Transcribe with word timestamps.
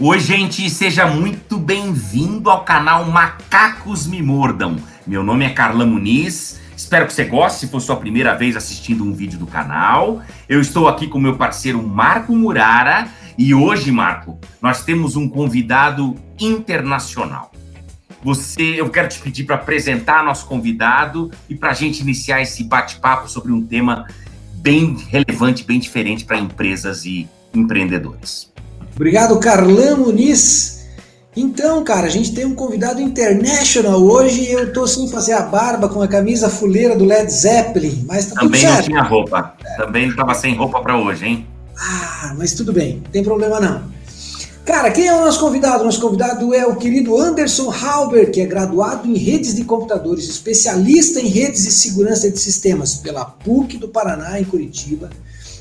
Oi, 0.00 0.20
gente, 0.20 0.70
seja 0.70 1.08
muito 1.08 1.58
bem-vindo 1.58 2.48
ao 2.50 2.62
canal 2.62 3.04
Macacos 3.06 4.06
Me 4.06 4.22
Mordam. 4.22 4.76
Meu 5.04 5.24
nome 5.24 5.44
é 5.44 5.50
Carla 5.50 5.84
Muniz. 5.84 6.60
Espero 6.76 7.04
que 7.04 7.12
você 7.12 7.24
goste, 7.24 7.58
se 7.58 7.66
for 7.66 7.80
sua 7.80 7.96
primeira 7.96 8.32
vez 8.36 8.54
assistindo 8.54 9.02
um 9.02 9.12
vídeo 9.12 9.40
do 9.40 9.46
canal. 9.46 10.22
Eu 10.48 10.60
estou 10.60 10.86
aqui 10.86 11.08
com 11.08 11.18
meu 11.18 11.36
parceiro 11.36 11.82
Marco 11.82 12.32
Murara 12.36 13.08
e 13.36 13.52
hoje, 13.52 13.90
Marco, 13.90 14.38
nós 14.62 14.84
temos 14.84 15.16
um 15.16 15.28
convidado 15.28 16.14
internacional. 16.38 17.50
Você, 18.22 18.80
eu 18.80 18.88
quero 18.90 19.08
te 19.08 19.18
pedir 19.18 19.46
para 19.46 19.56
apresentar 19.56 20.22
nosso 20.22 20.46
convidado 20.46 21.28
e 21.50 21.56
para 21.56 21.70
a 21.70 21.74
gente 21.74 22.02
iniciar 22.02 22.40
esse 22.40 22.62
bate-papo 22.62 23.28
sobre 23.28 23.50
um 23.50 23.66
tema 23.66 24.06
bem 24.54 24.96
relevante, 25.08 25.64
bem 25.64 25.80
diferente 25.80 26.24
para 26.24 26.38
empresas 26.38 27.04
e 27.04 27.28
empreendedores. 27.52 28.48
Obrigado, 28.98 29.38
Carlão 29.38 29.98
Muniz. 29.98 30.80
Então, 31.36 31.84
cara, 31.84 32.08
a 32.08 32.10
gente 32.10 32.34
tem 32.34 32.44
um 32.44 32.52
convidado 32.52 33.00
international 33.00 34.02
hoje. 34.02 34.50
Eu 34.50 34.72
tô 34.72 34.88
sem 34.88 35.08
fazer 35.08 35.34
a 35.34 35.42
barba 35.42 35.88
com 35.88 36.02
a 36.02 36.08
camisa 36.08 36.50
fuleira 36.50 36.96
do 36.96 37.04
Led 37.04 37.30
Zeppelin, 37.32 38.04
mas 38.08 38.26
tá 38.26 38.40
Também 38.40 38.64
não 38.64 38.82
tinha 38.82 39.02
roupa. 39.02 39.54
Também 39.76 40.08
estava 40.08 40.34
sem 40.34 40.56
roupa 40.56 40.80
para 40.80 40.98
hoje, 40.98 41.26
hein? 41.26 41.46
Ah, 41.78 42.34
mas 42.36 42.54
tudo 42.54 42.72
bem, 42.72 43.00
não 43.04 43.12
tem 43.12 43.22
problema 43.22 43.60
não. 43.60 43.82
Cara, 44.64 44.90
quem 44.90 45.06
é 45.06 45.14
o 45.14 45.24
nosso 45.24 45.38
convidado? 45.38 45.84
Nosso 45.84 46.00
convidado 46.00 46.52
é 46.52 46.66
o 46.66 46.74
querido 46.74 47.16
Anderson 47.16 47.70
Halber, 47.70 48.32
que 48.32 48.40
é 48.40 48.46
graduado 48.46 49.08
em 49.08 49.16
redes 49.16 49.54
de 49.54 49.62
computadores, 49.62 50.28
especialista 50.28 51.20
em 51.20 51.28
redes 51.28 51.64
e 51.66 51.70
segurança 51.70 52.28
de 52.28 52.38
sistemas 52.40 52.96
pela 52.96 53.24
PUC 53.24 53.78
do 53.78 53.86
Paraná, 53.86 54.40
em 54.40 54.44
Curitiba, 54.44 55.08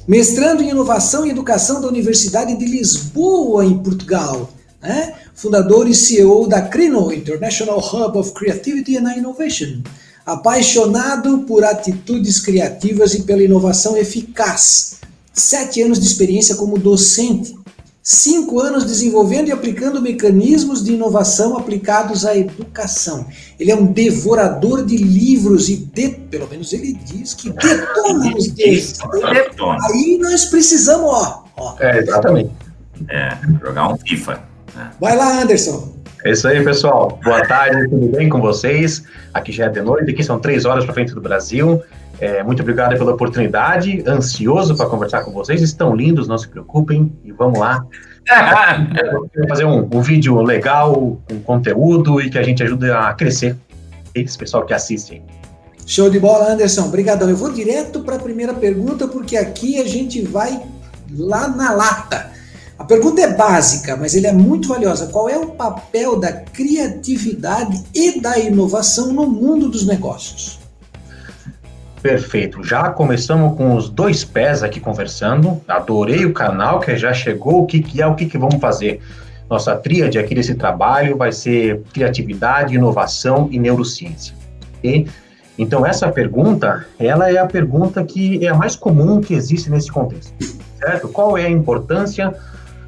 mestrando 0.07 0.63
em 0.63 0.69
inovação 0.69 1.25
e 1.25 1.29
educação 1.29 1.81
da 1.81 1.87
Universidade 1.87 2.55
de 2.55 2.65
Lisboa, 2.65 3.65
em 3.65 3.77
Portugal, 3.79 4.49
né? 4.81 5.13
fundador 5.35 5.87
e 5.87 5.93
CEO 5.93 6.47
da 6.47 6.61
CRINO, 6.61 7.11
International 7.11 7.77
Hub 7.79 8.17
of 8.17 8.31
Creativity 8.31 8.97
and 8.97 9.17
Innovation, 9.17 9.81
apaixonado 10.25 11.39
por 11.39 11.63
atitudes 11.63 12.39
criativas 12.39 13.13
e 13.13 13.23
pela 13.23 13.43
inovação 13.43 13.97
eficaz, 13.97 14.97
sete 15.33 15.81
anos 15.81 15.99
de 15.99 16.07
experiência 16.07 16.55
como 16.55 16.77
docente, 16.77 17.55
cinco 18.09 18.61
anos 18.61 18.85
desenvolvendo 18.85 19.49
e 19.49 19.51
aplicando 19.51 20.01
mecanismos 20.01 20.81
de 20.81 20.93
inovação 20.93 21.57
aplicados 21.57 22.25
à 22.25 22.37
educação. 22.37 23.27
Ele 23.59 23.69
é 23.69 23.75
um 23.75 23.85
devorador 23.85 24.85
de 24.85 24.95
livros 24.95 25.67
e, 25.67 25.75
de, 25.75 26.07
pelo 26.07 26.47
menos 26.47 26.71
ele 26.71 26.93
diz 26.93 27.33
que 27.33 27.49
detona 27.49 28.33
os 28.33 28.47
deles. 28.47 28.97
Aí 29.91 30.17
nós 30.21 30.45
precisamos, 30.45 31.05
ó. 31.05 31.43
ó. 31.57 31.75
É, 31.81 31.97
exatamente. 31.97 32.51
É, 33.09 33.37
jogar 33.61 33.91
um 33.91 33.97
FIFA. 33.97 34.41
Né? 34.73 34.91
Vai 35.01 35.17
lá, 35.17 35.41
Anderson. 35.41 35.93
É 36.23 36.31
isso 36.31 36.47
aí, 36.47 36.63
pessoal. 36.63 37.19
Boa 37.21 37.45
tarde, 37.45 37.89
tudo 37.89 38.07
bem 38.07 38.29
com 38.29 38.39
vocês? 38.39 39.03
Aqui 39.33 39.51
já 39.51 39.65
é 39.65 39.69
de 39.69 39.81
noite, 39.81 40.11
aqui 40.11 40.23
são 40.23 40.39
três 40.39 40.63
horas 40.63 40.85
para 40.85 40.93
frente 40.93 41.13
do 41.13 41.19
Brasil. 41.19 41.83
É, 42.19 42.43
muito 42.43 42.61
obrigado 42.61 42.97
pela 42.97 43.13
oportunidade, 43.13 44.03
ansioso 44.07 44.75
para 44.75 44.87
conversar 44.87 45.23
com 45.23 45.31
vocês. 45.31 45.61
Estão 45.61 45.95
lindos, 45.95 46.27
não 46.27 46.37
se 46.37 46.47
preocupem 46.47 47.11
e 47.23 47.31
vamos 47.31 47.59
lá. 47.59 47.85
fazer 49.47 49.65
um, 49.65 49.87
um, 49.91 50.01
vídeo 50.01 50.41
legal, 50.41 51.21
com 51.29 51.39
conteúdo 51.41 52.19
e 52.19 52.29
que 52.29 52.37
a 52.37 52.43
gente 52.43 52.61
ajude 52.61 52.91
a 52.91 53.13
crescer 53.13 53.55
esse 54.13 54.37
pessoal 54.37 54.65
que 54.65 54.73
assiste. 54.73 55.21
Show 55.85 56.09
de 56.09 56.19
bola, 56.19 56.51
Anderson. 56.51 56.85
Obrigadão. 56.85 57.29
Eu 57.29 57.37
vou 57.37 57.51
direto 57.53 58.01
para 58.01 58.15
a 58.15 58.19
primeira 58.19 58.53
pergunta, 58.53 59.07
porque 59.07 59.37
aqui 59.37 59.79
a 59.79 59.87
gente 59.87 60.21
vai 60.21 60.61
lá 61.17 61.47
na 61.47 61.71
lata. 61.71 62.31
A 62.77 62.83
pergunta 62.83 63.21
é 63.21 63.33
básica, 63.33 63.95
mas 63.95 64.13
ele 64.13 64.27
é 64.27 64.33
muito 64.33 64.67
valiosa. 64.67 65.07
Qual 65.07 65.29
é 65.29 65.37
o 65.37 65.51
papel 65.51 66.19
da 66.19 66.31
criatividade 66.33 67.83
e 67.93 68.19
da 68.19 68.37
inovação 68.37 69.13
no 69.13 69.25
mundo 69.25 69.69
dos 69.69 69.85
negócios? 69.85 70.59
Perfeito. 72.01 72.63
Já 72.63 72.89
começamos 72.89 73.57
com 73.57 73.75
os 73.75 73.89
dois 73.89 74.23
pés 74.23 74.63
aqui 74.63 74.79
conversando. 74.79 75.61
Adorei 75.67 76.25
o 76.25 76.33
canal 76.33 76.79
que 76.79 76.95
já 76.95 77.13
chegou. 77.13 77.63
O 77.63 77.65
que, 77.65 77.81
que 77.81 78.01
é, 78.01 78.07
o 78.07 78.15
que, 78.15 78.25
que 78.25 78.37
vamos 78.37 78.59
fazer? 78.61 79.01
Nossa 79.49 79.75
tríade 79.75 80.19
aqui 80.19 80.35
desse 80.35 80.55
trabalho 80.55 81.17
vai 81.17 81.31
ser 81.31 81.81
criatividade, 81.93 82.75
inovação 82.75 83.47
e 83.51 83.57
neurociência. 83.57 84.35
Okay? 84.77 85.07
Então 85.57 85.85
essa 85.85 86.11
pergunta, 86.11 86.85
ela 86.99 87.31
é 87.31 87.37
a 87.37 87.45
pergunta 87.45 88.03
que 88.03 88.45
é 88.45 88.49
a 88.49 88.53
mais 88.53 88.75
comum 88.75 89.19
que 89.19 89.33
existe 89.33 89.71
nesse 89.71 89.91
contexto, 89.91 90.31
certo? 90.77 91.07
Qual 91.07 91.35
é 91.37 91.45
a 91.45 91.49
importância 91.49 92.33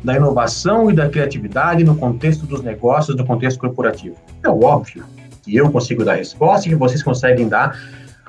da 0.03 0.15
inovação 0.15 0.91
e 0.91 0.93
da 0.93 1.09
criatividade 1.09 1.83
no 1.83 1.95
contexto 1.95 2.45
dos 2.45 2.61
negócios, 2.61 3.17
no 3.17 3.25
contexto 3.25 3.59
corporativo? 3.59 4.15
É 4.43 4.49
óbvio 4.49 5.03
que 5.41 5.55
eu 5.55 5.71
consigo 5.71 6.05
dar 6.05 6.13
a 6.13 6.17
resposta 6.17 6.67
e 6.67 6.69
que 6.69 6.75
vocês 6.75 7.01
conseguem 7.01 7.47
dar 7.47 7.75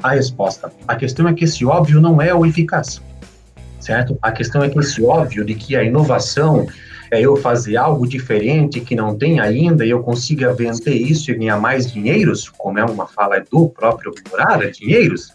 a 0.03 0.11
resposta. 0.11 0.72
A 0.87 0.97
questão 0.97 1.28
é 1.28 1.34
que 1.34 1.44
esse 1.44 1.65
óbvio 1.65 2.00
não 2.00 2.21
é 2.21 2.34
o 2.34 2.44
eficaz, 2.44 3.00
certo? 3.78 4.19
A 4.22 4.33
questão 4.33 4.62
é 4.62 4.69
que 4.69 4.78
esse 4.78 5.03
óbvio 5.03 5.44
de 5.44 5.55
que 5.55 5.77
a 5.77 5.83
inovação 5.83 6.66
é 7.11 7.21
eu 7.21 7.37
fazer 7.37 7.77
algo 7.77 8.06
diferente 8.06 8.81
que 8.81 8.94
não 8.94 9.16
tem 9.16 9.41
ainda 9.41 9.84
e 9.84 9.91
eu 9.91 10.03
consiga 10.03 10.55
vender 10.55 10.94
isso 10.94 11.31
e 11.31 11.34
ganhar 11.34 11.59
mais 11.59 11.91
dinheiros, 11.91 12.49
como 12.49 12.78
é 12.78 12.84
uma 12.84 13.06
fala 13.06 13.44
do 13.50 13.69
próprio 13.69 14.15
Murara, 14.31 14.71
dinheiros. 14.71 15.33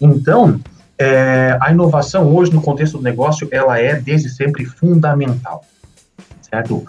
Então, 0.00 0.60
é, 0.98 1.56
a 1.60 1.70
inovação 1.70 2.34
hoje 2.34 2.52
no 2.52 2.60
contexto 2.60 2.98
do 2.98 3.04
negócio, 3.04 3.48
ela 3.52 3.78
é 3.78 3.94
desde 3.94 4.28
sempre 4.28 4.64
fundamental, 4.64 5.64
certo? 6.40 6.84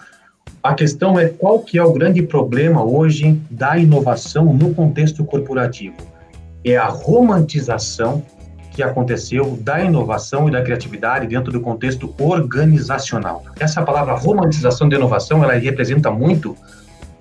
A 0.62 0.74
questão 0.74 1.18
é 1.18 1.28
qual 1.28 1.60
que 1.60 1.78
é 1.78 1.84
o 1.84 1.92
grande 1.92 2.22
problema 2.22 2.82
hoje 2.82 3.40
da 3.50 3.76
inovação 3.76 4.52
no 4.52 4.74
contexto 4.74 5.24
corporativo 5.24 6.13
é 6.64 6.76
a 6.76 6.86
romantização 6.86 8.22
que 8.70 8.82
aconteceu 8.82 9.56
da 9.60 9.80
inovação 9.80 10.48
e 10.48 10.52
da 10.52 10.60
criatividade 10.62 11.26
dentro 11.26 11.52
do 11.52 11.60
contexto 11.60 12.12
organizacional. 12.18 13.44
Essa 13.60 13.82
palavra 13.82 14.14
romantização 14.14 14.88
da 14.88 14.96
inovação, 14.96 15.44
ela 15.44 15.54
representa 15.54 16.10
muito 16.10 16.56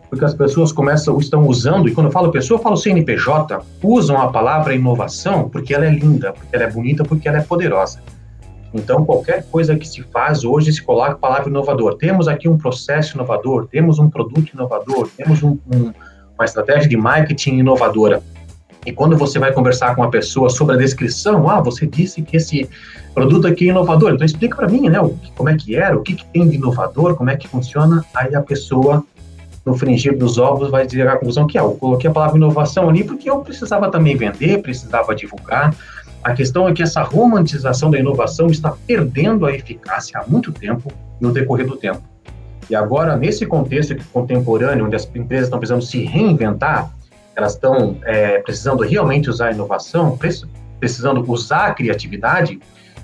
porque 0.09 0.25
as 0.25 0.33
pessoas 0.35 0.71
começam, 0.71 1.17
estão 1.17 1.47
usando, 1.47 1.89
e 1.89 1.91
quando 1.91 2.05
eu 2.05 2.11
falo 2.11 2.31
pessoa, 2.31 2.59
eu 2.59 2.61
falo 2.61 2.77
CNPJ, 2.77 3.59
usam 3.81 4.21
a 4.21 4.27
palavra 4.31 4.75
inovação 4.75 5.49
porque 5.49 5.73
ela 5.73 5.87
é 5.87 5.89
linda, 5.89 6.33
porque 6.33 6.55
ela 6.55 6.65
é 6.65 6.69
bonita, 6.69 7.03
porque 7.03 7.27
ela 7.27 7.39
é 7.39 7.41
poderosa. 7.41 7.99
Então, 8.71 9.05
qualquer 9.05 9.43
coisa 9.49 9.75
que 9.75 9.87
se 9.87 10.03
faz 10.03 10.43
hoje 10.43 10.71
se 10.71 10.81
coloca 10.81 11.13
a 11.13 11.15
palavra 11.15 11.49
inovador. 11.49 11.95
Temos 11.95 12.27
aqui 12.27 12.47
um 12.47 12.57
processo 12.57 13.15
inovador, 13.15 13.67
temos 13.67 13.97
um 13.97 14.07
produto 14.07 14.51
inovador, 14.53 15.09
temos 15.17 15.41
um, 15.41 15.57
um, 15.71 15.91
uma 16.35 16.45
estratégia 16.45 16.87
de 16.87 16.97
marketing 16.97 17.57
inovadora. 17.57 18.21
E 18.85 18.91
quando 18.91 19.17
você 19.17 19.39
vai 19.39 19.53
conversar 19.53 19.95
com 19.95 20.03
a 20.03 20.09
pessoa 20.09 20.49
sobre 20.49 20.75
a 20.75 20.77
descrição, 20.77 21.49
ah, 21.49 21.61
você 21.61 21.88
disse 21.88 22.21
que 22.21 22.38
esse 22.38 22.69
produto 23.13 23.47
aqui 23.47 23.67
é 23.67 23.69
inovador, 23.69 24.11
então 24.11 24.25
explica 24.25 24.55
para 24.55 24.67
mim, 24.67 24.89
né, 24.89 24.99
como 25.35 25.49
é 25.49 25.55
que 25.55 25.75
era, 25.75 25.95
o 25.95 26.01
que, 26.01 26.16
que, 26.16 26.25
tem 26.25 26.47
de 26.47 26.55
inovador, 26.55 27.16
como 27.16 27.29
é 27.29 27.38
que 27.38 27.47
funciona, 27.47 28.03
aí 28.13 28.35
a 28.35 28.41
pessoa, 28.41 29.03
no 29.66 29.75
fringir 29.75 30.17
dos 30.17 30.38
ovos, 30.38 30.69
vai 30.69 30.85
dizer 30.85 31.07
a 31.07 31.13
conclusão 31.13 31.47
que, 31.47 31.57
ah, 31.57 31.61
eu 31.61 31.72
coloquei 31.72 32.09
a 32.09 32.13
palavra 32.13 32.38
inovação 32.38 32.89
ali 32.89 33.03
porque 33.03 33.29
eu 33.29 33.39
precisava 33.39 33.89
também 33.89 34.17
vender, 34.17 34.61
precisava 34.61 35.16
divulgar. 35.16 35.73
A 36.22 36.33
questão 36.33 36.67
é 36.67 36.73
que 36.73 36.81
essa 36.81 37.01
romantização 37.03 37.91
da 37.91 37.99
inovação 37.99 38.47
está 38.47 38.73
perdendo 38.88 39.45
a 39.45 39.53
eficácia 39.53 40.19
há 40.19 40.25
muito 40.25 40.51
tempo 40.51 40.91
no 41.19 41.31
decorrer 41.31 41.67
do 41.67 41.75
tempo. 41.75 42.01
E 42.69 42.75
agora, 42.75 43.16
nesse 43.16 43.45
contexto 43.45 43.95
contemporâneo, 44.11 44.85
onde 44.85 44.95
as 44.95 45.09
empresas 45.13 45.47
estão 45.47 45.59
precisando 45.59 45.83
se 45.83 46.03
reinventar, 46.05 46.89
elas 47.35 47.53
estão 47.53 47.97
é, 48.03 48.39
precisando 48.39 48.83
realmente 48.83 49.29
usar 49.29 49.49
a 49.49 49.51
inovação, 49.51 50.17
precisando 50.79 51.23
usar 51.31 51.67
a 51.67 51.73
criatividade, 51.73 52.59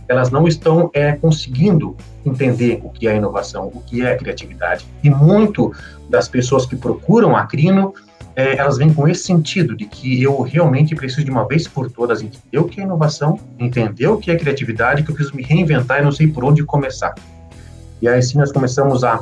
elas 0.07 0.31
não 0.31 0.47
estão 0.47 0.89
é, 0.93 1.13
conseguindo 1.13 1.95
entender 2.25 2.79
o 2.83 2.89
que 2.89 3.07
é 3.07 3.15
inovação, 3.15 3.67
o 3.67 3.81
que 3.81 4.05
é 4.05 4.15
criatividade. 4.15 4.85
E 5.03 5.09
muito 5.09 5.71
das 6.09 6.27
pessoas 6.27 6.65
que 6.65 6.75
procuram 6.75 7.35
a 7.35 7.45
Crino, 7.45 7.93
é, 8.35 8.57
elas 8.57 8.77
vêm 8.77 8.91
com 8.93 9.07
esse 9.07 9.23
sentido 9.23 9.75
de 9.75 9.85
que 9.85 10.21
eu 10.21 10.41
realmente 10.41 10.95
preciso 10.95 11.23
de 11.23 11.31
uma 11.31 11.47
vez 11.47 11.67
por 11.67 11.91
todas 11.91 12.21
entender 12.21 12.57
o 12.57 12.63
que 12.63 12.81
é 12.81 12.83
inovação, 12.83 13.39
entender 13.59 14.07
o 14.07 14.17
que 14.17 14.31
é 14.31 14.35
criatividade, 14.35 15.03
que 15.03 15.11
eu 15.11 15.15
preciso 15.15 15.35
me 15.35 15.43
reinventar 15.43 15.99
e 15.99 16.03
não 16.03 16.11
sei 16.11 16.27
por 16.27 16.43
onde 16.43 16.63
começar. 16.63 17.13
E 18.01 18.07
aí 18.07 18.21
sim 18.23 18.37
nós 18.37 18.51
começamos 18.51 19.03
a 19.03 19.21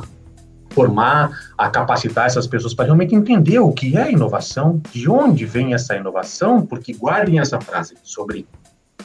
formar, 0.78 1.30
a 1.58 1.68
capacitar 1.68 2.26
essas 2.26 2.46
pessoas 2.46 2.72
para 2.72 2.84
realmente 2.84 3.12
entender 3.12 3.58
o 3.58 3.72
que 3.72 3.96
é 3.96 4.12
inovação, 4.12 4.80
de 4.92 5.10
onde 5.10 5.44
vem 5.44 5.74
essa 5.74 5.96
inovação, 5.96 6.64
porque 6.64 6.92
guardem 6.92 7.40
essa 7.40 7.60
frase 7.60 7.96
sobre 8.04 8.46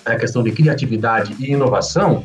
a 0.05 0.15
questão 0.15 0.43
de 0.43 0.51
criatividade 0.51 1.35
e 1.39 1.51
inovação. 1.51 2.23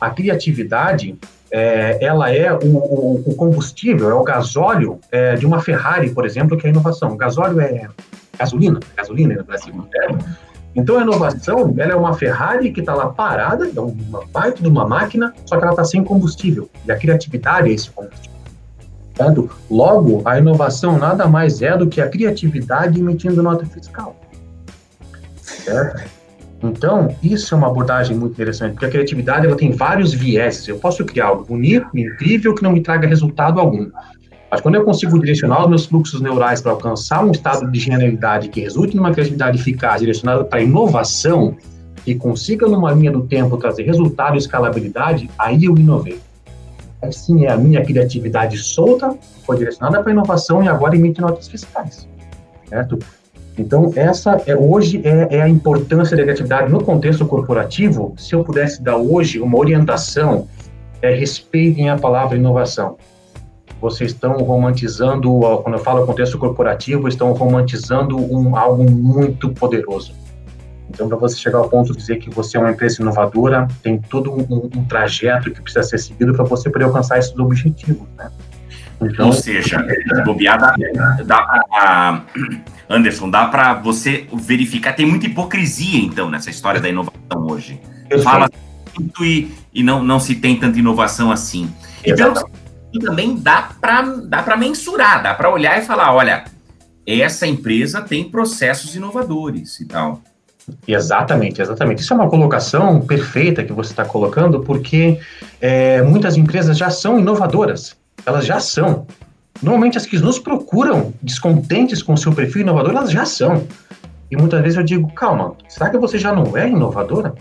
A 0.00 0.08
criatividade 0.08 1.18
é, 1.50 2.02
ela 2.02 2.32
é 2.32 2.50
o, 2.50 2.76
o, 2.76 3.22
o, 3.26 3.34
combustível, 3.34 4.08
é 4.08 4.14
o 4.14 4.22
gasóleo 4.22 4.98
é, 5.12 5.34
de 5.34 5.44
uma 5.44 5.60
Ferrari, 5.60 6.08
por 6.08 6.24
exemplo, 6.24 6.56
que 6.56 6.66
é 6.66 6.70
inovação. 6.70 7.12
O 7.12 7.16
gasóleo 7.16 7.60
é 7.60 7.88
gasolina, 8.38 8.80
gasolina 8.96 9.34
no 9.34 9.44
Brasil. 9.44 9.86
É. 9.94 10.08
Então 10.74 10.96
a 10.96 11.02
inovação 11.02 11.74
ela 11.76 11.92
é 11.92 11.96
uma 11.96 12.14
Ferrari 12.14 12.72
que 12.72 12.80
está 12.80 12.94
lá 12.94 13.08
parada, 13.08 13.68
é 13.68 13.80
uma 13.80 14.24
baita 14.32 14.62
de 14.62 14.68
uma 14.68 14.86
máquina, 14.88 15.34
só 15.44 15.58
que 15.58 15.62
ela 15.62 15.72
está 15.72 15.84
sem 15.84 16.02
combustível. 16.02 16.70
E 16.86 16.92
a 16.92 16.96
criatividade 16.96 17.68
é 17.68 17.72
esse 17.72 17.90
combustível. 17.90 18.37
Certo? 19.18 19.50
Logo, 19.68 20.22
a 20.24 20.38
inovação 20.38 20.96
nada 20.96 21.26
mais 21.26 21.60
é 21.60 21.76
do 21.76 21.88
que 21.88 22.00
a 22.00 22.08
criatividade 22.08 23.00
emitindo 23.00 23.42
nota 23.42 23.66
fiscal. 23.66 24.14
Certo? 25.42 26.08
Então, 26.62 27.14
isso 27.20 27.52
é 27.52 27.58
uma 27.58 27.66
abordagem 27.66 28.16
muito 28.16 28.32
interessante, 28.32 28.72
porque 28.72 28.86
a 28.86 28.90
criatividade 28.90 29.46
ela 29.46 29.56
tem 29.56 29.72
vários 29.72 30.12
vieses. 30.12 30.66
Eu 30.68 30.78
posso 30.78 31.04
criar 31.04 31.26
algo 31.26 31.44
bonito, 31.44 31.88
incrível, 31.96 32.54
que 32.54 32.62
não 32.62 32.72
me 32.72 32.80
traga 32.80 33.08
resultado 33.08 33.58
algum. 33.58 33.90
Mas 34.48 34.60
quando 34.60 34.76
eu 34.76 34.84
consigo 34.84 35.18
direcionar 35.18 35.62
os 35.62 35.68
meus 35.68 35.86
fluxos 35.86 36.20
neurais 36.20 36.60
para 36.60 36.70
alcançar 36.72 37.24
um 37.24 37.32
estado 37.32 37.70
de 37.70 37.78
genialidade 37.80 38.48
que 38.48 38.60
resulte 38.60 38.96
numa 38.96 39.12
criatividade 39.12 39.58
eficaz, 39.58 40.00
direcionada 40.00 40.44
para 40.44 40.62
inovação, 40.62 41.56
e 42.06 42.14
consiga 42.14 42.66
numa 42.66 42.92
linha 42.92 43.10
do 43.10 43.26
tempo 43.26 43.56
trazer 43.56 43.82
resultado 43.82 44.36
e 44.36 44.38
escalabilidade, 44.38 45.28
aí 45.36 45.64
eu 45.64 45.76
inovei. 45.76 46.18
Assim 47.00 47.44
é 47.44 47.50
a 47.50 47.56
minha 47.56 47.84
criatividade 47.84 48.58
solta, 48.58 49.16
foi 49.44 49.56
direcionada 49.56 50.02
para 50.02 50.12
inovação 50.12 50.62
e 50.62 50.68
agora 50.68 50.96
emite 50.96 51.20
notas 51.20 51.48
fiscais, 51.48 52.08
certo? 52.68 52.98
Então, 53.56 53.92
essa 53.96 54.40
é 54.46 54.56
hoje 54.56 55.00
é, 55.04 55.36
é, 55.36 55.42
a 55.42 55.48
importância 55.48 56.16
da 56.16 56.22
criatividade 56.22 56.70
no 56.70 56.82
contexto 56.82 57.26
corporativo. 57.26 58.14
Se 58.16 58.34
eu 58.34 58.44
pudesse 58.44 58.80
dar 58.80 58.96
hoje 58.96 59.40
uma 59.40 59.58
orientação, 59.58 60.46
é 61.02 61.12
respeitem 61.12 61.90
a 61.90 61.98
palavra 61.98 62.36
inovação. 62.36 62.96
Vocês 63.80 64.12
estão 64.12 64.32
romantizando, 64.38 65.40
quando 65.62 65.74
eu 65.74 65.84
falo 65.84 66.06
contexto 66.06 66.38
corporativo, 66.38 67.06
estão 67.06 67.32
romantizando 67.32 68.16
um, 68.16 68.56
algo 68.56 68.88
muito 68.88 69.50
poderoso. 69.50 70.12
Então, 70.90 71.08
para 71.08 71.16
você 71.16 71.36
chegar 71.36 71.58
ao 71.58 71.68
ponto 71.68 71.92
de 71.92 71.98
dizer 71.98 72.16
que 72.16 72.30
você 72.30 72.56
é 72.56 72.60
uma 72.60 72.70
empresa 72.70 73.02
inovadora, 73.02 73.68
tem 73.82 73.98
todo 73.98 74.32
um, 74.32 74.70
um 74.74 74.84
trajeto 74.84 75.50
que 75.50 75.60
precisa 75.60 75.82
ser 75.82 75.98
seguido 75.98 76.32
para 76.32 76.44
você 76.44 76.70
poder 76.70 76.84
alcançar 76.84 77.18
esses 77.18 77.36
objetivos, 77.38 78.08
né? 78.16 78.30
Então, 79.00 79.26
Ou 79.26 79.32
seja, 79.32 79.84
bobeada, 80.24 80.74
dá 81.24 81.42
pra, 81.42 82.24
Anderson, 82.90 83.30
dá 83.30 83.46
para 83.46 83.74
você 83.74 84.26
verificar, 84.32 84.92
tem 84.92 85.06
muita 85.06 85.26
hipocrisia, 85.26 86.00
então, 86.00 86.28
nessa 86.28 86.50
história 86.50 86.80
da 86.80 86.88
inovação 86.88 87.46
hoje. 87.48 87.80
Fala 88.24 88.50
muito 88.98 89.24
e, 89.24 89.52
e 89.72 89.82
não, 89.82 90.02
não 90.02 90.18
se 90.18 90.34
tem 90.34 90.58
tanta 90.58 90.78
inovação 90.78 91.30
assim. 91.30 91.70
E 92.04 92.12
pelo 92.14 92.34
que 92.90 92.98
também 92.98 93.36
dá 93.36 93.70
para 93.80 94.02
dá 94.02 94.56
mensurar, 94.56 95.22
dá 95.22 95.34
para 95.34 95.50
olhar 95.50 95.78
e 95.78 95.82
falar, 95.82 96.12
olha, 96.12 96.44
essa 97.06 97.46
empresa 97.46 98.02
tem 98.02 98.28
processos 98.28 98.96
inovadores 98.96 99.78
e 99.80 99.86
tal. 99.86 100.22
Exatamente, 100.86 101.60
exatamente. 101.60 102.02
Isso 102.02 102.12
é 102.12 102.16
uma 102.16 102.28
colocação 102.28 103.00
perfeita 103.00 103.64
que 103.64 103.72
você 103.72 103.90
está 103.90 104.04
colocando, 104.04 104.60
porque 104.60 105.18
é, 105.60 106.02
muitas 106.02 106.36
empresas 106.36 106.76
já 106.76 106.90
são 106.90 107.18
inovadoras 107.18 107.96
elas 108.28 108.46
já 108.46 108.60
são. 108.60 109.06
Normalmente 109.62 109.98
as 109.98 110.06
que 110.06 110.18
nos 110.18 110.38
procuram 110.38 111.12
descontentes 111.22 112.02
com 112.02 112.12
o 112.12 112.18
seu 112.18 112.32
perfil 112.32 112.62
inovador, 112.62 112.92
elas 112.92 113.10
já 113.10 113.24
são. 113.24 113.66
E 114.30 114.36
muitas 114.36 114.60
vezes 114.60 114.76
eu 114.76 114.84
digo, 114.84 115.12
calma, 115.12 115.54
será 115.68 115.90
que 115.90 115.98
você 115.98 116.18
já 116.18 116.32
não 116.32 116.56
é 116.56 116.68
inovadora? 116.68 117.34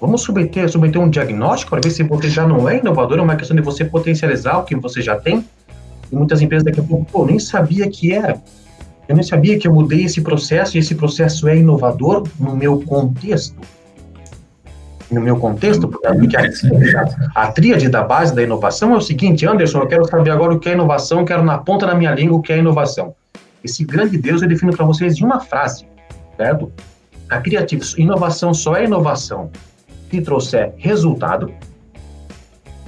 Vamos 0.00 0.22
submeter, 0.22 0.68
submeter 0.68 1.00
um 1.00 1.10
diagnóstico 1.10 1.70
para 1.70 1.80
ver 1.80 1.90
se 1.90 2.02
você 2.04 2.28
já 2.28 2.46
não 2.46 2.68
é 2.68 2.78
inovadora, 2.78 3.20
é 3.20 3.24
uma 3.24 3.34
questão 3.34 3.56
de 3.56 3.62
você 3.62 3.84
potencializar 3.84 4.58
o 4.58 4.64
que 4.64 4.76
você 4.76 5.02
já 5.02 5.16
tem. 5.16 5.44
E 6.12 6.14
muitas 6.14 6.40
empresas 6.40 6.64
daqui 6.64 6.80
a 6.80 6.82
pouco, 6.82 7.04
pô, 7.10 7.24
nem 7.24 7.38
sabia 7.38 7.88
que 7.90 8.12
era. 8.12 8.40
Eu 9.08 9.14
nem 9.14 9.24
sabia 9.24 9.58
que 9.58 9.66
eu 9.66 9.72
mudei 9.72 10.04
esse 10.04 10.20
processo 10.20 10.76
e 10.76 10.80
esse 10.80 10.94
processo 10.94 11.48
é 11.48 11.56
inovador 11.56 12.28
no 12.38 12.54
meu 12.54 12.80
contexto 12.82 13.56
no 15.10 15.20
meu 15.20 15.38
contexto, 15.38 15.88
porque 15.88 16.06
a, 16.36 16.42
a 17.34 17.52
tríade 17.52 17.88
da 17.88 18.02
base 18.02 18.34
da 18.34 18.42
inovação 18.42 18.92
é 18.92 18.96
o 18.98 19.00
seguinte, 19.00 19.46
Anderson, 19.46 19.80
eu 19.80 19.86
quero 19.86 20.04
saber 20.06 20.30
agora 20.30 20.54
o 20.54 20.60
que 20.60 20.68
é 20.68 20.72
inovação, 20.72 21.24
quero 21.24 21.42
na 21.42 21.58
ponta 21.58 21.86
da 21.86 21.94
minha 21.94 22.12
língua 22.12 22.36
o 22.36 22.42
que 22.42 22.52
é 22.52 22.58
inovação. 22.58 23.14
Esse 23.64 23.84
grande 23.84 24.18
Deus 24.18 24.42
eu 24.42 24.48
defino 24.48 24.76
para 24.76 24.84
vocês 24.84 25.16
de 25.16 25.24
uma 25.24 25.40
frase, 25.40 25.86
certo? 26.36 26.70
A 27.28 27.40
criativa, 27.40 27.82
inovação 27.96 28.52
só 28.52 28.76
é 28.76 28.84
inovação 28.84 29.50
se 30.10 30.20
trouxer 30.20 30.72
resultado, 30.76 31.52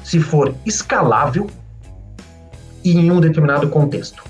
se 0.05 0.21
for 0.21 0.55
escalável 0.65 1.47
e 2.85 2.93
em 2.93 3.11
um 3.11 3.21
determinado 3.21 3.69
contexto. 3.69 4.23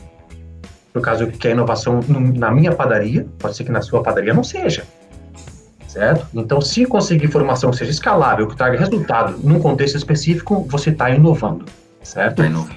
No 0.95 1.01
caso 1.01 1.27
que 1.29 1.49
é 1.49 1.53
inovação 1.53 2.01
na 2.09 2.51
minha 2.51 2.73
padaria, 2.73 3.27
pode 3.39 3.57
ser 3.57 3.65
que 3.65 3.71
na 3.71 3.81
sua 3.81 4.03
padaria 4.03 4.35
não 4.35 4.43
seja 4.43 4.85
certo? 5.91 6.27
Então, 6.33 6.61
se 6.61 6.87
conseguir 6.87 7.27
informação 7.27 7.71
que 7.71 7.77
seja 7.77 7.91
escalável, 7.91 8.47
que 8.47 8.57
traga 8.57 8.79
resultado 8.79 9.37
num 9.43 9.59
contexto 9.59 9.97
específico, 9.97 10.65
você 10.69 10.91
está 10.91 11.11
inovando, 11.11 11.65
certo? 12.03 12.37
Tá 12.37 12.47
inovando. 12.47 12.77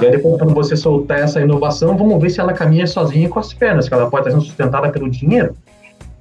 E 0.00 0.06
aí, 0.06 0.10
depois, 0.10 0.38
quando 0.38 0.54
você 0.54 0.74
soltar 0.74 1.20
essa 1.20 1.40
inovação, 1.40 1.96
vamos 1.96 2.20
ver 2.20 2.30
se 2.30 2.40
ela 2.40 2.54
caminha 2.54 2.86
sozinha 2.86 3.28
com 3.28 3.38
as 3.38 3.52
pernas, 3.52 3.86
que 3.86 3.92
ela 3.92 4.08
pode 4.08 4.22
estar 4.22 4.30
sendo 4.30 4.46
sustentada 4.46 4.88
pelo 4.90 5.10
dinheiro. 5.10 5.54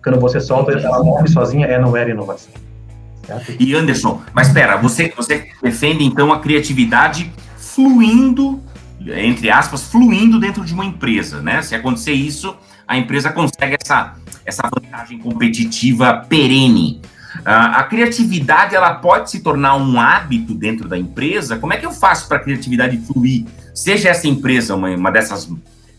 Quando 0.04 0.20
você 0.20 0.42
solta, 0.42 0.74
ela 0.74 1.02
morre 1.02 1.30
sozinha, 1.30 1.66
é, 1.66 1.80
não 1.80 1.96
era 1.96 2.10
inovação. 2.10 2.52
Certo? 3.26 3.54
E 3.58 3.74
Anderson, 3.74 4.22
mas 4.34 4.48
espera, 4.48 4.76
você, 4.76 5.14
você 5.16 5.48
defende 5.62 6.04
então 6.04 6.34
a 6.34 6.40
criatividade 6.42 7.32
fluindo, 7.56 8.60
entre 9.08 9.50
aspas, 9.50 9.84
fluindo 9.84 10.40
dentro 10.40 10.64
de 10.64 10.74
uma 10.74 10.86
empresa, 10.86 11.42
né? 11.42 11.62
Se 11.62 11.76
acontecer 11.76 12.14
isso, 12.14 12.56
a 12.88 12.98
empresa 12.98 13.32
consegue 13.32 13.78
essa 13.82 14.16
essa 14.46 14.64
vantagem 14.64 15.20
competitiva 15.20 16.26
perene. 16.28 17.02
Uh, 17.40 17.44
a 17.46 17.84
criatividade 17.84 18.76
ela 18.76 18.94
pode 18.96 19.32
se 19.32 19.40
tornar 19.40 19.76
um 19.76 20.00
hábito 20.00 20.54
dentro 20.54 20.88
da 20.88 20.98
empresa. 20.98 21.58
Como 21.58 21.74
é 21.74 21.78
que 21.78 21.86
eu 21.86 21.92
faço 21.92 22.28
para 22.28 22.38
a 22.38 22.40
criatividade 22.40 22.98
fluir? 22.98 23.46
Seja 23.74 24.10
essa 24.10 24.28
empresa 24.28 24.76
uma, 24.76 24.90
uma 24.90 25.12
dessas 25.12 25.50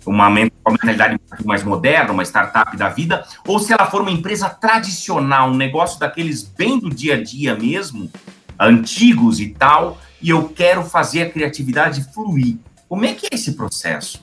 uma 0.07 0.29
mentalidade 0.29 1.19
mais 1.45 1.65
moderna, 1.65 2.13
uma 2.13 2.23
startup 2.23 2.77
da 2.77 2.91
vida, 2.91 3.25
ou 3.47 3.59
se 3.59 3.73
ela 3.73 3.87
for 3.87 4.03
uma 4.03 4.11
empresa 4.11 4.51
tradicional, 4.51 5.49
um 5.49 5.57
negócio 5.57 5.99
daqueles 5.99 6.43
bem 6.43 6.79
do 6.79 6.91
dia 6.91 7.15
a 7.15 7.23
dia 7.23 7.57
mesmo, 7.57 8.11
antigos 8.61 9.41
e 9.41 9.49
tal, 9.49 9.99
e 10.21 10.29
eu 10.29 10.51
quero 10.51 10.85
fazer 10.85 11.23
a 11.23 11.31
criatividade 11.31 12.05
fluir. 12.13 12.59
Como 12.95 13.07
é 13.07 13.13
que 13.13 13.27
é 13.27 13.35
esse 13.35 13.55
processo? 13.55 14.23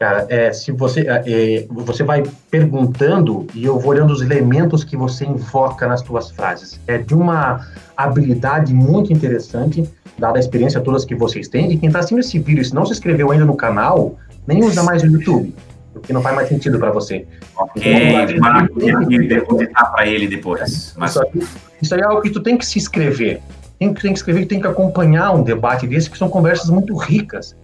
Cara, 0.00 0.26
é, 0.28 0.52
se 0.52 0.72
você, 0.72 1.02
é, 1.02 1.22
é, 1.26 1.66
você 1.70 2.02
vai 2.02 2.24
perguntando 2.50 3.46
e 3.54 3.64
eu 3.64 3.78
vou 3.78 3.92
olhando 3.92 4.12
os 4.12 4.20
elementos 4.20 4.82
que 4.82 4.96
você 4.96 5.24
invoca 5.24 5.86
nas 5.86 6.00
suas 6.00 6.28
frases. 6.32 6.80
É 6.88 6.98
de 6.98 7.14
uma 7.14 7.64
habilidade 7.96 8.74
muito 8.74 9.12
interessante, 9.12 9.88
dada 10.18 10.38
a 10.38 10.40
experiência 10.40 10.80
todas 10.80 11.04
que 11.04 11.14
vocês 11.14 11.46
têm. 11.46 11.70
E 11.70 11.78
quem 11.78 11.86
está 11.86 12.00
assistindo 12.00 12.18
esse 12.18 12.36
vídeo 12.36 12.64
se 12.64 12.74
não 12.74 12.84
se 12.84 12.90
inscreveu 12.90 13.30
ainda 13.30 13.44
no 13.44 13.54
canal, 13.54 14.18
nem 14.44 14.64
usa 14.64 14.82
mais 14.82 15.04
o 15.04 15.06
YouTube, 15.06 15.54
porque 15.92 16.12
não 16.12 16.20
faz 16.20 16.34
mais 16.34 16.48
sentido 16.48 16.80
para 16.80 16.90
você. 16.90 17.28
Ok, 17.56 17.80
então, 17.80 19.28
depositar 19.28 19.92
para 19.92 20.04
ele 20.04 20.26
depois. 20.26 20.96
Mas... 20.98 21.12
Isso, 21.12 21.22
aí, 21.22 21.42
isso 21.80 21.94
aí 21.94 22.00
é 22.00 22.04
algo 22.04 22.22
que 22.22 22.30
tu 22.30 22.42
tem 22.42 22.58
que 22.58 22.66
se 22.66 22.76
inscrever. 22.76 23.40
Tem 23.78 23.94
que, 23.94 24.02
tem 24.02 24.12
que 24.12 24.18
escrever, 24.18 24.46
tem 24.46 24.60
que 24.60 24.66
acompanhar 24.66 25.32
um 25.32 25.44
debate 25.44 25.86
desse, 25.86 26.10
que 26.10 26.18
são 26.18 26.28
conversas 26.28 26.68
muito 26.68 26.96
ricas 26.96 27.54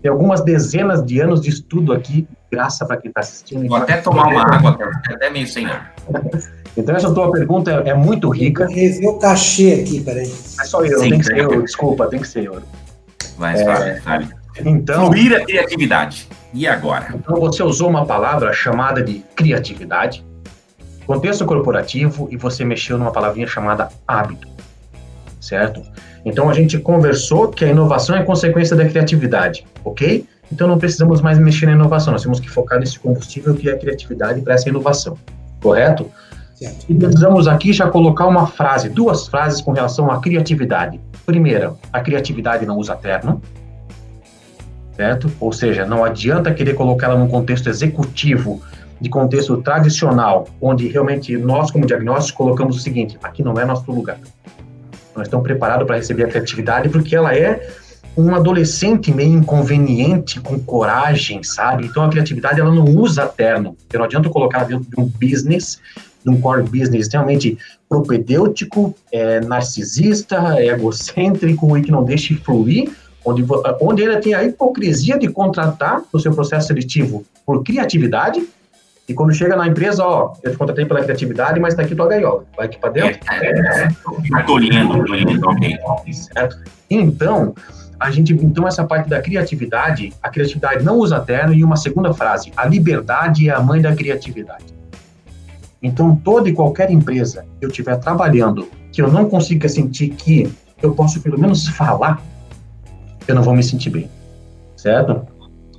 tem 0.00 0.10
algumas 0.10 0.42
dezenas 0.42 1.04
de 1.04 1.20
anos 1.20 1.40
de 1.40 1.50
estudo 1.50 1.92
aqui, 1.92 2.26
graça 2.50 2.86
para 2.86 2.96
quem 2.96 3.08
está 3.08 3.20
assistindo. 3.20 3.66
Vou 3.68 3.76
até 3.76 3.96
tomar 3.96 4.28
uma 4.28 4.42
água, 4.42 4.78
até 5.08 5.28
meio 5.28 5.46
sem 5.46 5.66
ar. 5.66 5.94
Então, 6.76 6.94
essa 6.94 7.12
tua 7.12 7.32
pergunta 7.32 7.70
é, 7.84 7.90
é 7.90 7.94
muito 7.94 8.28
rica. 8.28 8.64
Eu 8.64 8.68
rever 8.68 9.08
o 9.08 9.18
cachê 9.18 9.80
aqui, 9.82 10.00
peraí. 10.00 10.32
É 10.60 10.64
só 10.64 10.84
eu, 10.84 11.00
Sim, 11.00 11.10
tem 11.10 11.18
que 11.18 11.26
ser 11.26 11.38
eu, 11.38 11.62
desculpa, 11.62 12.06
tem 12.06 12.20
que 12.20 12.28
ser 12.28 12.44
eu. 12.44 12.62
Vai, 13.36 13.60
é, 13.60 14.00
vale. 14.00 14.28
Então, 14.64 15.06
Fluir 15.06 15.36
a 15.36 15.44
criatividade. 15.44 16.28
E 16.54 16.66
agora? 16.66 17.08
Então, 17.14 17.36
você 17.36 17.62
usou 17.62 17.90
uma 17.90 18.06
palavra 18.06 18.52
chamada 18.52 19.02
de 19.02 19.24
criatividade, 19.34 20.24
contexto 21.06 21.44
corporativo, 21.44 22.28
e 22.30 22.36
você 22.36 22.64
mexeu 22.64 22.96
numa 22.96 23.10
palavrinha 23.10 23.46
chamada 23.46 23.88
hábito, 24.06 24.48
certo? 25.40 25.82
Então 26.24 26.48
a 26.48 26.54
gente 26.54 26.78
conversou 26.78 27.48
que 27.48 27.64
a 27.64 27.68
inovação 27.68 28.16
é 28.16 28.22
consequência 28.22 28.76
da 28.76 28.86
criatividade, 28.86 29.64
ok? 29.84 30.26
Então 30.52 30.66
não 30.66 30.78
precisamos 30.78 31.20
mais 31.20 31.38
mexer 31.38 31.66
na 31.66 31.72
inovação, 31.72 32.12
nós 32.12 32.22
temos 32.22 32.40
que 32.40 32.48
focar 32.48 32.78
nesse 32.80 32.98
combustível 32.98 33.54
que 33.54 33.68
é 33.68 33.72
a 33.72 33.78
criatividade 33.78 34.40
para 34.40 34.54
essa 34.54 34.68
inovação, 34.68 35.16
correto? 35.60 36.10
Certo. 36.54 36.86
E 36.88 36.94
precisamos 36.94 37.46
aqui 37.46 37.72
já 37.72 37.88
colocar 37.88 38.26
uma 38.26 38.46
frase, 38.46 38.88
duas 38.88 39.28
frases 39.28 39.60
com 39.60 39.70
relação 39.70 40.10
à 40.10 40.20
criatividade. 40.20 41.00
Primeira, 41.24 41.74
a 41.92 42.00
criatividade 42.00 42.66
não 42.66 42.76
usa 42.78 42.96
terno, 42.96 43.40
certo? 44.96 45.30
Ou 45.38 45.52
seja, 45.52 45.86
não 45.86 46.04
adianta 46.04 46.52
querer 46.52 46.74
colocá-la 46.74 47.16
num 47.16 47.28
contexto 47.28 47.68
executivo, 47.68 48.60
de 49.00 49.08
contexto 49.08 49.56
tradicional, 49.58 50.48
onde 50.60 50.88
realmente 50.88 51.36
nós, 51.36 51.70
como 51.70 51.86
diagnósticos, 51.86 52.32
colocamos 52.32 52.76
o 52.76 52.80
seguinte: 52.80 53.16
aqui 53.22 53.44
não 53.44 53.54
é 53.54 53.64
nosso 53.64 53.88
lugar 53.92 54.18
nós 55.18 55.26
estamos 55.26 55.44
preparados 55.44 55.86
para 55.86 55.96
receber 55.96 56.24
a 56.24 56.28
criatividade, 56.28 56.88
porque 56.88 57.14
ela 57.14 57.34
é 57.34 57.68
um 58.16 58.34
adolescente 58.34 59.12
meio 59.12 59.34
inconveniente, 59.34 60.40
com 60.40 60.58
coragem, 60.58 61.42
sabe? 61.42 61.86
Então 61.86 62.02
a 62.02 62.08
criatividade 62.08 62.60
ela 62.60 62.74
não 62.74 62.84
usa 62.84 63.26
terno. 63.26 63.76
Então, 63.86 64.00
não 64.00 64.06
adianta 64.06 64.28
colocar 64.28 64.64
dentro 64.64 64.86
de 64.90 65.00
um 65.00 65.06
business, 65.06 65.80
de 66.24 66.30
um 66.30 66.40
core 66.40 66.62
business 66.62 67.02
extremamente 67.02 67.56
propedêutico, 67.88 68.94
é, 69.12 69.40
narcisista, 69.40 70.60
egocêntrico 70.60 71.76
e 71.76 71.82
que 71.82 71.92
não 71.92 72.04
deixe 72.04 72.34
fluir, 72.34 72.90
onde, 73.24 73.44
onde 73.80 74.02
ele 74.02 74.16
tem 74.18 74.34
a 74.34 74.42
hipocrisia 74.42 75.18
de 75.18 75.28
contratar 75.28 76.02
o 76.12 76.18
seu 76.18 76.32
processo 76.32 76.68
seletivo 76.68 77.24
por 77.46 77.62
criatividade, 77.62 78.46
e 79.08 79.14
quando 79.14 79.32
chega 79.32 79.56
na 79.56 79.66
empresa, 79.66 80.04
ó, 80.04 80.34
eu 80.42 80.52
te 80.52 80.58
contratei 80.58 80.84
pela 80.84 81.02
criatividade, 81.02 81.58
mas 81.58 81.74
tá 81.74 81.80
aqui 81.82 81.94
tua 81.94 82.06
gaiola. 82.08 82.44
Vai 82.54 82.66
aqui 82.66 82.78
para 82.78 82.90
dentro. 82.90 83.20
Tô 84.46 84.58
lindo, 84.58 85.04
tô 85.04 85.14
lindo, 85.14 85.48
ok. 85.48 85.78
Certo? 86.12 86.58
Então, 86.90 87.54
a 87.98 88.10
gente, 88.10 88.34
então 88.34 88.68
essa 88.68 88.84
parte 88.84 89.08
da 89.08 89.20
criatividade, 89.22 90.12
a 90.22 90.28
criatividade 90.28 90.84
não 90.84 90.98
usa 90.98 91.18
terno 91.20 91.54
e 91.54 91.64
uma 91.64 91.76
segunda 91.76 92.12
frase, 92.12 92.52
a 92.54 92.66
liberdade 92.66 93.48
é 93.48 93.52
a 93.52 93.60
mãe 93.60 93.80
da 93.80 93.96
criatividade. 93.96 94.66
Então, 95.82 96.14
toda 96.14 96.50
e 96.50 96.52
qualquer 96.52 96.90
empresa 96.90 97.46
que 97.58 97.64
eu 97.64 97.70
estiver 97.70 97.96
trabalhando, 97.96 98.68
que 98.92 99.00
eu 99.00 99.10
não 99.10 99.28
consiga 99.28 99.70
sentir 99.70 100.10
que 100.10 100.52
eu 100.82 100.94
posso 100.94 101.20
pelo 101.22 101.38
menos 101.38 101.66
falar, 101.68 102.20
eu 103.26 103.34
não 103.34 103.42
vou 103.42 103.54
me 103.54 103.62
sentir 103.62 103.88
bem, 103.88 104.10
certo? 104.76 105.26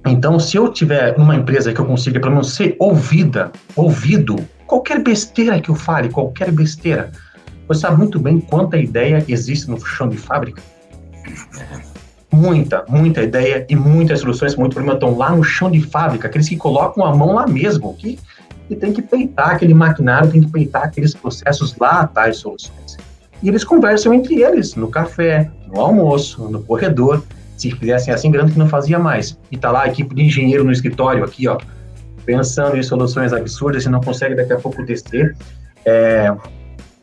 Então, 0.09 0.39
se 0.39 0.57
eu 0.57 0.67
tiver 0.69 1.15
uma 1.17 1.35
empresa 1.35 1.71
que 1.71 1.79
eu 1.79 1.85
consiga 1.85 2.19
pelo 2.19 2.31
menos 2.31 2.55
ser 2.55 2.75
ouvida, 2.79 3.51
ouvido, 3.75 4.37
qualquer 4.65 5.03
besteira 5.03 5.61
que 5.61 5.69
eu 5.69 5.75
fale, 5.75 6.09
qualquer 6.09 6.51
besteira, 6.51 7.11
você 7.67 7.81
sabe 7.81 7.97
muito 7.97 8.19
bem 8.19 8.39
quanta 8.39 8.75
ideia 8.75 9.23
existe 9.27 9.69
no 9.69 9.79
chão 9.79 10.09
de 10.09 10.17
fábrica. 10.17 10.63
Muita, 12.31 12.83
muita 12.89 13.21
ideia 13.21 13.65
e 13.69 13.75
muitas 13.75 14.21
soluções, 14.21 14.55
muito 14.55 14.73
problema 14.73 14.95
estão 14.95 15.15
lá 15.15 15.29
no 15.29 15.43
chão 15.43 15.69
de 15.69 15.81
fábrica, 15.81 16.27
aqueles 16.27 16.49
que 16.49 16.57
colocam 16.57 17.05
a 17.05 17.15
mão 17.15 17.35
lá 17.35 17.45
mesmo, 17.45 17.93
que, 17.95 18.17
que 18.67 18.75
tem 18.75 18.91
que 18.91 19.03
peitar 19.03 19.51
aquele 19.51 19.75
maquinário, 19.75 20.31
tem 20.31 20.41
que 20.41 20.51
peitar 20.51 20.85
aqueles 20.85 21.13
processos 21.13 21.75
lá, 21.77 22.07
tais 22.07 22.37
soluções. 22.37 22.97
E 23.43 23.47
eles 23.47 23.63
conversam 23.63 24.11
entre 24.11 24.41
eles, 24.41 24.73
no 24.73 24.87
café, 24.87 25.51
no 25.67 25.79
almoço, 25.79 26.49
no 26.49 26.63
corredor, 26.63 27.23
se 27.59 27.71
fizessem 27.71 28.13
assim 28.13 28.31
grande 28.31 28.53
que 28.53 28.59
não 28.59 28.67
fazia 28.67 28.97
mais. 28.97 29.37
E 29.51 29.57
tá 29.57 29.71
lá 29.71 29.83
a 29.83 29.87
equipe 29.87 30.15
de 30.15 30.23
engenheiro 30.23 30.63
no 30.63 30.71
escritório 30.71 31.23
aqui, 31.23 31.47
ó, 31.47 31.57
pensando 32.25 32.77
em 32.77 32.83
soluções 32.83 33.33
absurdas 33.33 33.85
e 33.85 33.89
não 33.89 33.99
consegue 34.01 34.35
daqui 34.35 34.53
a 34.53 34.57
pouco 34.57 34.83
descer 34.85 35.35
é, 35.85 36.33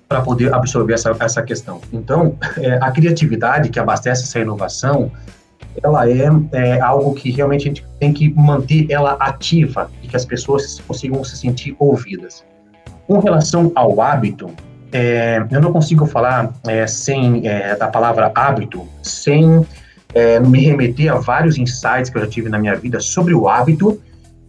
para 0.08 0.22
poder 0.22 0.54
absorver 0.54 0.94
essa, 0.94 1.14
essa 1.20 1.42
questão. 1.42 1.80
Então, 1.92 2.36
é, 2.58 2.78
a 2.80 2.90
criatividade 2.90 3.68
que 3.68 3.78
abastece 3.78 4.24
essa 4.24 4.40
inovação, 4.40 5.10
ela 5.82 6.08
é, 6.08 6.28
é, 6.52 6.80
algo 6.80 7.14
que 7.14 7.30
realmente 7.30 7.62
a 7.62 7.68
gente 7.68 7.86
tem 8.00 8.12
que 8.12 8.32
manter 8.34 8.90
ela 8.90 9.12
ativa 9.20 9.90
e 10.02 10.08
que 10.08 10.16
as 10.16 10.24
pessoas 10.24 10.80
consigam 10.86 11.22
se 11.22 11.36
sentir 11.36 11.76
ouvidas. 11.78 12.44
Com 13.06 13.18
relação 13.18 13.70
ao 13.74 14.00
hábito, 14.00 14.50
é, 14.92 15.44
eu 15.50 15.60
não 15.60 15.72
consigo 15.72 16.06
falar 16.06 16.52
é, 16.66 16.86
sem 16.86 17.46
é, 17.46 17.76
da 17.76 17.88
palavra 17.88 18.32
hábito, 18.34 18.86
sem 19.02 19.66
é, 20.14 20.40
me 20.40 20.60
remeter 20.60 21.12
a 21.12 21.16
vários 21.16 21.58
insights 21.58 22.10
que 22.10 22.16
eu 22.16 22.22
já 22.22 22.28
tive 22.28 22.48
na 22.48 22.58
minha 22.58 22.74
vida 22.74 23.00
sobre 23.00 23.34
o 23.34 23.48
hábito 23.48 24.00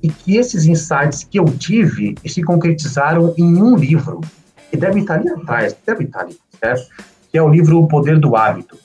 e 0.01 0.09
que 0.09 0.37
esses 0.37 0.65
insights 0.65 1.23
que 1.23 1.39
eu 1.39 1.45
tive 1.45 2.15
se 2.25 2.43
concretizaram 2.43 3.33
em 3.37 3.61
um 3.61 3.75
livro, 3.75 4.21
que 4.69 4.77
deve 4.77 5.01
estar 5.01 5.15
ali 5.15 5.29
atrás, 5.29 5.75
deve 5.85 6.05
estar 6.05 6.21
ali, 6.21 6.37
certo? 6.59 6.87
Que 7.31 7.37
é 7.37 7.41
o 7.41 7.49
livro 7.49 7.79
O 7.79 7.87
Poder 7.87 8.19
do 8.19 8.35
Hábito. 8.35 8.77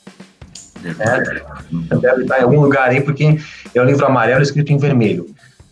Deve 0.80 2.22
estar 2.22 2.40
em 2.40 2.42
algum 2.42 2.60
lugar 2.60 2.88
aí, 2.88 3.00
porque 3.00 3.38
é 3.74 3.80
um 3.80 3.84
livro 3.84 4.04
amarelo 4.04 4.42
escrito 4.42 4.72
em 4.72 4.78
vermelho. 4.78 5.26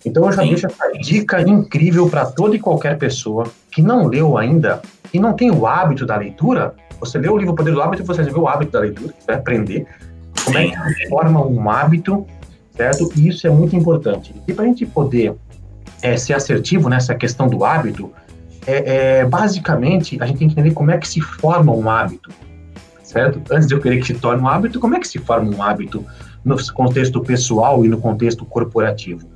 Então 0.05 0.25
eu 0.25 0.33
já 0.33 0.43
Sim. 0.43 0.49
deixo 0.49 0.67
essa 0.67 0.93
dica 1.01 1.41
incrível 1.43 2.09
para 2.09 2.25
toda 2.27 2.57
e 2.57 2.59
qualquer 2.59 2.97
pessoa 2.97 3.47
que 3.71 3.83
não 3.83 4.07
leu 4.07 4.39
ainda 4.39 4.81
e 5.13 5.19
não 5.19 5.33
tem 5.33 5.51
o 5.51 5.67
hábito 5.67 6.07
da 6.07 6.17
leitura. 6.17 6.75
Você 7.01 7.19
lê 7.19 7.29
o 7.29 7.37
livro 7.37 7.53
O 7.53 7.57
Poder 7.57 7.73
do 7.73 7.83
Hábito 7.83 8.03
e 8.03 8.07
você 8.07 8.23
vê 8.23 8.39
o 8.39 8.47
hábito 8.47 8.73
da 8.73 8.81
leitura, 8.81 9.13
vai 9.27 9.37
aprender 9.37 9.87
como 10.45 10.59
é 10.59 10.71
que 10.71 11.09
forma 11.09 11.45
um 11.45 11.71
hábito, 11.71 12.27
certo? 12.77 13.11
E 13.17 13.29
isso 13.29 13.47
é 13.47 13.51
muito 13.51 13.75
importante. 13.77 14.35
E 14.47 14.53
para 14.53 14.65
a 14.65 14.69
gente 14.69 14.87
poder 14.87 15.35
é, 16.03 16.17
ser 16.17 16.35
assertivo 16.35 16.89
nessa 16.89 17.15
questão 17.15 17.49
do 17.49 17.65
hábito, 17.65 18.11
é, 18.67 19.19
é, 19.19 19.25
basicamente 19.25 20.19
a 20.21 20.27
gente 20.27 20.39
tem 20.39 20.49
que 20.49 20.55
entender 20.55 20.73
como 20.73 20.91
é 20.91 20.99
que 20.99 21.09
se 21.09 21.21
forma 21.21 21.73
um 21.73 21.89
hábito, 21.89 22.31
certo? 23.03 23.41
Antes 23.51 23.67
de 23.67 23.75
eu 23.75 23.81
querer 23.81 23.99
que 23.99 24.07
se 24.07 24.15
torne 24.15 24.43
um 24.43 24.49
hábito, 24.49 24.79
como 24.79 24.97
é 24.97 25.01
que 25.01 25.09
se 25.09 25.19
forma 25.19 25.55
um 25.55 25.63
hábito 25.63 26.05
no 26.45 26.57
contexto 26.73 27.21
pessoal 27.21 27.85
e 27.85 27.89
no 27.89 27.99
contexto 27.99 28.45
corporativo? 28.45 29.29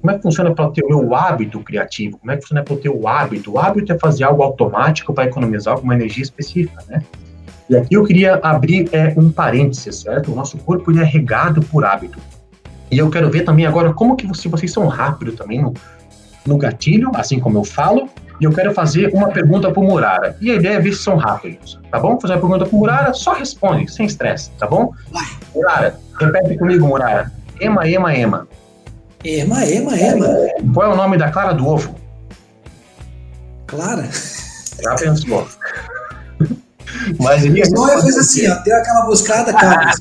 Como 0.00 0.12
é 0.12 0.16
que 0.16 0.22
funciona 0.22 0.54
para 0.54 0.70
ter 0.70 0.84
o 0.84 0.88
meu 0.88 1.14
hábito 1.14 1.58
criativo? 1.60 2.18
Como 2.18 2.30
é 2.30 2.36
que 2.36 2.42
funciona 2.42 2.62
para 2.62 2.76
ter 2.76 2.88
o 2.88 3.08
hábito? 3.08 3.52
O 3.52 3.58
hábito 3.58 3.92
é 3.92 3.98
fazer 3.98 4.24
algo 4.24 4.42
automático 4.42 5.12
para 5.12 5.24
economizar 5.24 5.74
alguma 5.74 5.94
energia 5.94 6.22
específica, 6.22 6.82
né? 6.88 7.02
E 7.68 7.76
aqui 7.76 7.94
eu 7.94 8.04
queria 8.04 8.40
abrir 8.42 8.88
é, 8.92 9.12
um 9.16 9.30
parênteses, 9.30 10.00
certo? 10.00 10.32
O 10.32 10.34
nosso 10.34 10.56
corpo 10.58 10.90
ele 10.90 11.00
é 11.00 11.04
regado 11.04 11.60
por 11.62 11.84
hábito. 11.84 12.18
E 12.90 12.96
eu 12.96 13.10
quero 13.10 13.30
ver 13.30 13.42
também 13.42 13.66
agora 13.66 13.92
como 13.92 14.16
que 14.16 14.26
se 14.34 14.48
vocês 14.48 14.72
são 14.72 14.86
rápidos 14.86 15.34
também 15.34 15.60
no, 15.60 15.74
no 16.46 16.56
gatilho, 16.56 17.10
assim 17.14 17.38
como 17.38 17.58
eu 17.58 17.64
falo, 17.64 18.08
e 18.40 18.44
eu 18.44 18.52
quero 18.52 18.72
fazer 18.72 19.10
uma 19.12 19.28
pergunta 19.28 19.70
para 19.70 19.80
o 19.80 19.84
Murara. 19.84 20.36
E 20.40 20.50
a 20.50 20.54
ideia 20.54 20.76
é 20.76 20.80
ver 20.80 20.94
se 20.94 21.02
são 21.02 21.16
rápidos, 21.16 21.78
tá 21.90 21.98
bom? 21.98 22.18
Fazer 22.18 22.34
uma 22.34 22.40
pergunta 22.40 22.64
para 22.64 22.74
o 22.74 22.78
Murara, 22.78 23.12
só 23.12 23.34
responde, 23.34 23.92
sem 23.92 24.06
estresse, 24.06 24.50
tá 24.58 24.66
bom? 24.66 24.92
Murara, 25.54 25.98
repete 26.18 26.56
comigo, 26.56 26.86
Murara. 26.86 27.30
Ema, 27.60 27.86
ema, 27.88 28.14
ema. 28.16 28.48
Ema, 29.24 29.66
ema, 29.66 29.98
ema. 29.98 30.26
Qual 30.72 30.90
é 30.90 30.94
o 30.94 30.96
nome 30.96 31.18
da 31.18 31.30
clara 31.30 31.52
do 31.52 31.66
ovo? 31.66 31.94
Clara? 33.66 34.08
Já 34.82 34.94
pensou. 34.94 35.46
Mas 37.18 37.44
ele 37.44 37.64
Só 37.64 38.00
fez 38.00 38.16
assim, 38.16 38.48
ó, 38.48 38.54
deu 38.62 38.76
aquela 38.76 39.06
buscada, 39.06 39.52
calma, 39.52 39.92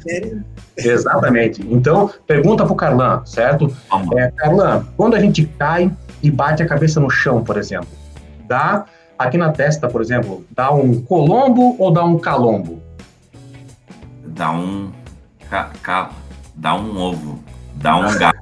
Exatamente. 0.78 1.66
Então, 1.70 2.12
pergunta 2.28 2.64
para 2.64 2.74
o 2.74 2.76
Carlan, 2.76 3.26
certo? 3.26 3.76
É, 4.16 4.32
Carlan, 4.32 4.86
quando 4.96 5.16
a 5.16 5.20
gente 5.20 5.46
cai 5.58 5.92
e 6.22 6.30
bate 6.30 6.62
a 6.62 6.68
cabeça 6.68 7.00
no 7.00 7.10
chão, 7.10 7.44
por 7.44 7.58
exemplo, 7.58 7.90
dá 8.48 8.86
aqui 9.18 9.38
na 9.38 9.52
testa, 9.52 9.88
por 9.88 10.02
exemplo, 10.02 10.46
dá 10.52 10.72
um 10.72 11.02
colombo 11.02 11.76
ou 11.80 11.92
dá 11.92 12.04
um 12.04 12.20
calombo? 12.20 12.82
Dá 14.26 14.52
um 14.52 14.92
ca, 15.50 15.72
ca, 15.82 16.12
dá 16.56 16.76
um 16.76 16.96
ovo, 16.96 17.40
dá 17.76 17.98
um 17.98 18.18
gato. 18.18 18.38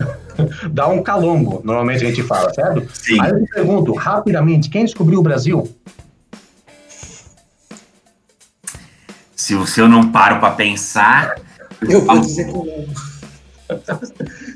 dá 0.72 0.88
um 0.88 1.02
calombo, 1.02 1.60
normalmente 1.62 2.04
a 2.04 2.08
gente 2.08 2.22
fala, 2.22 2.52
certo? 2.52 2.88
Sim. 2.92 3.20
Aí 3.20 3.30
eu 3.30 3.44
te 3.44 3.50
pergunto 3.50 3.94
rapidamente, 3.94 4.68
quem 4.68 4.84
descobriu 4.84 5.20
o 5.20 5.22
Brasil? 5.22 5.68
Se, 9.40 9.66
se 9.66 9.80
eu 9.80 9.88
não 9.88 10.12
paro 10.12 10.38
para 10.38 10.50
pensar. 10.50 11.36
Eu 11.80 12.04
vou 12.04 12.20
dizer 12.20 12.52
como. 12.52 12.70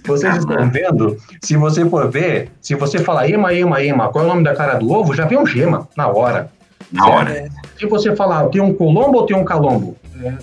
Vocês 0.06 0.36
estão 0.36 0.70
vendo? 0.70 1.16
Se 1.40 1.56
você 1.56 1.88
for 1.88 2.10
ver, 2.10 2.52
se 2.60 2.74
você 2.74 2.98
falar 2.98 3.30
ema, 3.30 3.54
ema, 3.54 3.82
ema, 3.82 4.10
qual 4.10 4.24
é 4.24 4.26
o 4.26 4.30
nome 4.30 4.44
da 4.44 4.54
cara 4.54 4.74
do 4.74 4.92
ovo, 4.92 5.14
já 5.14 5.24
vem 5.24 5.38
um 5.38 5.46
gema 5.46 5.88
na 5.96 6.06
hora. 6.08 6.50
Na 6.92 7.06
hora. 7.08 7.48
Se 7.78 7.86
você 7.86 8.14
falar, 8.14 8.46
tem 8.50 8.60
um 8.60 8.74
colombo 8.74 9.20
ou 9.20 9.26
tem 9.26 9.34
um 9.34 9.44
calombo? 9.44 9.96
É, 10.22 10.34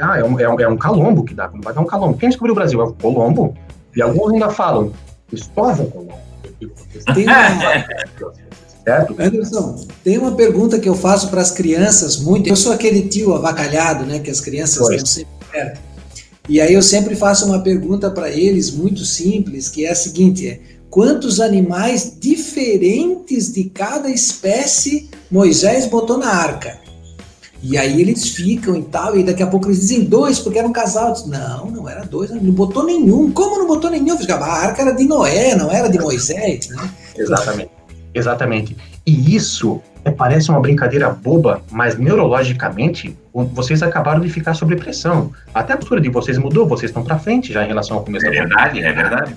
ah, 0.00 0.18
é 0.18 0.24
um, 0.24 0.40
é, 0.40 0.48
um, 0.48 0.60
é 0.60 0.68
um 0.68 0.78
calombo 0.78 1.22
que 1.22 1.34
dá, 1.34 1.50
não 1.52 1.60
vai 1.60 1.74
dar 1.74 1.82
um 1.82 1.86
calombo. 1.86 2.16
Quem 2.16 2.30
descobriu 2.30 2.52
o 2.52 2.56
Brasil? 2.56 2.80
É 2.80 2.84
o 2.84 2.94
colombo. 2.94 3.54
E 3.94 4.00
alguns 4.00 4.32
ainda 4.32 4.48
falam, 4.48 4.94
Cristóvão 5.28 5.90
Colombo. 5.90 6.18
Tem 7.14 7.26
uma, 7.26 8.49
Certo? 8.90 9.14
Anderson, 9.18 9.86
tem 10.02 10.18
uma 10.18 10.32
pergunta 10.32 10.78
que 10.78 10.88
eu 10.88 10.94
faço 10.94 11.28
para 11.28 11.40
as 11.40 11.50
crianças 11.50 12.16
muito. 12.16 12.48
Eu 12.48 12.56
sou 12.56 12.72
aquele 12.72 13.02
tio 13.02 13.34
avacalhado, 13.34 14.04
né? 14.04 14.18
Que 14.18 14.30
as 14.30 14.40
crianças 14.40 14.78
pois. 14.78 14.96
estão 14.96 15.06
sempre 15.06 15.48
perto. 15.50 15.80
E 16.48 16.60
aí 16.60 16.74
eu 16.74 16.82
sempre 16.82 17.14
faço 17.14 17.46
uma 17.46 17.60
pergunta 17.60 18.10
para 18.10 18.28
eles 18.28 18.72
muito 18.72 19.04
simples, 19.04 19.68
que 19.68 19.86
é 19.86 19.92
a 19.92 19.94
seguinte: 19.94 20.48
é, 20.48 20.60
quantos 20.90 21.40
animais 21.40 22.16
diferentes 22.18 23.52
de 23.52 23.64
cada 23.64 24.10
espécie 24.10 25.08
Moisés 25.30 25.86
botou 25.86 26.18
na 26.18 26.28
arca? 26.28 26.80
E 27.62 27.76
aí 27.76 28.00
eles 28.00 28.30
ficam 28.30 28.74
e 28.74 28.82
tal, 28.82 29.18
e 29.18 29.22
daqui 29.22 29.42
a 29.42 29.46
pouco 29.46 29.66
eles 29.66 29.80
dizem 29.80 30.04
dois, 30.04 30.38
porque 30.38 30.58
era 30.58 30.66
um 30.66 30.72
casal. 30.72 31.12
Disse, 31.12 31.28
não, 31.28 31.70
não 31.70 31.88
era 31.88 32.04
dois, 32.04 32.30
não 32.30 32.40
botou 32.52 32.84
nenhum. 32.84 33.30
Como 33.30 33.58
não 33.58 33.66
botou 33.66 33.90
nenhum? 33.90 34.18
Eu 34.18 34.34
a 34.36 34.46
arca 34.46 34.82
era 34.82 34.92
de 34.92 35.04
Noé, 35.04 35.54
não 35.54 35.70
era 35.70 35.88
de 35.88 35.98
Moisés, 35.98 36.68
né? 36.68 36.90
Exatamente. 37.16 37.79
Exatamente. 38.14 38.76
E 39.06 39.34
isso 39.34 39.80
é, 40.04 40.10
parece 40.10 40.50
uma 40.50 40.60
brincadeira 40.60 41.10
boba, 41.10 41.62
mas 41.70 41.96
neurologicamente 41.98 43.16
vocês 43.32 43.82
acabaram 43.82 44.20
de 44.20 44.28
ficar 44.28 44.54
sob 44.54 44.74
pressão. 44.76 45.30
Até 45.54 45.74
a 45.74 45.76
postura 45.76 46.00
de 46.00 46.08
vocês 46.08 46.38
mudou, 46.38 46.66
vocês 46.66 46.90
estão 46.90 47.04
para 47.04 47.18
frente 47.18 47.52
já 47.52 47.64
em 47.64 47.68
relação 47.68 47.98
ao 47.98 48.04
começo 48.04 48.26
é 48.26 48.30
da 48.30 48.34
verdade, 48.34 48.82
é 48.82 48.92
verdade. 48.92 49.34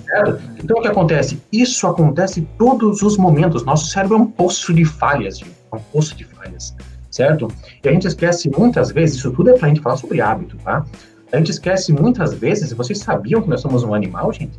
Então 0.62 0.78
o 0.78 0.82
que 0.82 0.88
acontece? 0.88 1.40
Isso 1.52 1.86
acontece 1.86 2.46
todos 2.58 3.02
os 3.02 3.16
momentos. 3.16 3.64
Nosso 3.64 3.86
cérebro 3.86 4.16
é 4.16 4.20
um 4.20 4.26
poço 4.26 4.72
de 4.72 4.84
falhas, 4.84 5.38
gente. 5.38 5.52
É 5.72 5.76
um 5.76 5.80
poço 5.80 6.16
de 6.16 6.24
falhas, 6.24 6.74
certo? 7.10 7.48
E 7.82 7.88
a 7.88 7.92
gente 7.92 8.06
esquece 8.06 8.50
muitas 8.50 8.90
vezes, 8.90 9.16
isso 9.16 9.30
tudo 9.30 9.50
é 9.50 9.52
para 9.54 9.66
a 9.66 9.68
gente 9.68 9.80
falar 9.80 9.96
sobre 9.96 10.20
hábito, 10.20 10.56
tá? 10.58 10.84
A 11.32 11.36
gente 11.36 11.50
esquece 11.50 11.92
muitas 11.92 12.32
vezes, 12.32 12.72
vocês 12.72 13.00
sabiam 13.00 13.42
que 13.42 13.48
nós 13.48 13.60
somos 13.60 13.82
um 13.82 13.92
animal, 13.92 14.32
gente? 14.32 14.52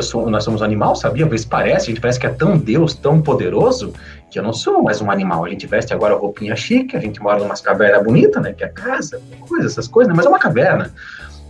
Sou, 0.00 0.28
nós 0.30 0.44
somos 0.44 0.60
um 0.60 0.64
animal, 0.64 0.94
sabia? 0.94 1.24
Às 1.24 1.30
vezes 1.30 1.46
parece, 1.46 1.86
a 1.86 1.88
gente 1.88 2.00
parece 2.00 2.18
que 2.18 2.26
é 2.26 2.30
tão 2.30 2.56
Deus, 2.56 2.94
tão 2.94 3.20
poderoso, 3.20 3.92
que 4.30 4.38
eu 4.38 4.42
não 4.42 4.52
sou 4.52 4.82
mais 4.82 5.00
um 5.00 5.10
animal. 5.10 5.44
A 5.44 5.48
gente 5.48 5.66
veste 5.66 5.92
agora 5.92 6.14
roupinha 6.14 6.54
chique, 6.54 6.96
a 6.96 7.00
gente 7.00 7.20
mora 7.20 7.38
numa 7.38 7.54
caverna 7.54 8.02
bonita, 8.02 8.40
né? 8.40 8.52
Que 8.52 8.64
é 8.64 8.68
casa, 8.68 9.20
coisa, 9.48 9.66
essas 9.66 9.88
coisas, 9.88 10.10
né? 10.10 10.16
mas 10.16 10.26
é 10.26 10.28
uma 10.28 10.38
caverna. 10.38 10.92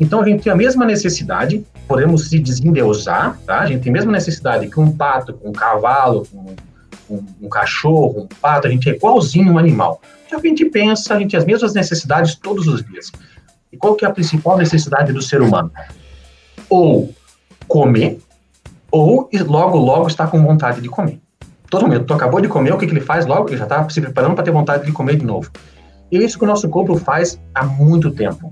Então 0.00 0.20
a 0.20 0.24
gente 0.24 0.44
tem 0.44 0.52
a 0.52 0.56
mesma 0.56 0.84
necessidade, 0.84 1.64
podemos 1.86 2.28
se 2.28 2.38
desendeusar, 2.38 3.38
tá? 3.44 3.60
A 3.60 3.66
gente 3.66 3.82
tem 3.82 3.90
a 3.90 3.94
mesma 3.94 4.12
necessidade 4.12 4.68
que 4.68 4.78
um 4.78 4.92
pato, 4.96 5.38
um 5.42 5.52
cavalo, 5.52 6.26
um, 6.32 6.54
um, 7.10 7.26
um 7.42 7.48
cachorro, 7.48 8.22
um 8.22 8.40
pato, 8.40 8.68
a 8.68 8.70
gente 8.70 8.88
é 8.88 8.94
igualzinho 8.94 9.52
um 9.52 9.58
animal. 9.58 10.00
Então 10.26 10.38
a 10.38 10.42
gente 10.42 10.64
pensa, 10.66 11.14
a 11.14 11.18
gente 11.18 11.32
tem 11.32 11.38
as 11.38 11.44
mesmas 11.44 11.74
necessidades 11.74 12.36
todos 12.36 12.68
os 12.68 12.84
dias. 12.84 13.10
E 13.72 13.76
qual 13.76 13.94
que 13.94 14.04
é 14.04 14.08
a 14.08 14.12
principal 14.12 14.56
necessidade 14.56 15.12
do 15.12 15.20
ser 15.20 15.42
humano? 15.42 15.70
Ou 16.70 17.12
comer, 17.66 18.18
ou 18.90 19.28
logo, 19.46 19.78
logo 19.78 20.08
está 20.08 20.26
com 20.26 20.42
vontade 20.42 20.80
de 20.80 20.88
comer. 20.88 21.20
Todo 21.70 21.86
mundo, 21.86 22.04
tu 22.04 22.14
acabou 22.14 22.40
de 22.40 22.48
comer, 22.48 22.72
o 22.72 22.78
que, 22.78 22.86
que 22.86 22.92
ele 22.92 23.00
faz 23.00 23.26
logo? 23.26 23.48
Ele 23.48 23.58
já 23.58 23.64
está 23.64 23.88
se 23.88 24.00
preparando 24.00 24.34
para 24.34 24.44
ter 24.44 24.50
vontade 24.50 24.86
de 24.86 24.92
comer 24.92 25.16
de 25.16 25.26
novo. 25.26 25.50
E 26.10 26.16
é 26.16 26.22
isso 26.22 26.38
que 26.38 26.44
o 26.44 26.46
nosso 26.46 26.68
corpo 26.68 26.96
faz 26.96 27.38
há 27.54 27.64
muito 27.64 28.10
tempo. 28.10 28.50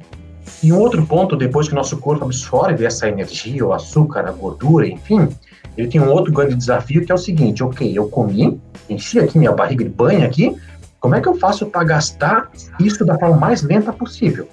E 0.62 0.72
um 0.72 0.78
outro 0.78 1.04
ponto, 1.06 1.34
depois 1.34 1.66
que 1.66 1.72
o 1.72 1.76
nosso 1.76 1.96
corpo 1.96 2.24
absorve 2.24 2.84
essa 2.84 3.08
energia, 3.08 3.64
o 3.64 3.72
açúcar, 3.72 4.26
a 4.26 4.32
gordura, 4.32 4.86
enfim, 4.86 5.28
ele 5.76 5.88
tem 5.88 6.00
um 6.00 6.10
outro 6.10 6.32
grande 6.32 6.54
desafio 6.54 7.04
que 7.04 7.10
é 7.10 7.14
o 7.14 7.18
seguinte: 7.18 7.64
ok, 7.64 7.90
eu 7.96 8.08
comi, 8.08 8.60
enchi 8.88 9.18
aqui 9.18 9.38
minha 9.38 9.52
barriga 9.52 9.84
de 9.84 9.90
banho 9.90 10.24
aqui, 10.24 10.56
como 11.00 11.14
é 11.14 11.20
que 11.20 11.28
eu 11.28 11.34
faço 11.34 11.66
para 11.66 11.84
gastar 11.84 12.50
isso 12.78 13.04
da 13.04 13.18
forma 13.18 13.36
mais 13.36 13.62
lenta 13.62 13.92
possível? 13.92 14.48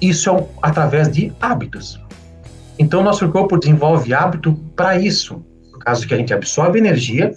Isso 0.00 0.30
é 0.30 0.46
através 0.62 1.10
de 1.10 1.32
hábitos. 1.40 2.00
Então, 2.78 3.02
nosso 3.02 3.28
corpo 3.30 3.58
desenvolve 3.58 4.12
hábito 4.12 4.54
para 4.74 4.98
isso. 4.98 5.42
No 5.72 5.78
caso 5.78 6.06
que 6.06 6.14
a 6.14 6.16
gente 6.16 6.32
absorve 6.32 6.78
energia 6.78 7.34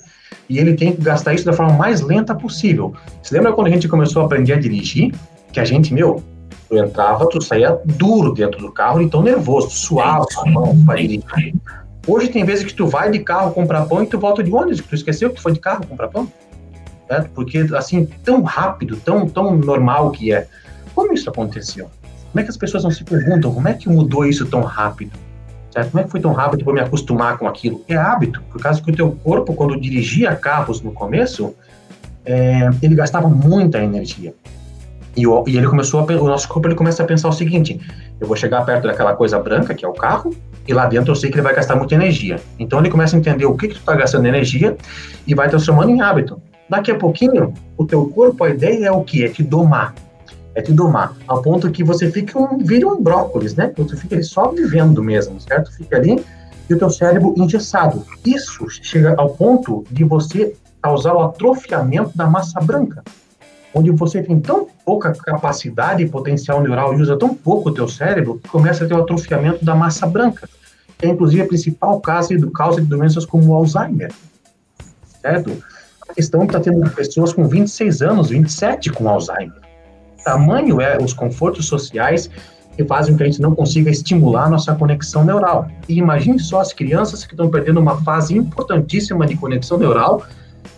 e 0.50 0.58
ele 0.58 0.74
tem 0.76 0.94
que 0.94 1.02
gastar 1.02 1.34
isso 1.34 1.46
da 1.46 1.54
forma 1.54 1.74
mais 1.74 2.02
lenta 2.02 2.36
possível. 2.36 2.94
Você 3.22 3.36
lembra 3.36 3.54
quando 3.54 3.68
a 3.68 3.70
gente 3.70 3.88
começou 3.88 4.22
a 4.22 4.26
aprender 4.26 4.54
a 4.54 4.60
dirigir? 4.60 5.14
Que 5.54 5.60
a 5.60 5.66
gente, 5.66 5.94
meu, 5.94 6.24
tu 6.68 6.78
entrava, 6.78 7.28
tu 7.30 7.42
saía 7.42 7.80
duro 7.86 8.34
dentro 8.34 8.60
do 8.60 8.72
carro, 8.72 9.02
então 9.02 9.22
nervoso, 9.22 9.70
suava 9.70 10.26
a 10.38 10.50
mão 10.50 10.78
para 10.86 10.96
dirigir. 11.00 11.56
Hoje 12.08 12.30
tem 12.30 12.44
vezes 12.44 12.66
que 12.66 12.74
tu 12.74 12.88
vai 12.88 13.12
de 13.12 13.20
carro 13.20 13.52
comprar 13.52 13.86
pão 13.86 14.02
e 14.02 14.08
tu 14.08 14.20
volta 14.20 14.44
de 14.44 14.52
ônibus, 14.52 14.82
que 14.82 14.88
tu 14.88 14.96
esqueceu 14.96 15.30
que 15.30 15.36
tu 15.36 15.42
foi 15.42 15.54
de 15.54 15.60
carro 15.60 15.86
comprar 15.86 16.08
pão. 16.08 16.32
Certo? 17.08 17.30
Porque, 17.32 17.68
assim, 17.76 18.06
tão 18.24 18.42
rápido, 18.42 18.98
tão, 18.98 19.28
tão 19.28 19.56
normal 19.56 20.12
que 20.12 20.34
é. 20.34 20.48
Como 20.96 21.14
isso 21.14 21.30
aconteceu? 21.30 21.90
Como 22.32 22.40
é 22.40 22.44
que 22.44 22.50
as 22.50 22.58
pessoas 22.58 22.84
não 22.84 22.92
se 22.92 23.04
perguntam 23.04 23.54
como 23.54 23.68
é 23.68 23.74
que 23.74 23.90
mudou 23.90 24.26
isso 24.26 24.46
tão 24.46 24.62
rápido? 24.62 25.18
Certo? 25.72 25.92
Como 25.92 26.02
é 26.02 26.04
que 26.04 26.12
foi 26.12 26.20
tão 26.20 26.34
rápido 26.34 26.64
para 26.64 26.74
me 26.74 26.80
acostumar 26.82 27.38
com 27.38 27.48
aquilo? 27.48 27.84
É 27.88 27.96
hábito, 27.96 28.42
por 28.52 28.62
causa 28.62 28.82
que 28.82 28.90
o 28.90 28.96
teu 28.96 29.12
corpo, 29.12 29.54
quando 29.54 29.80
dirigia 29.80 30.36
carros 30.36 30.82
no 30.82 30.92
começo, 30.92 31.54
é, 32.26 32.70
ele 32.82 32.96
gastava 32.96 33.28
muita 33.28 33.80
energia. 33.80 34.34
E, 35.16 35.28
o, 35.28 35.44
e 35.48 35.58
ele 35.58 35.68
começou 35.68 36.00
a, 36.00 36.04
o 36.04 36.28
nosso 36.28 36.48
corpo 36.48 36.68
ele 36.68 36.76
começa 36.76 37.04
a 37.04 37.06
pensar 37.06 37.28
o 37.30 37.34
seguinte: 37.34 37.80
eu 38.20 38.28
vou 38.28 38.36
chegar 38.36 38.64
perto 38.66 38.88
daquela 38.88 39.16
coisa 39.16 39.40
branca 39.40 39.74
que 39.74 39.84
é 39.84 39.88
o 39.88 39.94
carro 39.94 40.34
e 40.68 40.74
lá 40.74 40.86
dentro 40.86 41.12
eu 41.12 41.16
sei 41.16 41.30
que 41.30 41.36
ele 41.36 41.42
vai 41.42 41.54
gastar 41.54 41.76
muita 41.76 41.96
energia. 41.96 42.40
Então 42.58 42.80
ele 42.80 42.90
começa 42.90 43.16
a 43.16 43.20
entender 43.20 43.46
o 43.46 43.56
que 43.56 43.68
que 43.68 43.74
tu 43.74 43.80
está 43.80 43.96
gastando 43.96 44.28
energia 44.28 44.78
e 45.26 45.34
vai 45.34 45.50
transformando 45.50 45.90
em 45.90 46.02
hábito. 46.02 46.42
Daqui 46.70 46.92
a 46.92 46.96
pouquinho, 46.96 47.54
o 47.76 47.86
teu 47.86 48.06
corpo, 48.08 48.44
a 48.44 48.50
ideia 48.50 48.88
é 48.88 48.92
o 48.92 49.04
que? 49.04 49.26
É 49.26 49.30
te 49.30 49.42
domar 49.42 49.96
é 50.56 50.62
te 50.62 50.74
domar, 50.74 51.16
ao 51.28 51.42
ponto 51.42 51.70
que 51.72 51.84
você 51.84 52.12
fica 52.12 52.40
um, 52.40 52.58
vira 52.58 52.88
um 52.88 53.02
brócolis, 53.02 53.56
né? 53.56 53.72
Você 53.78 53.96
fica 53.96 54.22
só 54.24 54.50
vivendo 54.50 55.02
mesmo, 55.04 55.40
certo? 55.40 55.72
Fica 55.72 55.98
ali 55.98 56.24
e 56.70 56.74
o 56.74 56.78
teu 56.78 56.90
cérebro 56.90 57.34
engessado. 57.38 58.06
Isso 58.26 58.68
chega 58.70 59.16
ao 59.18 59.30
ponto 59.30 59.84
de 59.90 60.04
você 60.04 60.56
causar 60.82 61.16
o 61.16 61.22
atrofiamento 61.22 62.16
da 62.16 62.28
massa 62.28 62.60
branca, 62.62 63.04
onde 63.74 63.92
você 63.92 64.22
tem 64.22 64.40
tão 64.40 64.68
pouca 64.86 65.12
capacidade 65.14 66.04
e 66.04 66.10
potencial 66.10 66.62
neural 66.62 66.94
e 66.94 67.02
usa 67.02 67.18
tão 67.18 67.34
pouco 67.34 67.70
o 67.70 67.74
teu 67.74 67.88
cérebro 67.88 68.40
que 68.40 68.48
começa 68.50 68.86
a 68.86 68.88
ter 68.88 68.94
o 68.94 69.02
atrofiamento 69.02 69.66
da 69.66 69.76
massa 69.76 70.06
branca, 70.06 70.48
que 70.98 71.06
é 71.06 71.10
inclusive 71.10 71.42
a 71.42 71.48
principal 71.48 72.00
causa 72.00 72.36
de, 72.36 72.52
causa 72.52 72.82
de 72.82 72.88
doenças 72.88 73.26
como 73.26 73.52
o 73.52 73.54
Alzheimer, 73.54 74.12
certo? 75.22 75.52
A 76.08 76.14
questão 76.14 76.44
está 76.44 76.60
tendo 76.60 76.90
pessoas 76.92 77.34
com 77.34 77.48
26 77.48 78.02
anos, 78.02 78.30
27 78.30 78.92
com 78.92 79.10
Alzheimer 79.10 79.69
tamanho 80.24 80.80
é 80.82 80.98
os 80.98 81.14
confortos 81.14 81.68
sociais 81.68 82.30
que 82.76 82.86
fazem 82.86 83.14
com 83.14 83.18
que 83.18 83.24
a 83.24 83.26
gente 83.26 83.42
não 83.42 83.54
consiga 83.54 83.90
estimular 83.90 84.46
a 84.46 84.50
nossa 84.50 84.74
conexão 84.74 85.26
neural. 85.26 85.68
E 85.88 85.98
imagine 85.98 86.40
só 86.40 86.62
as 86.62 86.72
crianças 86.72 87.26
que 87.26 87.34
estão 87.34 87.50
perdendo 87.50 87.80
uma 87.80 88.02
fase 88.04 88.38
importantíssima 88.38 89.28
de 89.28 89.36
conexão 89.36 89.78
neural, 89.78 90.24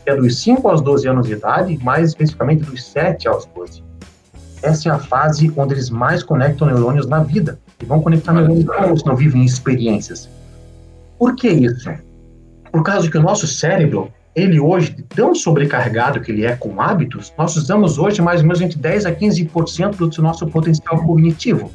que 0.03 0.09
é 0.09 0.15
dos 0.15 0.41
5 0.41 0.67
aos 0.67 0.81
12 0.81 1.07
anos 1.07 1.27
de 1.27 1.33
idade, 1.33 1.77
mais 1.83 2.09
especificamente 2.09 2.63
dos 2.63 2.83
7 2.85 3.27
aos 3.27 3.45
12. 3.45 3.83
Essa 4.63 4.89
é 4.89 4.91
a 4.91 4.97
fase 4.97 5.53
onde 5.55 5.75
eles 5.75 5.91
mais 5.91 6.23
conectam 6.23 6.67
neurônios 6.67 7.05
na 7.07 7.21
vida. 7.21 7.59
E 7.79 7.85
vão 7.85 8.01
conectar 8.01 8.33
neurônios 8.33 8.65
como 8.65 8.97
se 8.97 9.05
não 9.05 9.15
vivem 9.15 9.45
experiências. 9.45 10.27
Por 11.19 11.35
que 11.35 11.49
isso? 11.49 11.87
Por 12.71 12.83
causa 12.83 13.11
que 13.11 13.17
o 13.17 13.21
nosso 13.21 13.45
cérebro 13.45 14.11
ele 14.35 14.59
hoje, 14.59 14.95
tão 15.09 15.35
sobrecarregado 15.35 16.21
que 16.21 16.31
ele 16.31 16.45
é 16.45 16.55
com 16.55 16.81
hábitos, 16.81 17.33
nós 17.37 17.55
usamos 17.55 17.97
hoje 17.97 18.21
mais 18.21 18.39
ou 18.39 18.47
menos 18.47 18.61
entre 18.61 18.77
10 18.77 19.05
a 19.05 19.11
15% 19.11 19.95
do 19.95 20.21
nosso 20.21 20.47
potencial 20.47 21.03
cognitivo. 21.03 21.71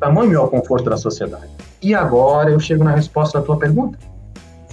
Tamanho 0.00 0.34
é 0.34 0.38
o 0.38 0.48
conforto 0.48 0.88
da 0.88 0.96
sociedade. 0.96 1.48
E 1.82 1.94
agora 1.94 2.50
eu 2.50 2.58
chego 2.58 2.84
na 2.84 2.94
resposta 2.94 3.38
da 3.38 3.44
tua 3.44 3.58
pergunta. 3.58 3.98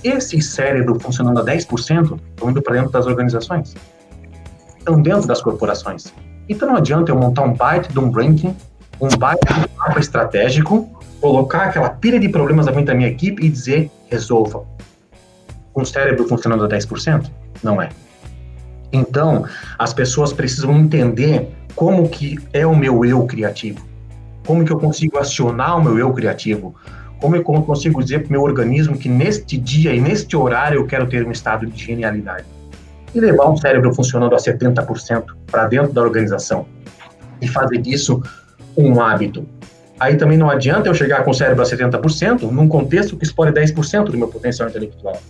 Esse 0.03 0.41
cérebro 0.41 0.99
funcionando 0.99 1.39
a 1.39 1.45
10% 1.45 2.19
estão 2.29 2.49
indo 2.49 2.61
para 2.61 2.75
dentro 2.75 2.91
das 2.91 3.05
organizações. 3.05 3.75
Estão 4.77 5.01
dentro 5.01 5.27
das 5.27 5.41
corporações. 5.41 6.13
Então 6.47 6.69
não 6.69 6.77
adianta 6.77 7.11
eu 7.11 7.15
montar 7.15 7.43
um 7.43 7.53
byte 7.53 7.91
de 7.91 7.99
um 7.99 8.09
ranking, 8.09 8.55
um 8.99 9.09
byte 9.09 9.53
de 9.53 9.59
um 9.59 9.77
mapa 9.77 9.99
estratégico, 9.99 10.89
colocar 11.19 11.63
aquela 11.63 11.89
pilha 11.89 12.19
de 12.19 12.29
problemas 12.29 12.65
frente 12.67 12.87
da 12.87 12.95
minha 12.95 13.09
equipe 13.09 13.45
e 13.45 13.49
dizer 13.49 13.91
resolva 14.09 14.70
um 15.75 15.85
cérebro 15.85 16.27
funcionando 16.27 16.65
a 16.65 16.69
10%? 16.69 17.29
Não 17.63 17.81
é. 17.81 17.89
Então, 18.91 19.45
as 19.79 19.93
pessoas 19.93 20.33
precisam 20.33 20.77
entender 20.77 21.49
como 21.75 22.09
que 22.09 22.37
é 22.51 22.65
o 22.65 22.75
meu 22.75 23.05
eu 23.05 23.25
criativo. 23.25 23.85
Como 24.45 24.65
que 24.65 24.71
eu 24.71 24.79
consigo 24.79 25.17
acionar 25.17 25.77
o 25.77 25.83
meu 25.83 25.97
eu 25.97 26.11
criativo? 26.13 26.75
Como 27.19 27.35
eu 27.35 27.43
consigo 27.43 28.03
dizer 28.03 28.19
para 28.19 28.29
o 28.29 28.31
meu 28.31 28.41
organismo 28.41 28.97
que 28.97 29.07
neste 29.07 29.57
dia 29.57 29.93
e 29.93 30.01
neste 30.01 30.35
horário 30.35 30.79
eu 30.79 30.87
quero 30.87 31.07
ter 31.07 31.25
um 31.25 31.31
estado 31.31 31.67
de 31.67 31.85
genialidade? 31.85 32.45
E 33.13 33.19
levar 33.19 33.49
um 33.49 33.57
cérebro 33.57 33.93
funcionando 33.93 34.33
a 34.33 34.37
70% 34.37 35.23
para 35.49 35.67
dentro 35.67 35.93
da 35.93 36.01
organização. 36.01 36.65
E 37.39 37.47
fazer 37.47 37.77
disso 37.77 38.21
um 38.75 38.99
hábito. 38.99 39.45
Aí 39.99 40.15
também 40.15 40.37
não 40.37 40.49
adianta 40.49 40.89
eu 40.89 40.95
chegar 40.95 41.23
com 41.23 41.29
o 41.29 41.33
cérebro 41.33 41.61
a 41.61 41.65
70% 41.65 42.49
num 42.49 42.67
contexto 42.67 43.15
que 43.15 43.23
explore 43.23 43.51
10% 43.51 44.05
do 44.05 44.17
meu 44.17 44.27
potencial 44.27 44.67
intelectual. 44.67 45.21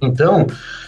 Então, 0.00 0.46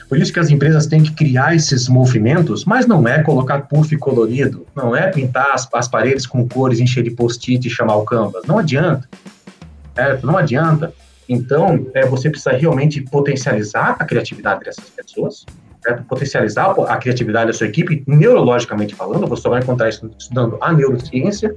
por 0.08 0.18
isso 0.18 0.32
que 0.32 0.40
as 0.40 0.50
empresas 0.50 0.86
têm 0.86 1.02
que 1.02 1.12
criar 1.12 1.54
esses 1.54 1.88
movimentos, 1.88 2.64
mas 2.64 2.86
não 2.86 3.06
é 3.06 3.22
colocar 3.22 3.62
puff 3.62 3.96
colorido, 3.96 4.66
não 4.74 4.94
é 4.94 5.08
pintar 5.08 5.52
as, 5.52 5.68
as 5.72 5.88
paredes 5.88 6.26
com 6.26 6.48
cores, 6.48 6.80
encher 6.80 7.04
de 7.04 7.10
post-it 7.10 7.66
e 7.66 7.70
chamar 7.70 7.96
o 7.96 8.04
canvas. 8.04 8.44
Não 8.44 8.58
adianta. 8.58 9.08
Certo? 9.94 10.26
Não 10.26 10.36
adianta. 10.36 10.92
Então, 11.28 11.86
é, 11.94 12.04
você 12.06 12.28
precisa 12.28 12.50
realmente 12.50 13.00
potencializar 13.02 13.96
a 14.00 14.04
criatividade 14.04 14.64
dessas 14.64 14.84
pessoas, 14.90 15.46
certo? 15.80 16.02
potencializar 16.04 16.72
a 16.88 16.96
criatividade 16.96 17.46
da 17.46 17.52
sua 17.52 17.68
equipe, 17.68 18.02
neurologicamente 18.04 18.96
falando, 18.96 19.28
você 19.28 19.48
vai 19.48 19.60
encontrar 19.60 19.88
isso 19.88 20.10
estudando 20.18 20.58
a 20.60 20.72
neurociência, 20.72 21.54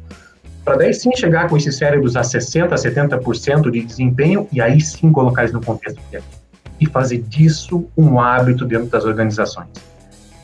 para 0.64 0.76
daí 0.76 0.94
sim 0.94 1.10
chegar 1.16 1.50
com 1.50 1.58
esses 1.58 1.76
cérebros 1.76 2.16
a 2.16 2.22
60%, 2.22 2.70
70% 2.70 3.72
de 3.72 3.84
desempenho 3.84 4.48
e 4.52 4.62
aí 4.62 4.80
sim 4.80 5.12
colocar 5.12 5.44
isso 5.44 5.56
no 5.56 5.62
contexto 5.62 6.00
criativo 6.08 6.43
e 6.84 6.86
fazer 6.86 7.20
disso 7.20 7.86
um 7.98 8.20
hábito 8.20 8.66
dentro 8.66 8.88
das 8.88 9.06
organizações. 9.06 9.70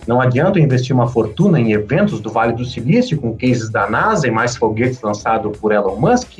Não 0.07 0.19
adianta 0.19 0.59
investir 0.59 0.95
uma 0.95 1.07
fortuna 1.07 1.59
em 1.59 1.71
eventos 1.71 2.19
do 2.19 2.31
Vale 2.31 2.53
do 2.53 2.65
Silício, 2.65 3.19
com 3.19 3.35
cases 3.37 3.69
da 3.69 3.89
NASA 3.89 4.27
e 4.27 4.31
mais 4.31 4.55
foguetes 4.55 5.01
lançados 5.01 5.55
por 5.57 5.71
Elon 5.71 5.97
Musk 5.97 6.39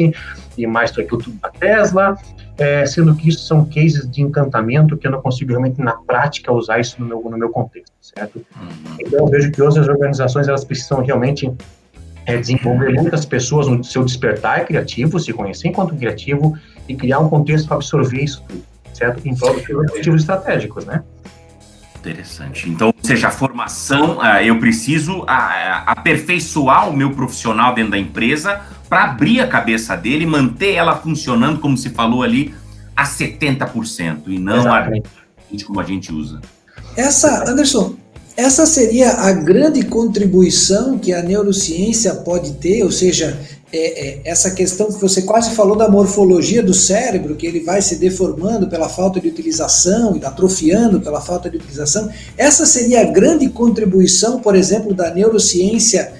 e 0.58 0.68
mais 0.68 0.92
aquilo 0.92 1.20
tudo 1.20 1.38
da 1.40 1.50
Tesla, 1.50 2.18
é, 2.58 2.86
sendo 2.86 3.16
que 3.16 3.30
isso 3.30 3.46
são 3.46 3.64
cases 3.66 4.10
de 4.10 4.22
encantamento 4.22 4.98
que 4.98 5.06
eu 5.06 5.12
não 5.12 5.22
consigo 5.22 5.52
realmente 5.52 5.80
na 5.82 5.94
prática 5.94 6.52
usar 6.52 6.80
isso 6.80 6.96
no 7.00 7.06
meu, 7.06 7.22
no 7.22 7.38
meu 7.38 7.50
contexto, 7.50 7.94
certo? 8.02 8.38
Uhum. 8.38 8.96
Então 9.00 9.20
eu 9.20 9.28
vejo 9.28 9.52
que 9.52 9.62
hoje 9.62 9.80
as 9.80 9.88
organizações 9.88 10.48
elas 10.48 10.66
precisam 10.66 11.04
realmente 11.04 11.52
é, 12.26 12.38
desenvolver 12.38 12.94
muitas 12.94 13.26
pessoas 13.26 13.68
no 13.68 13.84
seu 13.84 14.04
despertar 14.04 14.66
criativo, 14.66 15.20
se 15.20 15.32
conhecer 15.32 15.68
enquanto 15.68 15.96
criativo 15.96 16.58
e 16.88 16.96
criar 16.96 17.20
um 17.20 17.30
contexto 17.30 17.68
para 17.68 17.78
absorver 17.78 18.24
isso 18.24 18.44
tudo 18.48 18.69
certo? 19.00 19.26
Em 19.28 19.36
prol 19.36 19.56
dos 19.56 19.70
objetivos 19.70 20.22
estratégicos, 20.22 20.86
né? 20.86 21.04
Interessante. 22.00 22.70
Então, 22.70 22.88
ou 22.88 23.08
seja, 23.08 23.28
a 23.28 23.32
formação, 23.32 24.20
uh, 24.20 24.42
eu 24.44 24.58
preciso 24.60 25.20
uh, 25.22 25.26
aperfeiçoar 25.86 26.90
o 26.90 26.96
meu 26.96 27.12
profissional 27.12 27.74
dentro 27.74 27.92
da 27.92 27.98
empresa 27.98 28.62
para 28.88 29.06
abrir 29.06 29.42
a 29.42 29.48
cabeça 29.48 29.96
dele, 29.96 30.26
manter 30.26 30.74
ela 30.74 30.96
funcionando, 30.96 31.60
como 31.60 31.78
se 31.78 31.90
falou 31.90 32.24
ali, 32.24 32.54
a 32.96 33.04
70%, 33.04 34.24
e 34.28 34.40
não 34.40 34.60
Exatamente. 34.60 35.08
a 35.54 35.66
como 35.66 35.80
a 35.80 35.84
gente 35.84 36.14
usa. 36.14 36.42
Essa, 36.96 37.50
Anderson, 37.50 37.96
essa 38.36 38.66
seria 38.66 39.12
a 39.12 39.32
grande 39.34 39.84
contribuição 39.84 40.98
que 40.98 41.12
a 41.12 41.22
neurociência 41.22 42.16
pode 42.16 42.54
ter, 42.54 42.84
ou 42.84 42.92
seja, 42.92 43.38
é, 43.72 44.08
é, 44.08 44.22
essa 44.26 44.52
questão 44.52 44.88
que 44.88 45.00
você 45.00 45.22
quase 45.22 45.52
falou 45.52 45.76
da 45.76 45.88
morfologia 45.88 46.64
do 46.64 46.74
cérebro, 46.74 47.36
que 47.36 47.46
ele 47.46 47.60
vai 47.60 47.82
se 47.82 47.98
deformando 47.98 48.68
pela 48.68 48.90
falta 48.90 49.20
de 49.20 49.28
utilização 49.28 50.18
e 50.18 50.26
atrofiando 50.26 51.00
pela 51.00 51.22
falta 51.22 51.50
de 51.50 51.58
utilização, 51.58 52.10
essa 52.36 52.66
seria 52.66 53.02
a 53.02 53.06
grande 53.06 53.48
contribuição, 53.50 54.40
por 54.40 54.56
exemplo, 54.56 54.94
da 54.94 55.14
neurociência 55.14 56.14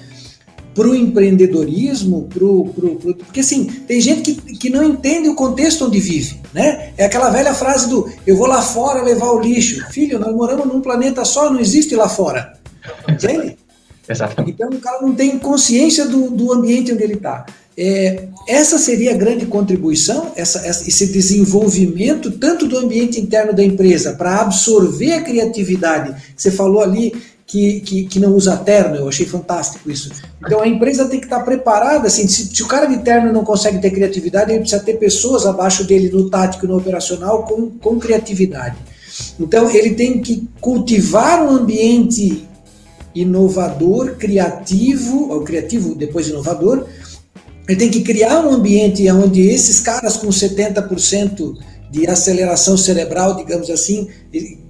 para 0.72 0.88
o 0.88 0.94
empreendedorismo, 0.94 2.28
pro, 2.28 2.66
pro, 2.66 2.94
pro, 2.96 3.14
porque 3.16 3.40
assim, 3.40 3.64
tem 3.64 4.00
gente 4.00 4.22
que, 4.22 4.56
que 4.56 4.70
não 4.70 4.84
entende 4.84 5.28
o 5.28 5.34
contexto 5.34 5.86
onde 5.86 5.98
vive, 5.98 6.40
né? 6.54 6.92
É 6.96 7.04
aquela 7.04 7.28
velha 7.30 7.52
frase 7.52 7.88
do 7.88 8.08
eu 8.24 8.36
vou 8.36 8.46
lá 8.46 8.62
fora 8.62 9.02
levar 9.02 9.32
o 9.32 9.40
lixo. 9.40 9.84
Filho, 9.90 10.20
nós 10.20 10.32
moramos 10.34 10.66
num 10.68 10.80
planeta 10.80 11.24
só, 11.24 11.52
não 11.52 11.58
existe 11.58 11.96
lá 11.96 12.08
fora. 12.08 12.52
Entende? 13.08 13.56
Exatamente. 14.10 14.54
Então 14.54 14.68
o 14.68 14.80
cara 14.80 15.00
não 15.00 15.14
tem 15.14 15.38
consciência 15.38 16.06
do, 16.06 16.30
do 16.30 16.52
ambiente 16.52 16.92
onde 16.92 17.02
ele 17.02 17.14
está. 17.14 17.46
É, 17.78 18.24
essa 18.46 18.78
seria 18.78 19.12
a 19.14 19.16
grande 19.16 19.46
contribuição, 19.46 20.32
essa, 20.36 20.66
esse 20.68 21.06
desenvolvimento 21.06 22.32
tanto 22.32 22.66
do 22.66 22.76
ambiente 22.76 23.20
interno 23.20 23.54
da 23.54 23.62
empresa 23.62 24.12
para 24.12 24.40
absorver 24.40 25.12
a 25.12 25.22
criatividade. 25.22 26.14
Você 26.36 26.50
falou 26.50 26.82
ali 26.82 27.12
que, 27.46 27.80
que, 27.80 28.04
que, 28.04 28.20
não 28.20 28.34
usa 28.34 28.56
terno, 28.56 28.96
eu 28.96 29.08
achei 29.08 29.24
fantástico 29.24 29.90
isso. 29.90 30.10
Então 30.44 30.60
a 30.60 30.68
empresa 30.68 31.06
tem 31.06 31.18
que 31.18 31.26
estar 31.26 31.40
preparada, 31.40 32.06
assim, 32.06 32.28
se, 32.28 32.54
se, 32.54 32.62
o 32.62 32.66
cara 32.66 32.86
de 32.86 32.98
terno 32.98 33.32
não 33.32 33.44
consegue 33.44 33.78
ter 33.78 33.90
criatividade, 33.90 34.50
ele 34.50 34.60
precisa 34.60 34.82
ter 34.82 34.98
pessoas 34.98 35.46
abaixo 35.46 35.84
dele 35.84 36.10
no 36.10 36.28
tático 36.28 36.64
e 36.64 36.68
no 36.68 36.76
operacional 36.76 37.44
com, 37.44 37.70
com 37.70 37.98
criatividade. 37.98 38.76
Então 39.38 39.70
ele 39.70 39.94
tem 39.94 40.20
que 40.20 40.48
cultivar 40.60 41.42
um 41.42 41.50
ambiente 41.50 42.48
inovador, 43.14 44.16
criativo, 44.16 45.30
ou 45.30 45.42
criativo 45.42 45.94
depois 45.94 46.28
inovador, 46.28 46.86
ele 47.68 47.78
tem 47.78 47.90
que 47.90 48.02
criar 48.02 48.40
um 48.44 48.50
ambiente 48.50 49.08
onde 49.10 49.48
esses 49.48 49.80
caras 49.80 50.16
com 50.16 50.28
70% 50.28 51.56
de 51.90 52.06
aceleração 52.06 52.76
cerebral, 52.76 53.36
digamos 53.36 53.70
assim, 53.70 54.08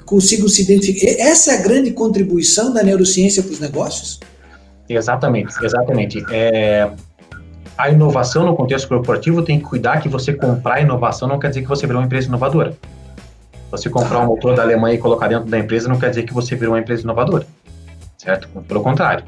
consigam 0.04 0.48
se 0.48 0.62
identificar. 0.62 1.22
Essa 1.22 1.52
é 1.52 1.58
a 1.58 1.62
grande 1.62 1.90
contribuição 1.92 2.72
da 2.72 2.82
neurociência 2.82 3.42
para 3.42 3.52
os 3.52 3.60
negócios? 3.60 4.20
Exatamente, 4.88 5.54
exatamente. 5.62 6.24
É, 6.30 6.90
a 7.76 7.90
inovação 7.90 8.44
no 8.44 8.56
contexto 8.56 8.88
corporativo 8.88 9.42
tem 9.42 9.58
que 9.58 9.64
cuidar 9.64 10.00
que 10.00 10.08
você 10.08 10.32
comprar 10.32 10.80
inovação 10.80 11.28
não 11.28 11.38
quer 11.38 11.48
dizer 11.48 11.62
que 11.62 11.68
você 11.68 11.86
virou 11.86 12.00
uma 12.00 12.06
empresa 12.06 12.26
inovadora. 12.26 12.76
Você 13.70 13.88
comprar 13.88 14.18
um 14.18 14.26
motor 14.26 14.56
da 14.56 14.62
Alemanha 14.62 14.96
e 14.96 14.98
colocar 14.98 15.28
dentro 15.28 15.48
da 15.48 15.58
empresa 15.58 15.88
não 15.88 15.98
quer 15.98 16.10
dizer 16.10 16.24
que 16.24 16.34
você 16.34 16.56
virou 16.56 16.74
uma 16.74 16.80
empresa 16.80 17.02
inovadora 17.02 17.46
certo? 18.20 18.48
Pelo 18.68 18.82
contrário. 18.82 19.24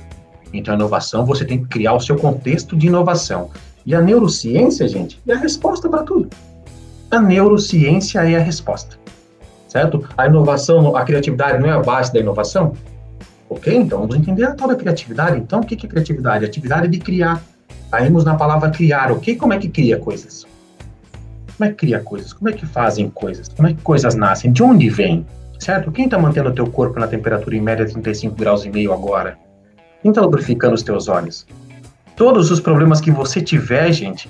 Então, 0.52 0.74
a 0.74 0.76
inovação, 0.76 1.24
você 1.24 1.46
tem 1.46 1.58
que 1.58 1.66
criar 1.66 1.94
o 1.94 2.00
seu 2.00 2.16
contexto 2.16 2.76
de 2.76 2.88
inovação. 2.88 3.50
E 3.86 3.94
a 3.94 4.02
neurociência, 4.02 4.86
gente, 4.86 5.18
é 5.26 5.32
a 5.32 5.38
resposta 5.38 5.88
para 5.88 6.02
tudo. 6.02 6.28
A 7.10 7.20
neurociência 7.20 8.20
é 8.20 8.36
a 8.36 8.40
resposta, 8.40 8.98
certo? 9.66 10.06
A 10.16 10.26
inovação, 10.26 10.94
a 10.94 11.04
criatividade 11.04 11.58
não 11.58 11.68
é 11.68 11.72
a 11.72 11.80
base 11.80 12.12
da 12.12 12.20
inovação? 12.20 12.74
Ok, 13.48 13.74
então 13.74 14.00
vamos 14.00 14.16
entender 14.16 14.44
a 14.44 14.54
tal 14.54 14.68
da 14.68 14.76
criatividade. 14.76 15.38
Então, 15.38 15.60
o 15.60 15.64
que 15.64 15.74
é 15.74 15.88
criatividade? 15.88 16.44
Atividade 16.44 16.88
de 16.88 16.98
criar. 16.98 17.42
Caímos 17.90 18.24
na 18.24 18.34
palavra 18.34 18.70
criar, 18.70 19.10
ok? 19.10 19.36
Como 19.36 19.52
é 19.52 19.58
que 19.58 19.68
cria 19.68 19.98
coisas? 19.98 20.46
Como 21.56 21.68
é 21.68 21.70
que 21.70 21.76
cria 21.76 22.00
coisas? 22.00 22.32
Como 22.32 22.48
é 22.48 22.52
que 22.52 22.66
fazem 22.66 23.08
coisas? 23.10 23.48
Como 23.48 23.68
é 23.68 23.74
que 23.74 23.82
coisas 23.82 24.14
nascem? 24.14 24.52
De 24.52 24.62
onde 24.62 24.88
vêm? 24.88 25.26
Certo? 25.62 25.92
Quem 25.92 26.06
está 26.06 26.18
mantendo 26.18 26.50
o 26.50 26.52
teu 26.52 26.66
corpo 26.66 26.98
na 26.98 27.06
temperatura 27.06 27.56
em 27.56 27.60
média 27.60 27.86
35 27.86 28.34
graus 28.34 28.64
e 28.64 28.70
meio 28.70 28.92
agora? 28.92 29.38
Quem 30.02 30.10
está 30.10 30.20
lubrificando 30.20 30.74
os 30.74 30.82
teus 30.82 31.08
olhos? 31.08 31.46
Todos 32.16 32.50
os 32.50 32.60
problemas 32.60 33.00
que 33.00 33.10
você 33.10 33.40
tiver, 33.40 33.90
gente, 33.92 34.28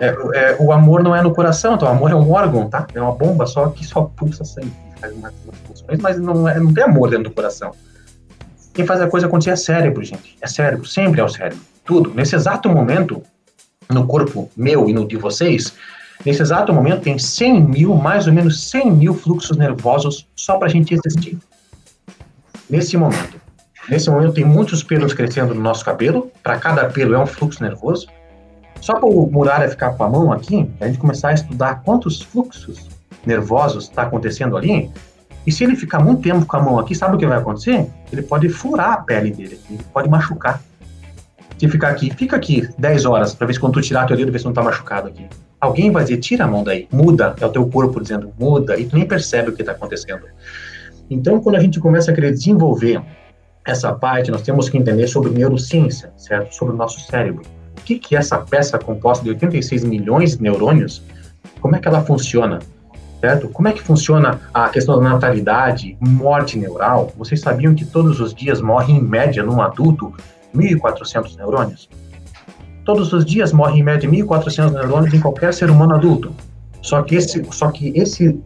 é, 0.00 0.08
é, 0.34 0.56
o 0.58 0.72
amor 0.72 1.02
não 1.02 1.14
é 1.14 1.22
no 1.22 1.32
coração, 1.32 1.74
então 1.74 1.88
o 1.88 1.90
amor 1.90 2.10
é 2.10 2.14
um 2.14 2.30
órgão, 2.30 2.68
tá? 2.68 2.86
É 2.94 3.00
uma 3.00 3.12
bomba 3.12 3.46
só 3.46 3.68
que 3.68 3.86
só 3.86 4.02
pulsa 4.02 4.44
sangue, 4.44 4.72
faz 5.00 5.14
umas 5.14 5.32
funções, 5.66 6.00
mas 6.00 6.18
não, 6.18 6.48
é, 6.48 6.58
não 6.58 6.74
tem 6.74 6.84
amor 6.84 7.08
dentro 7.10 7.24
do 7.24 7.30
coração. 7.30 7.72
Quem 8.74 8.84
faz 8.84 9.00
a 9.00 9.06
coisa 9.06 9.26
acontecer 9.26 9.50
é 9.50 9.56
cérebro, 9.56 10.02
gente. 10.02 10.36
É 10.40 10.46
cérebro, 10.46 10.86
sempre 10.86 11.20
é 11.20 11.24
o 11.24 11.28
cérebro. 11.28 11.60
Tudo. 11.84 12.12
Nesse 12.14 12.34
exato 12.34 12.68
momento, 12.68 13.22
no 13.88 14.06
corpo 14.06 14.50
meu 14.56 14.88
e 14.88 14.92
no 14.92 15.06
de 15.06 15.16
vocês, 15.16 15.74
Nesse 16.24 16.40
exato 16.40 16.72
momento, 16.72 17.02
tem 17.02 17.18
100 17.18 17.60
mil, 17.60 17.94
mais 17.96 18.28
ou 18.28 18.32
menos 18.32 18.70
100 18.70 18.92
mil 18.92 19.14
fluxos 19.14 19.56
nervosos 19.56 20.28
só 20.36 20.56
para 20.56 20.68
a 20.68 20.70
gente 20.70 20.94
existir. 20.94 21.36
Nesse 22.70 22.96
momento. 22.96 23.40
Nesse 23.88 24.08
momento, 24.08 24.34
tem 24.34 24.44
muitos 24.44 24.84
pelos 24.84 25.12
crescendo 25.12 25.52
no 25.52 25.60
nosso 25.60 25.84
cabelo. 25.84 26.30
Para 26.40 26.58
cada 26.58 26.88
pelo 26.88 27.14
é 27.14 27.18
um 27.18 27.26
fluxo 27.26 27.60
nervoso. 27.60 28.06
Só 28.80 28.94
para 28.94 29.06
o 29.06 29.28
Muralha 29.30 29.68
ficar 29.68 29.90
com 29.90 30.04
a 30.04 30.08
mão 30.08 30.32
aqui, 30.32 30.68
a 30.80 30.86
gente 30.86 30.98
começar 30.98 31.28
a 31.28 31.34
estudar 31.34 31.82
quantos 31.82 32.22
fluxos 32.22 32.88
nervosos 33.26 33.84
está 33.84 34.02
acontecendo 34.02 34.56
ali. 34.56 34.90
E 35.44 35.50
se 35.50 35.64
ele 35.64 35.74
ficar 35.74 35.98
muito 35.98 36.22
tempo 36.22 36.46
com 36.46 36.56
a 36.56 36.62
mão 36.62 36.78
aqui, 36.78 36.94
sabe 36.94 37.16
o 37.16 37.18
que 37.18 37.26
vai 37.26 37.38
acontecer? 37.38 37.88
Ele 38.12 38.22
pode 38.22 38.48
furar 38.48 38.92
a 38.92 38.96
pele 38.98 39.32
dele, 39.32 39.60
ele 39.68 39.82
pode 39.92 40.08
machucar. 40.08 40.62
Se 41.58 41.68
ficar 41.68 41.90
aqui, 41.90 42.12
fica 42.16 42.36
aqui 42.36 42.68
10 42.78 43.04
horas, 43.04 43.34
para 43.34 43.46
ver 43.46 43.54
se 43.54 43.60
quando 43.60 43.74
tu 43.74 43.80
tirar 43.80 44.06
teu 44.06 44.16
dedo, 44.16 44.32
ver 44.32 44.38
se 44.38 44.44
não 44.44 44.52
está 44.52 44.62
machucado 44.62 45.08
aqui 45.08 45.26
alguém 45.62 45.92
vai 45.92 46.02
dizer, 46.02 46.16
tira 46.16 46.44
a 46.44 46.48
mão 46.48 46.64
daí, 46.64 46.88
muda, 46.90 47.36
é 47.40 47.46
o 47.46 47.48
teu 47.48 47.64
corpo 47.68 48.00
dizendo, 48.00 48.32
muda, 48.36 48.76
e 48.76 48.84
tu 48.84 48.96
nem 48.96 49.06
percebe 49.06 49.50
o 49.50 49.52
que 49.52 49.62
está 49.62 49.70
acontecendo. 49.70 50.24
Então, 51.08 51.40
quando 51.40 51.54
a 51.54 51.60
gente 51.60 51.78
começa 51.78 52.10
a 52.10 52.14
querer 52.14 52.32
desenvolver 52.32 53.00
essa 53.64 53.92
parte, 53.92 54.32
nós 54.32 54.42
temos 54.42 54.68
que 54.68 54.76
entender 54.76 55.06
sobre 55.06 55.30
neurociência, 55.30 56.12
certo? 56.16 56.52
Sobre 56.52 56.74
o 56.74 56.76
nosso 56.76 56.98
cérebro. 57.06 57.44
O 57.78 57.82
que, 57.82 57.96
que 57.96 58.16
essa 58.16 58.38
peça 58.38 58.76
composta 58.76 59.22
de 59.22 59.30
86 59.30 59.84
milhões 59.84 60.36
de 60.36 60.42
neurônios, 60.42 61.00
como 61.60 61.76
é 61.76 61.78
que 61.78 61.86
ela 61.86 62.02
funciona, 62.02 62.58
certo? 63.20 63.48
Como 63.48 63.68
é 63.68 63.72
que 63.72 63.80
funciona 63.80 64.40
a 64.52 64.68
questão 64.68 65.00
da 65.00 65.10
natalidade, 65.10 65.96
morte 66.00 66.58
neural? 66.58 67.12
Vocês 67.16 67.40
sabiam 67.40 67.72
que 67.72 67.84
todos 67.84 68.18
os 68.18 68.34
dias 68.34 68.60
morrem, 68.60 68.96
em 68.96 69.02
média, 69.02 69.44
num 69.44 69.62
adulto, 69.62 70.12
1.400 70.52 71.36
neurônios? 71.36 71.88
Todos 72.84 73.12
os 73.12 73.24
dias 73.24 73.52
morrem 73.52 73.80
em 73.80 73.82
média 73.82 74.10
1.400 74.10 74.72
neurônios 74.72 75.14
em 75.14 75.20
qualquer 75.20 75.54
ser 75.54 75.70
humano 75.70 75.94
adulto. 75.94 76.34
Só 76.80 77.00
que, 77.02 77.14
esse, 77.14 77.44
só 77.52 77.70
que 77.70 77.92
esse, 77.94 78.38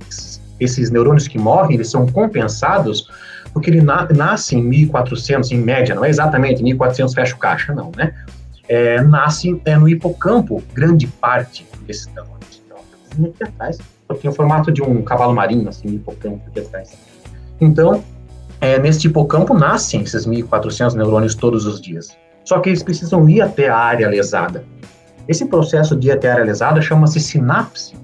esses 0.61 0.91
neurônios 0.91 1.27
que 1.27 1.39
morrem, 1.39 1.75
eles 1.75 1.91
são 1.91 2.07
compensados 2.07 3.09
porque 3.53 3.71
ele 3.71 3.81
na, 3.81 4.07
nasce 4.13 4.55
em 4.55 4.63
1.400 4.69 5.51
em 5.51 5.59
média, 5.59 5.95
não 5.95 6.05
é 6.05 6.11
exatamente 6.11 6.63
1.400 6.63 7.15
fecha 7.15 7.35
o 7.35 7.39
caixa, 7.39 7.75
não, 7.75 7.91
né? 7.97 8.13
É, 8.69 9.01
nasce 9.01 9.59
é, 9.65 9.77
no 9.77 9.89
hipocampo, 9.89 10.63
grande 10.75 11.07
parte 11.07 11.67
desses 11.87 12.07
neurônios. 12.09 12.63
Então, 12.67 12.77
aqui 13.29 13.45
atrás, 13.45 13.79
tem 14.21 14.31
o 14.31 14.35
formato 14.35 14.71
de 14.71 14.83
um 14.83 15.03
cavalo 15.03 15.35
marinho, 15.35 15.69
assim, 15.71 15.89
hipocampo 15.89 16.43
aqui 16.49 16.61
atrás. 16.61 16.99
Então, 17.59 18.05
é, 18.61 18.79
nesse 18.79 19.07
hipocampo 19.07 19.55
nascem 19.55 20.03
esses 20.03 20.27
1.400 20.27 20.93
neurônios 20.93 21.35
todos 21.35 21.65
os 21.65 21.81
dias. 21.81 22.15
Só 22.47 22.61
que 22.61 22.71
eles 22.71 22.83
precisam 22.83 23.29
ir 23.29 23.43
até 23.43 23.69
a 23.69 23.77
área 23.77 24.09
lesada. 24.09 24.65
Esse 25.29 25.45
processo 25.47 25.97
de 25.97 26.07
ir 26.09 26.13
até 26.13 26.31
a 26.31 26.35
área 26.35 26.45
lesada 26.45 26.81
chama-se 26.81 27.19
sinapse, 27.19 27.97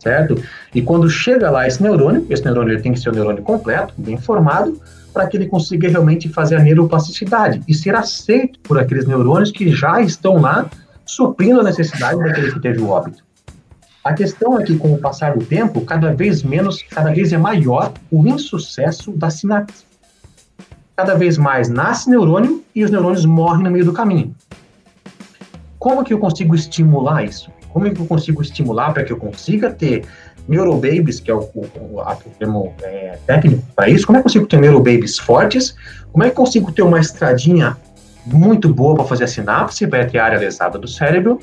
certo? 0.00 0.42
E 0.74 0.82
quando 0.82 1.08
chega 1.08 1.48
lá 1.50 1.66
esse 1.68 1.80
neurônio, 1.80 2.26
esse 2.28 2.44
neurônio 2.44 2.74
ele 2.74 2.82
tem 2.82 2.92
que 2.92 2.98
ser 2.98 3.10
um 3.10 3.14
neurônio 3.14 3.44
completo, 3.44 3.94
bem 3.96 4.18
formado, 4.18 4.78
para 5.14 5.28
que 5.28 5.36
ele 5.36 5.46
consiga 5.46 5.88
realmente 5.88 6.28
fazer 6.28 6.56
a 6.56 6.60
neuroplasticidade 6.60 7.62
e 7.66 7.72
ser 7.72 7.94
aceito 7.94 8.58
por 8.60 8.76
aqueles 8.76 9.06
neurônios 9.06 9.52
que 9.52 9.70
já 9.70 10.00
estão 10.00 10.40
lá, 10.40 10.68
suprindo 11.04 11.60
a 11.60 11.62
necessidade 11.62 12.18
daquele 12.18 12.52
que 12.52 12.60
teve 12.60 12.80
o 12.80 12.88
óbito. 12.88 13.24
A 14.04 14.12
questão 14.12 14.58
é 14.60 14.64
que, 14.64 14.76
com 14.76 14.92
o 14.92 14.98
passar 14.98 15.36
do 15.36 15.44
tempo, 15.44 15.80
cada 15.82 16.12
vez 16.12 16.42
menos, 16.42 16.82
cada 16.82 17.12
vez 17.12 17.32
é 17.32 17.38
maior 17.38 17.92
o 18.10 18.26
insucesso 18.26 19.12
da 19.12 19.30
sinapse 19.30 19.85
cada 20.96 21.14
vez 21.14 21.36
mais 21.36 21.68
nasce 21.68 22.08
neurônio 22.08 22.64
e 22.74 22.82
os 22.82 22.90
neurônios 22.90 23.26
morrem 23.26 23.62
no 23.62 23.70
meio 23.70 23.84
do 23.84 23.92
caminho. 23.92 24.34
Como 25.78 26.02
que 26.02 26.14
eu 26.14 26.18
consigo 26.18 26.54
estimular 26.54 27.22
isso? 27.22 27.50
Como 27.68 27.92
que 27.92 28.00
eu 28.00 28.06
consigo 28.06 28.40
estimular 28.40 28.94
para 28.94 29.04
que 29.04 29.12
eu 29.12 29.18
consiga 29.18 29.70
ter 29.70 30.06
neurobabies, 30.48 31.20
que 31.20 31.30
é 31.30 31.34
o, 31.34 31.40
o, 31.54 32.00
o 32.00 32.30
termo 32.38 32.74
é, 32.82 33.18
técnico 33.26 33.62
para 33.74 33.90
isso? 33.90 34.06
Como 34.06 34.16
é 34.16 34.20
que 34.20 34.22
eu 34.22 34.30
consigo 34.30 34.46
ter 34.46 34.58
neurobabies 34.58 35.18
fortes? 35.18 35.76
Como 36.10 36.24
é 36.24 36.30
que 36.30 36.32
eu 36.32 36.44
consigo 36.44 36.72
ter 36.72 36.82
uma 36.82 36.98
estradinha 36.98 37.76
muito 38.24 38.72
boa 38.72 38.94
para 38.94 39.04
fazer 39.04 39.24
a 39.24 39.28
sinapse, 39.28 39.86
para 39.86 40.06
ter 40.06 40.18
a 40.18 40.24
área 40.24 40.38
lesada 40.38 40.78
do 40.78 40.88
cérebro? 40.88 41.38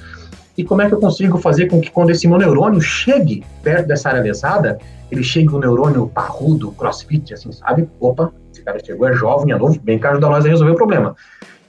E 0.57 0.63
como 0.63 0.81
é 0.81 0.87
que 0.87 0.95
eu 0.95 0.99
consigo 0.99 1.37
fazer 1.37 1.67
com 1.67 1.79
que 1.79 1.91
quando 1.91 2.09
esse 2.09 2.27
meu 2.27 2.39
neurônio 2.39 2.81
chegue 2.81 3.43
perto 3.61 3.87
dessa 3.87 4.09
área 4.09 4.21
lesada, 4.21 4.79
ele 5.11 5.23
chegue 5.23 5.49
um 5.49 5.59
neurônio 5.59 6.07
parrudo, 6.07 6.71
crossfit, 6.71 7.33
assim, 7.33 7.51
sabe? 7.51 7.87
Opa, 7.99 8.31
cara 8.63 8.79
chegou, 8.83 9.07
é 9.07 9.13
jovem, 9.13 9.53
é 9.53 9.57
novo, 9.57 9.79
vem 9.83 9.99
cá 9.99 10.11
ajudar 10.11 10.29
nós 10.29 10.45
a 10.45 10.49
resolver 10.49 10.71
o 10.71 10.75
problema. 10.75 11.15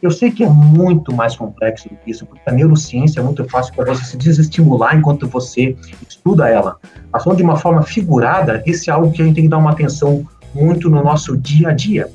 Eu 0.02 0.10
sei 0.10 0.30
que 0.30 0.44
é 0.44 0.48
muito 0.48 1.14
mais 1.14 1.34
complexo 1.34 1.88
do 1.88 1.96
que 1.96 2.10
isso, 2.10 2.26
porque 2.26 2.42
a 2.46 2.52
neurociência 2.52 3.20
é 3.20 3.22
muito 3.22 3.42
fácil 3.48 3.74
para 3.74 3.86
você 3.86 4.04
se 4.04 4.16
desestimular 4.18 4.94
enquanto 4.94 5.26
você 5.26 5.74
estuda 6.06 6.46
ela. 6.48 6.76
Mas 7.10 7.24
falando 7.24 7.38
de 7.38 7.42
uma 7.42 7.56
forma 7.56 7.82
figurada, 7.82 8.62
esse 8.66 8.90
é 8.90 8.92
algo 8.92 9.10
que 9.10 9.22
a 9.22 9.24
gente 9.24 9.34
tem 9.34 9.44
que 9.44 9.50
dar 9.50 9.56
uma 9.56 9.70
atenção 9.70 10.28
muito 10.54 10.90
no 10.90 11.02
nosso 11.02 11.36
dia 11.36 11.70
a 11.70 11.72
dia. 11.72 12.10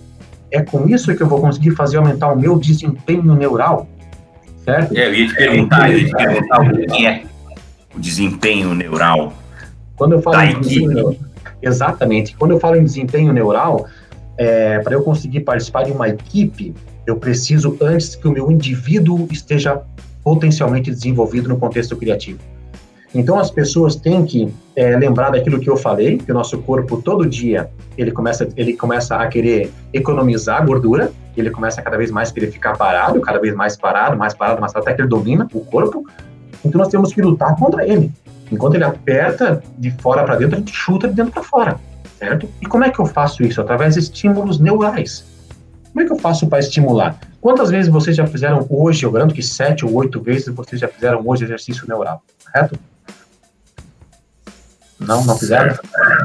É 0.51 0.61
com 0.61 0.87
isso 0.87 1.15
que 1.15 1.23
eu 1.23 1.27
vou 1.27 1.41
conseguir 1.41 1.71
fazer 1.71 1.97
aumentar 1.97 2.31
o 2.31 2.39
meu 2.39 2.59
desempenho 2.59 3.33
neural, 3.33 3.87
certo? 4.63 4.95
É, 4.95 5.07
eu 5.07 5.15
ia 5.15 5.27
te 5.27 5.35
perguntar, 5.35 5.91
eu 5.91 5.97
ia 5.97 6.05
te 6.05 6.15
perguntar 6.15 6.61
o 6.61 6.87
que 6.87 7.07
é 7.07 7.23
o 7.95 7.99
desempenho 7.99 8.73
neural. 8.75 9.33
Quando 9.95 10.13
eu 10.13 10.21
falo 10.21 10.37
da 10.37 10.45
em 10.45 10.59
desempenho, 10.59 11.17
exatamente. 11.61 12.35
Quando 12.37 12.51
eu 12.51 12.59
falo 12.59 12.75
em 12.75 12.83
desempenho 12.83 13.33
neural, 13.33 13.87
é, 14.39 14.79
para 14.79 14.93
eu 14.93 15.03
conseguir 15.03 15.41
participar 15.41 15.83
de 15.83 15.91
uma 15.91 16.07
equipe, 16.07 16.73
eu 17.05 17.17
preciso 17.17 17.77
antes 17.81 18.15
que 18.15 18.25
o 18.25 18.31
meu 18.31 18.49
indivíduo 18.49 19.27
esteja 19.29 19.81
potencialmente 20.23 20.89
desenvolvido 20.89 21.49
no 21.49 21.57
contexto 21.57 21.95
criativo. 21.97 22.39
Então 23.13 23.37
as 23.37 23.51
pessoas 23.51 23.97
têm 23.97 24.25
que 24.25 24.53
é, 24.77 24.95
lembrar 24.95 25.31
daquilo 25.31 25.59
que 25.59 25.69
eu 25.69 25.75
falei, 25.75 26.19
que 26.19 26.31
o 26.31 26.33
nosso 26.33 26.57
corpo 26.59 27.01
todo 27.01 27.25
dia 27.25 27.69
ele 27.97 28.11
começa, 28.11 28.47
ele 28.55 28.77
começa 28.77 29.17
a 29.17 29.27
querer 29.27 29.73
economizar 29.91 30.65
gordura, 30.65 31.11
ele 31.35 31.49
começa 31.49 31.81
cada 31.81 31.97
vez 31.97 32.09
mais 32.09 32.31
querer 32.31 32.49
ficar 32.49 32.77
parado, 32.77 33.19
cada 33.19 33.39
vez 33.39 33.53
mais 33.53 33.75
parado, 33.75 34.15
mais 34.17 34.33
parado, 34.33 34.61
mais 34.61 34.73
até 34.73 34.93
que 34.93 35.01
ele 35.01 35.09
domina 35.09 35.47
o 35.53 35.59
corpo. 35.59 36.05
Então 36.63 36.79
nós 36.79 36.87
temos 36.87 37.11
que 37.11 37.21
lutar 37.21 37.57
contra 37.57 37.85
ele. 37.85 38.09
Enquanto 38.49 38.75
ele 38.75 38.85
aperta 38.85 39.61
de 39.77 39.91
fora 39.91 40.23
para 40.23 40.35
dentro, 40.37 40.55
a 40.55 40.59
gente 40.59 40.71
chuta 40.71 41.09
de 41.09 41.13
dentro 41.15 41.33
para 41.33 41.43
fora, 41.43 41.79
certo? 42.19 42.49
E 42.61 42.65
como 42.65 42.83
é 42.83 42.91
que 42.91 42.99
eu 42.99 43.05
faço 43.05 43.41
isso? 43.43 43.61
Através 43.61 43.93
de 43.93 44.01
estímulos 44.01 44.59
neurais. 44.59 45.23
Como 45.91 46.01
é 46.01 46.05
que 46.05 46.13
eu 46.13 46.19
faço 46.19 46.47
para 46.47 46.59
estimular? 46.59 47.17
Quantas 47.41 47.71
vezes 47.71 47.91
vocês 47.91 48.15
já 48.15 48.27
fizeram 48.27 48.65
hoje, 48.69 49.05
eu 49.05 49.11
garanto 49.11 49.33
que 49.33 49.41
sete 49.41 49.85
ou 49.85 49.93
oito 49.95 50.21
vezes 50.21 50.47
vocês 50.49 50.79
já 50.79 50.87
fizeram 50.87 51.21
hoje 51.25 51.45
exercício 51.45 51.87
neural, 51.87 52.21
correto? 52.45 52.77
Não, 54.99 55.23
não 55.23 55.37
fizeram? 55.37 55.77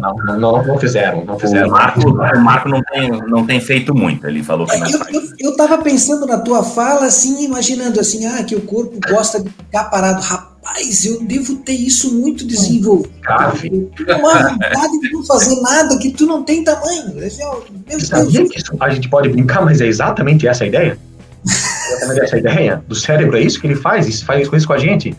Não, 0.03 0.17
não, 0.17 0.65
não, 0.65 0.79
fizeram, 0.79 1.25
não 1.25 1.39
fizeram. 1.39 1.69
O 1.69 1.71
Marco, 1.71 2.01
o 2.01 2.41
Marco 2.41 2.69
não, 2.69 2.83
tem, 2.83 3.09
não 3.09 3.47
tem 3.47 3.61
feito 3.61 3.95
muito, 3.95 4.27
ele 4.27 4.43
falou 4.43 4.67
que 4.67 4.77
não 4.77 4.89
eu, 4.89 5.01
eu, 5.13 5.23
eu 5.39 5.57
tava 5.57 5.79
pensando 5.79 6.27
na 6.27 6.39
tua 6.39 6.65
fala, 6.65 7.07
assim, 7.07 7.45
imaginando 7.45 8.01
assim, 8.01 8.27
ah, 8.27 8.43
que 8.43 8.57
o 8.57 8.63
corpo 8.63 8.99
gosta 9.09 9.41
de 9.41 9.49
ficar 9.49 9.85
parado. 9.85 10.21
Rapaz, 10.65 11.05
eu 11.05 11.23
devo 11.23 11.57
ter 11.57 11.75
isso 11.75 12.15
muito 12.15 12.47
desenvolvido. 12.47 13.13
Grave. 13.21 13.91
Uma 14.19 14.49
vontade 14.49 14.99
de 14.99 15.13
não 15.13 15.23
fazer 15.23 15.61
nada 15.61 15.99
que 15.99 16.11
tu 16.11 16.27
não 16.27 16.43
tem 16.43 16.65
tamanho. 16.65 17.15
Meu 17.15 18.01
Sabia 18.01 18.49
que 18.49 18.59
isso 18.59 18.75
a 18.81 18.89
gente 18.89 19.09
pode 19.11 19.29
brincar, 19.29 19.63
mas 19.63 19.83
é 19.83 19.87
exatamente 19.87 20.49
essa 20.49 20.65
a 20.65 20.67
ideia? 20.67 20.99
exatamente 21.47 22.21
essa 22.23 22.37
a 22.37 22.39
ideia 22.39 22.85
do 22.89 22.95
cérebro, 22.95 23.37
é 23.37 23.43
isso 23.43 23.61
que 23.61 23.67
ele 23.67 23.77
faz, 23.77 24.09
isso 24.09 24.25
faz 24.25 24.49
coisas 24.49 24.67
com 24.67 24.73
a 24.73 24.79
gente. 24.79 25.15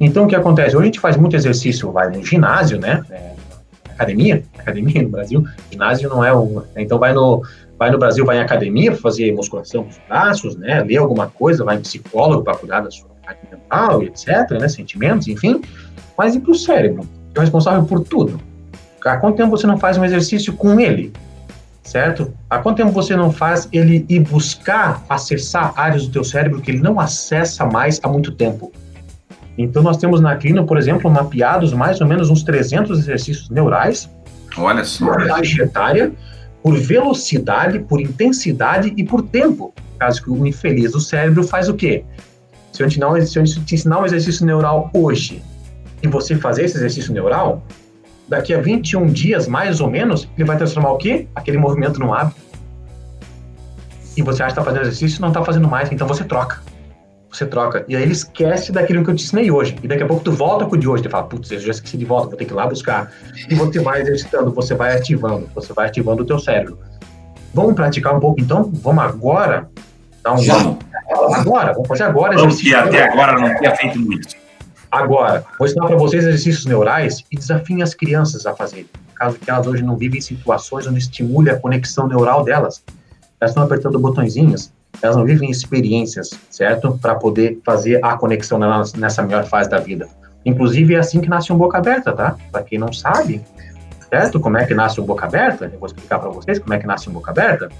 Então, 0.00 0.24
o 0.24 0.26
que 0.26 0.34
acontece? 0.34 0.74
Hoje 0.74 0.82
a 0.82 0.86
gente 0.86 1.00
faz 1.00 1.16
muito 1.16 1.36
exercício, 1.36 1.92
vai 1.92 2.10
no 2.10 2.24
ginásio, 2.24 2.80
né? 2.80 3.04
É, 3.10 3.32
academia, 3.90 4.42
academia 4.58 5.02
no 5.02 5.08
Brasil, 5.08 5.44
ginásio 5.70 6.08
não 6.08 6.24
é 6.24 6.34
um. 6.34 6.62
Então, 6.76 6.98
vai 6.98 7.12
no, 7.12 7.42
vai 7.78 7.90
no 7.92 7.98
Brasil, 7.98 8.24
vai 8.24 8.38
em 8.38 8.40
academia 8.40 8.96
fazer 8.96 9.32
musculação 9.32 9.84
dos 9.84 10.00
braços, 10.08 10.56
né? 10.56 10.82
Ler 10.82 10.96
alguma 10.96 11.28
coisa, 11.28 11.64
vai 11.64 11.76
em 11.76 11.80
psicólogo 11.80 12.42
para 12.42 12.56
cuidar 12.56 12.80
da 12.80 12.90
sua 12.90 13.10
mental, 13.50 14.02
etc., 14.02 14.50
né? 14.60 14.68
Sentimentos, 14.68 15.28
enfim. 15.28 15.60
Mas 16.16 16.34
e 16.34 16.40
para 16.40 16.50
o 16.50 16.54
cérebro? 16.54 17.08
Que 17.32 17.38
é 17.38 17.40
responsável 17.40 17.84
por 17.84 18.00
tudo. 18.00 18.40
Há 19.04 19.16
quanto 19.16 19.36
tempo 19.36 19.50
você 19.50 19.66
não 19.66 19.78
faz 19.78 19.96
um 19.96 20.04
exercício 20.04 20.52
com 20.52 20.78
ele? 20.78 21.12
Certo? 21.82 22.32
Há 22.48 22.58
quanto 22.58 22.76
tempo 22.76 22.92
você 22.92 23.16
não 23.16 23.32
faz 23.32 23.68
ele 23.72 24.04
ir 24.08 24.20
buscar 24.20 25.02
acessar 25.08 25.72
áreas 25.76 26.06
do 26.06 26.12
teu 26.12 26.22
cérebro 26.22 26.60
que 26.60 26.70
ele 26.70 26.80
não 26.80 27.00
acessa 27.00 27.64
mais 27.64 27.98
há 28.02 28.08
muito 28.08 28.32
tempo? 28.32 28.70
Então, 29.56 29.82
nós 29.82 29.96
temos 29.96 30.20
na 30.20 30.36
clínica, 30.36 30.64
por 30.64 30.78
exemplo, 30.78 31.10
mapeados 31.10 31.72
mais 31.72 32.00
ou 32.00 32.06
menos 32.06 32.30
uns 32.30 32.42
300 32.42 32.98
exercícios 32.98 33.50
neurais. 33.50 34.08
Olha 34.56 34.84
só. 34.84 35.06
Por 35.06 35.26
faixa 35.26 35.62
etária, 35.62 36.12
por 36.62 36.76
velocidade, 36.78 37.78
por 37.80 38.00
intensidade 38.00 38.92
e 38.96 39.04
por 39.04 39.22
tempo. 39.22 39.74
Caso 39.98 40.22
que 40.22 40.30
o 40.30 40.46
infeliz 40.46 40.92
do 40.92 41.00
cérebro 41.00 41.42
faz 41.42 41.68
o 41.68 41.74
quê? 41.74 42.04
Se 42.88 43.26
se 43.26 43.38
eu 43.38 43.64
te 43.64 43.74
ensinar 43.74 44.00
um 44.00 44.06
exercício 44.06 44.46
neural 44.46 44.90
hoje 44.94 45.42
e 46.02 46.08
você 46.08 46.36
fazer 46.36 46.64
esse 46.64 46.76
exercício 46.76 47.12
neural, 47.12 47.62
daqui 48.28 48.54
a 48.54 48.60
21 48.60 49.06
dias, 49.06 49.46
mais 49.48 49.80
ou 49.80 49.90
menos, 49.90 50.28
ele 50.36 50.46
vai 50.46 50.56
transformar 50.56 50.92
o 50.92 50.96
quê? 50.96 51.26
Aquele 51.34 51.58
movimento 51.58 51.98
num 51.98 52.14
hábito. 52.14 52.40
E 54.16 54.22
você 54.22 54.42
acha 54.42 54.54
que 54.54 54.60
está 54.60 54.64
fazendo 54.64 54.82
exercício 54.82 55.20
não 55.20 55.28
está 55.28 55.44
fazendo 55.44 55.68
mais, 55.68 55.90
então 55.92 56.06
você 56.06 56.24
troca 56.24 56.60
você 57.30 57.46
troca. 57.46 57.84
E 57.88 57.96
aí 57.96 58.02
ele 58.02 58.12
esquece 58.12 58.72
daquilo 58.72 59.04
que 59.04 59.10
eu 59.10 59.14
te 59.14 59.24
ensinei 59.24 59.50
hoje. 59.50 59.76
E 59.82 59.88
daqui 59.88 60.02
a 60.02 60.06
pouco 60.06 60.22
tu 60.22 60.32
volta 60.32 60.66
com 60.66 60.74
o 60.74 60.78
de 60.78 60.88
hoje. 60.88 61.02
Tu 61.02 61.10
fala, 61.10 61.24
putz, 61.24 61.50
eu 61.50 61.60
já 61.60 61.70
esqueci 61.70 61.96
de 61.96 62.04
volta, 62.04 62.28
vou 62.28 62.36
ter 62.36 62.44
que 62.44 62.52
ir 62.52 62.54
lá 62.56 62.66
buscar. 62.66 63.12
E 63.48 63.54
você 63.54 63.78
vai 63.78 64.02
exercitando, 64.02 64.52
você 64.52 64.74
vai 64.74 64.96
ativando, 64.96 65.48
você 65.54 65.72
vai 65.72 65.86
ativando 65.86 66.22
o 66.22 66.26
teu 66.26 66.38
cérebro. 66.38 66.78
Vamos 67.54 67.74
praticar 67.74 68.14
um 68.14 68.20
pouco 68.20 68.40
então? 68.40 68.70
Vamos 68.74 69.02
agora 69.02 69.68
um 70.26 70.38
já. 70.38 70.76
Agora, 71.34 71.72
vamos 71.72 71.88
fazer 71.88 72.04
agora. 72.04 72.36
Vamos 72.36 72.60
que 72.60 72.74
até 72.74 73.10
agora 73.10 73.38
não 73.38 73.56
tinha 73.56 73.74
feito 73.76 73.98
muito. 73.98 74.28
Agora, 74.90 75.44
vou 75.58 75.66
ensinar 75.66 75.86
para 75.86 75.96
vocês 75.96 76.24
exercícios 76.24 76.66
neurais 76.66 77.24
e 77.30 77.36
desafiem 77.36 77.82
as 77.82 77.94
crianças 77.94 78.44
a 78.44 78.54
fazerem. 78.54 78.88
Caso 79.14 79.38
que 79.38 79.50
elas 79.50 79.66
hoje 79.66 79.82
não 79.82 79.96
vivem 79.96 80.20
situações 80.20 80.86
onde 80.86 80.98
estimule 80.98 81.50
a 81.50 81.58
conexão 81.58 82.08
neural 82.08 82.42
delas. 82.42 82.82
Elas 83.40 83.52
estão 83.52 83.62
apertando 83.62 83.98
botõezinhos 83.98 84.72
elas 85.02 85.16
não 85.16 85.24
vivem 85.24 85.50
experiências, 85.50 86.30
certo? 86.50 86.98
Para 87.00 87.14
poder 87.14 87.60
fazer 87.64 88.04
a 88.04 88.16
conexão 88.16 88.58
nessa 88.96 89.22
melhor 89.22 89.44
fase 89.46 89.68
da 89.70 89.78
vida. 89.78 90.08
Inclusive, 90.44 90.94
é 90.94 90.98
assim 90.98 91.20
que 91.20 91.28
nasce 91.28 91.52
um 91.52 91.56
boca 91.56 91.78
aberta, 91.78 92.12
tá? 92.12 92.36
Para 92.50 92.62
quem 92.62 92.78
não 92.78 92.92
sabe, 92.92 93.42
certo? 94.08 94.40
Como 94.40 94.58
é 94.58 94.66
que 94.66 94.74
nasce 94.74 95.00
um 95.00 95.04
boca 95.04 95.26
aberta? 95.26 95.66
Eu 95.72 95.78
vou 95.78 95.86
explicar 95.86 96.18
para 96.18 96.30
vocês 96.30 96.58
como 96.58 96.74
é 96.74 96.78
que 96.78 96.86
nasce 96.86 97.08
um 97.08 97.12
boca 97.12 97.30
aberta. 97.30 97.70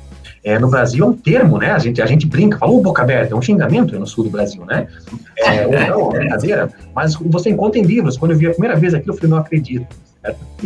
É, 0.42 0.58
no 0.58 0.68
Brasil 0.68 1.04
é 1.04 1.08
um 1.08 1.12
termo, 1.12 1.58
né? 1.58 1.70
A 1.70 1.78
gente, 1.78 2.00
a 2.00 2.06
gente 2.06 2.26
brinca, 2.26 2.58
fala, 2.58 2.72
oh, 2.72 2.80
boca 2.80 3.02
aberta, 3.02 3.34
é 3.34 3.36
um 3.36 3.42
xingamento 3.42 3.98
no 3.98 4.06
sul 4.06 4.24
do 4.24 4.30
Brasil, 4.30 4.64
né? 4.64 4.88
É, 5.38 5.66
ou 5.94 6.10
não, 6.10 6.16
é 6.16 6.18
brincadeira. 6.20 6.70
Mas 6.94 7.14
você 7.14 7.50
encontra 7.50 7.78
em 7.78 7.82
livros. 7.82 8.16
Quando 8.16 8.32
eu 8.32 8.38
vi 8.38 8.46
a 8.46 8.50
primeira 8.50 8.76
vez 8.76 8.94
aquilo, 8.94 9.12
eu 9.12 9.16
falei, 9.16 9.30
não 9.30 9.38
acredito. 9.38 9.86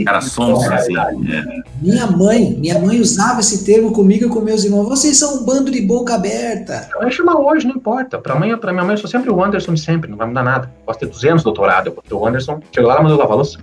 Cara, 0.05 0.21
sons 0.21 0.67
assim. 0.69 0.97
É. 0.97 1.63
Minha 1.81 2.09
mãe, 2.09 2.57
minha 2.59 2.79
mãe 2.79 3.01
usava 3.01 3.39
esse 3.39 3.65
termo 3.65 3.93
comigo 3.93 4.27
e 4.27 4.29
com 4.29 4.41
meus 4.41 4.65
irmãos. 4.65 4.89
Vocês 4.89 5.17
são 5.17 5.37
um 5.37 5.45
bando 5.45 5.71
de 5.71 5.81
boca 5.81 6.15
aberta. 6.15 6.89
Vai 6.99 7.11
chamar 7.13 7.37
hoje, 7.37 7.67
não 7.67 7.77
importa. 7.77 8.19
Pra 8.19 8.35
mãe, 8.35 8.57
pra 8.57 8.73
minha 8.73 8.85
mãe, 8.85 8.95
eu 8.95 8.99
sou 8.99 9.09
sempre 9.09 9.31
o 9.31 9.43
Anderson 9.43 9.75
de 9.75 9.81
sempre, 9.81 10.11
não 10.11 10.17
vai 10.17 10.27
mudar 10.27 10.43
nada. 10.43 10.71
Posso 10.85 10.99
ter 10.99 11.07
200 11.07 11.45
doutorado, 11.45 11.87
eu 11.87 11.95
vou 11.95 12.03
ter 12.03 12.15
o 12.15 12.27
Anderson. 12.27 12.61
Chegou 12.75 12.91
lá, 12.91 13.01
mandou 13.01 13.17
lavar 13.17 13.37
louça. 13.37 13.59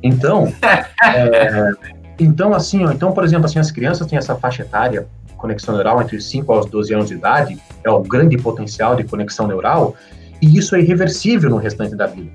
Então, 0.00 0.52
é, 0.62 1.72
então 2.20 2.54
assim, 2.54 2.84
ó, 2.84 2.92
então, 2.92 3.10
por 3.10 3.24
exemplo, 3.24 3.46
assim, 3.46 3.58
as 3.58 3.72
crianças 3.72 4.06
têm 4.06 4.16
essa 4.16 4.36
faixa 4.36 4.62
etária 4.62 5.08
conexão 5.38 5.74
neural 5.74 6.02
entre 6.02 6.16
os 6.16 6.28
5 6.28 6.52
aos 6.52 6.66
12 6.66 6.92
anos 6.92 7.08
de 7.08 7.14
idade, 7.14 7.58
é 7.82 7.90
o 7.90 8.00
grande 8.00 8.36
potencial 8.36 8.94
de 8.94 9.04
conexão 9.04 9.46
neural, 9.46 9.94
e 10.42 10.58
isso 10.58 10.76
é 10.76 10.80
irreversível 10.80 11.48
no 11.48 11.56
restante 11.56 11.96
da 11.96 12.06
vida 12.06 12.30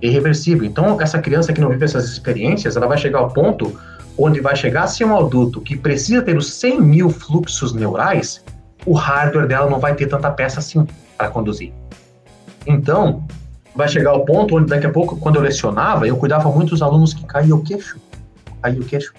irreversível. 0.00 0.64
Então, 0.64 1.00
essa 1.00 1.18
criança 1.18 1.52
que 1.52 1.60
não 1.60 1.68
vive 1.68 1.84
essas 1.84 2.04
experiências, 2.08 2.76
ela 2.76 2.86
vai 2.86 2.98
chegar 2.98 3.18
ao 3.18 3.30
ponto 3.30 3.78
onde 4.18 4.40
vai 4.40 4.56
chegar 4.56 4.84
a 4.84 4.86
ser 4.86 5.04
um 5.04 5.16
adulto 5.16 5.60
que 5.60 5.76
precisa 5.76 6.22
ter 6.22 6.36
os 6.36 6.54
100 6.54 6.80
mil 6.80 7.10
fluxos 7.10 7.74
neurais, 7.74 8.42
o 8.84 8.94
hardware 8.94 9.46
dela 9.46 9.68
não 9.68 9.78
vai 9.78 9.94
ter 9.94 10.06
tanta 10.06 10.30
peça 10.30 10.60
assim 10.60 10.86
para 11.16 11.28
conduzir. 11.28 11.72
Então, 12.66 13.26
vai 13.74 13.88
chegar 13.88 14.10
ao 14.10 14.24
ponto 14.24 14.56
onde 14.56 14.68
daqui 14.68 14.86
a 14.86 14.90
pouco, 14.90 15.16
quando 15.16 15.36
eu 15.36 15.42
lecionava, 15.42 16.06
eu 16.06 16.16
cuidava 16.16 16.50
muito 16.50 16.70
dos 16.70 16.82
alunos 16.82 17.12
que 17.12 17.24
caíam 17.26 17.58
o 17.58 17.62
queixo. 17.62 17.98
Caía 18.62 18.80
o 18.80 18.84
queixo. 18.84 19.12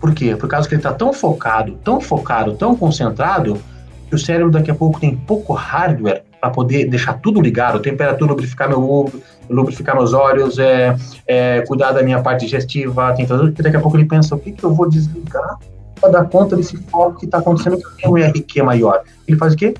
Por 0.00 0.14
quê? 0.14 0.36
Por 0.36 0.48
causa 0.48 0.68
que 0.68 0.74
ele 0.74 0.80
está 0.80 0.92
tão 0.92 1.12
focado, 1.12 1.78
tão 1.84 2.00
focado, 2.00 2.54
tão 2.54 2.76
concentrado, 2.76 3.60
que 4.08 4.14
o 4.14 4.18
cérebro 4.18 4.50
daqui 4.50 4.70
a 4.70 4.74
pouco 4.74 4.98
tem 4.98 5.14
pouco 5.14 5.52
hardware 5.52 6.22
para 6.40 6.50
poder 6.50 6.88
deixar 6.88 7.14
tudo 7.14 7.40
ligado, 7.40 7.80
temperatura, 7.80 8.30
lubrificar 8.30 8.68
meu 8.68 8.82
ovo, 8.88 9.20
lubrificar 9.50 9.96
meus 9.96 10.12
olhos, 10.12 10.58
é, 10.58 10.96
é, 11.26 11.62
cuidar 11.62 11.92
da 11.92 12.02
minha 12.02 12.22
parte 12.22 12.44
digestiva, 12.44 13.12
tentando, 13.14 13.52
que 13.52 13.62
daqui 13.62 13.76
a 13.76 13.80
pouco 13.80 13.96
ele 13.96 14.06
pensa, 14.06 14.34
o 14.34 14.38
que, 14.38 14.52
que 14.52 14.64
eu 14.64 14.72
vou 14.72 14.88
desligar 14.88 15.58
para 16.00 16.10
dar 16.10 16.24
conta 16.26 16.56
desse 16.56 16.76
foco 16.76 17.18
que 17.18 17.24
está 17.26 17.38
acontecendo 17.38 17.76
que 17.76 18.02
tenho 18.02 18.14
um 18.14 18.18
ERQ 18.18 18.62
maior. 18.62 19.02
Ele 19.26 19.36
faz 19.36 19.54
o 19.54 19.56
quê? 19.56 19.74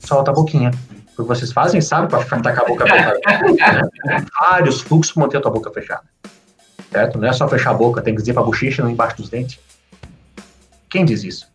Solta 0.00 0.30
a 0.30 0.34
boquinha. 0.34 0.72
O 1.16 1.22
que 1.22 1.28
vocês 1.28 1.52
fazem, 1.52 1.80
sabe, 1.80 2.08
para 2.08 2.24
com 2.24 2.34
a 2.34 2.64
boca 2.66 2.84
fechada. 2.86 3.20
Né? 4.04 4.24
Vários 4.40 4.80
fluxos 4.80 5.12
para 5.12 5.22
manter 5.22 5.36
a 5.36 5.40
tua 5.40 5.50
boca 5.52 5.70
fechada. 5.70 6.02
Certo? 6.92 7.18
Não 7.18 7.26
é 7.26 7.32
só 7.32 7.48
fechar 7.48 7.70
a 7.70 7.74
boca, 7.74 8.02
tem 8.02 8.14
que 8.14 8.20
dizer 8.20 8.34
para 8.34 8.42
a 8.42 8.44
bochecha, 8.44 8.82
não 8.82 8.90
embaixo 8.90 9.16
dos 9.16 9.30
dentes. 9.30 9.58
Quem 10.90 11.06
diz 11.06 11.24
isso? 11.24 11.50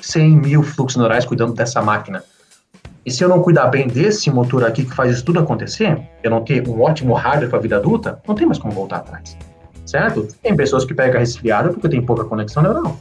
100 0.00 0.36
mil 0.36 0.62
fluxos 0.62 0.96
neurais 0.96 1.24
cuidando 1.24 1.52
dessa 1.54 1.82
máquina. 1.82 2.22
E 3.04 3.10
se 3.10 3.24
eu 3.24 3.28
não 3.28 3.42
cuidar 3.42 3.66
bem 3.66 3.88
desse 3.88 4.30
motor 4.30 4.64
aqui 4.64 4.84
que 4.84 4.94
faz 4.94 5.12
isso 5.12 5.24
tudo 5.24 5.40
acontecer, 5.40 6.00
eu 6.22 6.30
não 6.30 6.44
ter 6.44 6.66
um 6.68 6.80
ótimo 6.80 7.14
hardware 7.14 7.48
para 7.48 7.58
a 7.58 7.62
vida 7.62 7.76
adulta, 7.76 8.20
não 8.28 8.36
tem 8.36 8.46
mais 8.46 8.58
como 8.58 8.72
voltar 8.72 8.98
atrás. 8.98 9.36
Certo? 9.84 10.28
Tem 10.40 10.54
pessoas 10.54 10.84
que 10.84 10.94
pegam 10.94 11.18
resfriado 11.18 11.70
porque 11.70 11.88
tem 11.88 12.00
pouca 12.00 12.24
conexão 12.24 12.62
neural. 12.62 12.96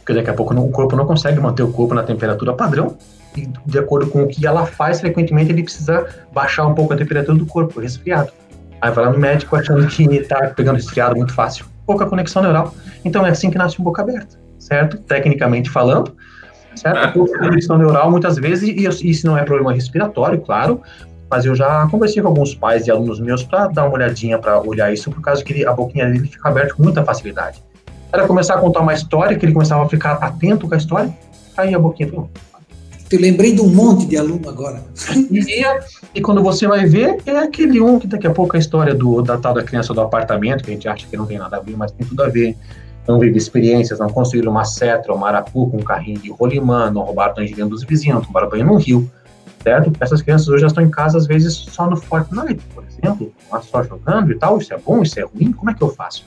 Porque 0.00 0.12
daqui 0.12 0.28
a 0.28 0.34
pouco 0.34 0.54
o 0.54 0.70
corpo 0.70 0.94
não 0.96 1.06
consegue 1.06 1.40
manter 1.40 1.62
o 1.62 1.72
corpo 1.72 1.94
na 1.94 2.02
temperatura 2.02 2.52
padrão 2.52 2.98
e 3.34 3.46
de 3.64 3.78
acordo 3.78 4.10
com 4.10 4.24
o 4.24 4.28
que 4.28 4.46
ela 4.46 4.66
faz, 4.66 5.00
frequentemente 5.00 5.50
ele 5.50 5.62
precisa 5.62 6.06
baixar 6.32 6.66
um 6.66 6.74
pouco 6.74 6.92
a 6.92 6.96
temperatura 6.96 7.38
do 7.38 7.46
corpo, 7.46 7.80
resfriado. 7.80 8.30
Aí 8.80 8.90
vai 8.90 9.04
lá 9.04 9.10
no 9.10 9.18
médico 9.18 9.56
achando 9.56 9.86
que 9.86 10.04
está 10.04 10.48
pegando 10.48 10.76
resfriado 10.76 11.16
muito 11.16 11.32
fácil. 11.32 11.66
Pouca 11.86 12.06
conexão 12.06 12.42
neural. 12.42 12.74
Então 13.04 13.26
é 13.26 13.30
assim 13.30 13.50
que 13.50 13.58
nasce 13.58 13.80
um 13.80 13.84
boca 13.84 14.02
aberta, 14.02 14.38
certo? 14.58 14.98
Tecnicamente 14.98 15.70
falando, 15.70 16.16
certo? 16.76 17.26
Conexão 17.38 17.78
neural, 17.78 18.10
muitas 18.10 18.36
vezes, 18.36 18.68
e 18.68 19.10
isso 19.10 19.26
não 19.26 19.36
é 19.36 19.42
problema 19.42 19.72
respiratório, 19.72 20.40
claro, 20.40 20.82
mas 21.30 21.44
eu 21.44 21.54
já 21.54 21.86
conversei 21.90 22.22
com 22.22 22.28
alguns 22.28 22.54
pais 22.54 22.86
e 22.86 22.90
alunos 22.90 23.20
meus 23.20 23.42
para 23.42 23.66
dar 23.68 23.84
uma 23.84 23.94
olhadinha, 23.94 24.38
para 24.38 24.60
olhar 24.60 24.92
isso, 24.92 25.10
por 25.10 25.20
causa 25.20 25.42
que 25.42 25.66
a 25.66 25.72
boquinha 25.72 26.06
dele 26.06 26.28
fica 26.28 26.48
aberta 26.48 26.74
com 26.74 26.82
muita 26.82 27.04
facilidade. 27.04 27.62
Era 28.12 28.26
começar 28.26 28.54
a 28.54 28.58
contar 28.58 28.80
uma 28.80 28.94
história, 28.94 29.36
que 29.36 29.44
ele 29.44 29.52
começava 29.52 29.84
a 29.84 29.88
ficar 29.88 30.12
atento 30.14 30.68
com 30.68 30.74
a 30.74 30.78
história, 30.78 31.10
aí 31.56 31.74
a 31.74 31.78
boquinha 31.78 32.08
falou. 32.08 32.30
Eu 33.10 33.20
lembrei 33.20 33.54
de 33.54 33.60
um 33.60 33.68
monte 33.68 34.06
de 34.06 34.16
aluno 34.16 34.48
agora. 34.48 34.82
E, 35.30 35.62
e, 36.14 36.20
quando 36.20 36.42
você 36.42 36.66
vai 36.66 36.86
ver, 36.86 37.18
é 37.24 37.38
aquele 37.38 37.80
um 37.80 37.98
que 37.98 38.06
daqui 38.06 38.26
a 38.26 38.30
pouco 38.30 38.56
a 38.56 38.58
história 38.58 38.94
do, 38.94 39.22
da 39.22 39.38
tal 39.38 39.54
da 39.54 39.62
criança 39.62 39.94
do 39.94 40.00
apartamento, 40.00 40.62
que 40.62 40.70
a 40.70 40.74
gente 40.74 40.88
acha 40.88 41.06
que 41.06 41.16
não 41.16 41.24
tem 41.26 41.38
nada 41.38 41.56
a 41.56 41.60
ver, 41.60 41.76
mas 41.76 41.90
tem 41.90 42.06
tudo 42.06 42.22
a 42.22 42.28
ver. 42.28 42.56
Não 43.06 43.18
vive 43.18 43.38
experiências, 43.38 43.98
não 43.98 44.10
construíram 44.10 44.52
uma 44.52 44.64
cetra, 44.64 45.14
um 45.14 45.16
marapu 45.16 45.70
com 45.70 45.78
um 45.78 45.82
carrinho 45.82 46.20
de 46.20 46.30
rolimã, 46.30 46.90
não 46.90 47.00
roubaram 47.02 47.34
tangerina 47.34 47.66
dos 47.66 47.82
vizinhos, 47.82 48.16
não 48.16 48.24
tomaram 48.24 48.50
banho 48.50 48.66
num 48.66 48.76
rio 48.76 49.10
certo? 49.62 49.92
Essas 50.00 50.22
crianças 50.22 50.48
hoje 50.48 50.62
já 50.62 50.68
estão 50.68 50.82
em 50.82 50.90
casa, 50.90 51.18
às 51.18 51.26
vezes, 51.26 51.54
só 51.54 51.88
no 51.88 51.96
Fortnite, 51.96 52.62
por 52.74 52.84
exemplo, 52.84 53.32
só 53.62 53.82
jogando 53.82 54.32
e 54.32 54.38
tal, 54.38 54.58
isso 54.58 54.72
é 54.72 54.78
bom, 54.78 55.02
isso 55.02 55.18
é 55.18 55.24
ruim, 55.24 55.52
como 55.52 55.70
é 55.70 55.74
que 55.74 55.82
eu 55.82 55.88
faço? 55.88 56.24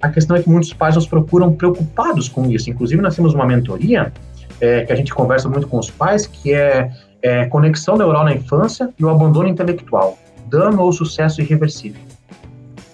A 0.00 0.08
questão 0.08 0.36
é 0.36 0.42
que 0.42 0.48
muitos 0.48 0.72
pais 0.72 0.94
nos 0.94 1.06
procuram 1.06 1.52
preocupados 1.54 2.28
com 2.28 2.50
isso. 2.50 2.68
Inclusive, 2.68 3.00
nós 3.00 3.16
temos 3.16 3.32
uma 3.32 3.46
mentoria 3.46 4.12
é, 4.60 4.84
que 4.84 4.92
a 4.92 4.96
gente 4.96 5.12
conversa 5.12 5.48
muito 5.48 5.66
com 5.68 5.78
os 5.78 5.90
pais, 5.90 6.26
que 6.26 6.52
é, 6.52 6.90
é 7.22 7.46
conexão 7.46 7.96
neural 7.96 8.24
na 8.24 8.34
infância 8.34 8.92
e 8.98 9.04
o 9.04 9.08
abandono 9.08 9.48
intelectual, 9.48 10.18
dano 10.46 10.82
ou 10.82 10.92
sucesso 10.92 11.40
irreversível, 11.40 12.00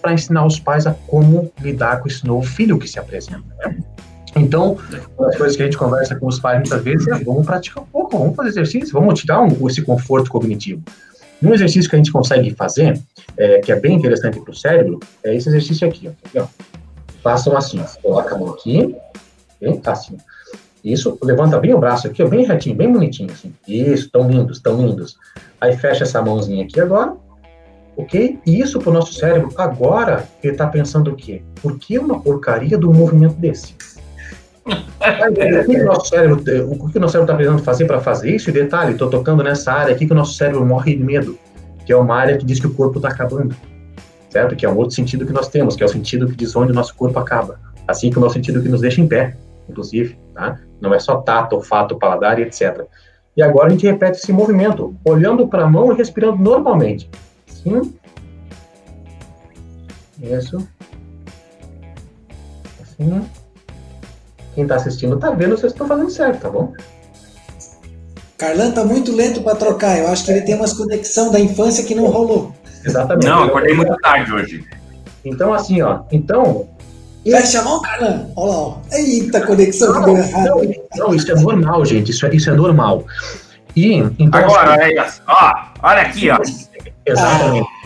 para 0.01 0.13
ensinar 0.13 0.45
os 0.47 0.59
pais 0.59 0.87
a 0.87 0.95
como 1.07 1.53
lidar 1.61 2.01
com 2.01 2.09
esse 2.09 2.27
novo 2.27 2.47
filho 2.47 2.79
que 2.79 2.89
se 2.89 2.99
apresenta. 2.99 3.45
Né? 3.59 3.77
Então, 4.35 4.79
uma 5.19 5.29
das 5.29 5.37
coisas 5.37 5.57
que 5.57 5.63
a 5.63 5.67
gente 5.67 5.77
conversa 5.77 6.17
com 6.17 6.27
os 6.27 6.41
pais 6.41 6.59
muitas 6.59 6.83
vezes 6.83 7.07
é 7.07 7.19
vamos 7.23 7.47
praticar 7.47 7.85
um 7.85 7.87
pouco, 7.87 8.19
vamos 8.19 8.35
fazer 8.35 8.49
exercício, 8.49 8.93
vamos 8.93 9.21
tirar 9.21 9.43
um, 9.43 9.69
esse 9.69 9.83
conforto 9.83 10.31
cognitivo. 10.31 10.83
Um 11.43 11.53
exercício 11.53 11.91
que 11.91 11.97
a 11.97 11.99
gente 11.99 12.13
consegue 12.13 12.55
fazer, 12.55 13.01
é, 13.37 13.59
que 13.59 13.73
é 13.73 13.79
bem 13.79 13.97
interessante 13.97 14.41
para 14.41 14.51
o 14.51 14.55
cérebro, 14.55 15.01
é 15.25 15.35
esse 15.35 15.49
exercício 15.49 15.87
aqui. 15.87 16.11
Ó, 16.37 16.47
Façam 17.23 17.57
assim, 17.57 17.83
coloca 18.03 18.35
a 18.35 18.39
mão 18.39 18.51
aqui, 18.51 18.97
bem 19.61 19.81
assim. 19.87 20.17
Isso, 20.85 21.17
levanta 21.23 21.59
bem 21.61 21.73
o 21.73 21.79
braço 21.79 22.09
aqui, 22.09 22.23
ó, 22.23 22.29
bem 22.29 22.45
retinho, 22.45 22.75
bem 22.75 22.93
bonitinho, 22.93 23.31
assim. 23.31 23.55
Isso, 23.69 24.11
tão 24.11 24.29
lindos, 24.29 24.59
tão 24.61 24.77
lindos. 24.85 25.17
Aí 25.61 25.77
fecha 25.77 26.03
essa 26.03 26.21
mãozinha 26.21 26.65
aqui 26.65 26.81
agora, 26.81 27.15
ok? 27.97 28.39
E 28.45 28.61
isso 28.61 28.81
para 28.81 28.91
o 28.91 28.93
nosso 28.93 29.15
cérebro, 29.15 29.51
agora, 29.57 30.27
ele 30.43 30.53
está 30.53 30.67
pensando 30.67 31.13
o 31.13 31.17
quê? 31.17 31.43
Por 31.61 31.79
que 31.79 31.99
uma 31.99 32.21
porcaria 32.21 32.77
do 32.77 32.93
movimento 32.93 33.37
desse? 33.37 33.77
o 34.67 35.65
que 35.65 35.77
o 35.77 35.85
nosso 35.85 36.09
cérebro 36.09 36.39
está 36.41 37.35
precisando 37.35 37.63
fazer 37.63 37.87
para 37.87 38.01
fazer 38.01 38.35
isso? 38.35 38.51
E 38.51 38.53
detalhe, 38.53 38.93
estou 38.93 39.09
tocando 39.09 39.43
nessa 39.43 39.73
área 39.73 39.95
aqui 39.95 40.07
que 40.07 40.13
o 40.13 40.17
nosso 40.17 40.35
cérebro 40.35 40.65
morre 40.67 40.97
de 40.97 41.03
medo, 41.03 41.39
que 41.87 41.93
é 41.93 41.97
uma 41.97 42.17
área 42.17 42.37
que 42.37 42.45
diz 42.45 42.59
que 42.59 42.67
o 42.67 42.75
corpo 42.75 42.99
está 42.99 43.09
acabando, 43.09 43.55
certo? 44.31 44.57
Que 44.57 44.67
é 44.67 44.69
um 44.69 44.77
outro 44.77 44.95
sentido 44.95 45.27
que 45.27 45.33
nós 45.33 45.49
temos, 45.49 45.77
que 45.77 45.83
é 45.83 45.87
o 45.87 45.89
sentido 45.89 46.27
que 46.27 46.35
diz 46.35 46.57
onde 46.57 46.73
o 46.73 46.75
nosso 46.75 46.95
corpo 46.97 47.19
acaba. 47.19 47.61
Assim 47.87 48.11
que 48.11 48.19
o 48.19 48.21
nosso 48.21 48.35
sentido 48.35 48.63
que 48.63 48.69
nos 48.69 48.81
deixa 48.81 49.01
em 49.01 49.07
pé, 49.07 49.37
inclusive, 49.69 50.19
tá? 50.35 50.61
Não 50.81 50.95
é 50.95 50.99
só 50.99 51.17
tato, 51.21 51.57
olfato, 51.57 51.99
paladar 51.99 52.39
e 52.39 52.43
etc. 52.43 52.87
E 53.37 53.43
agora 53.43 53.69
a 53.69 53.71
gente 53.71 53.87
repete 53.87 54.19
esse 54.19 54.33
movimento, 54.33 54.95
olhando 55.05 55.49
para 55.49 55.65
a 55.65 55.69
mão 55.69 55.93
e 55.93 55.97
respirando 55.97 56.43
normalmente. 56.43 57.11
Assim. 57.49 57.95
Isso. 60.21 60.69
Assim 62.81 63.23
quem 64.55 64.65
está 64.65 64.77
assistindo 64.77 65.15
está 65.15 65.31
vendo, 65.31 65.57
vocês 65.57 65.73
estão 65.73 65.87
fazendo 65.87 66.11
certo, 66.11 66.41
tá 66.41 66.51
bom? 66.51 66.73
Carlan 68.37 68.73
tá 68.73 68.85
muito 68.85 69.15
lento 69.15 69.43
para 69.43 69.57
trocar. 69.57 69.99
Eu 69.99 70.09
acho 70.09 70.25
que 70.25 70.31
ele 70.31 70.43
tem 70.43 70.55
umas 70.55 70.73
conexão 70.73 71.31
da 71.31 71.41
infância 71.41 71.85
que 71.85 71.95
não 71.95 72.07
rolou. 72.07 72.53
Exatamente. 72.85 73.27
Não, 73.27 73.45
acordei 73.45 73.75
muito 73.75 73.97
tarde 73.99 74.33
hoje. 74.33 74.65
Então, 75.25 75.55
assim, 75.55 75.81
ó. 75.81 76.03
Então. 76.11 76.69
Fecha 77.25 77.61
a 77.61 77.65
mão, 77.65 77.81
Carlan. 77.81 78.29
Olha 78.37 78.51
lá, 78.51 78.59
ó. 78.59 78.79
Eita, 78.93 79.47
conexão 79.47 79.93
não, 79.93 80.01
que 80.01 80.07
deu 80.07 80.19
errado. 80.19 80.45
Não, 80.45 81.07
não, 81.07 81.15
isso 81.15 81.31
é 81.31 81.35
normal, 81.35 81.85
gente. 81.85 82.11
Isso 82.11 82.27
é, 82.27 82.35
isso 82.35 82.51
é 82.51 82.55
normal. 82.55 83.05
E, 83.77 83.95
então, 84.19 84.41
Agora, 84.41 84.75
assim, 84.75 85.21
é, 85.21 85.23
ó, 85.29 85.55
olha 85.83 86.03
aqui, 86.03 86.31
ó. 86.31 86.39
Exatamente. 87.07 87.67
Ah. 87.67 87.83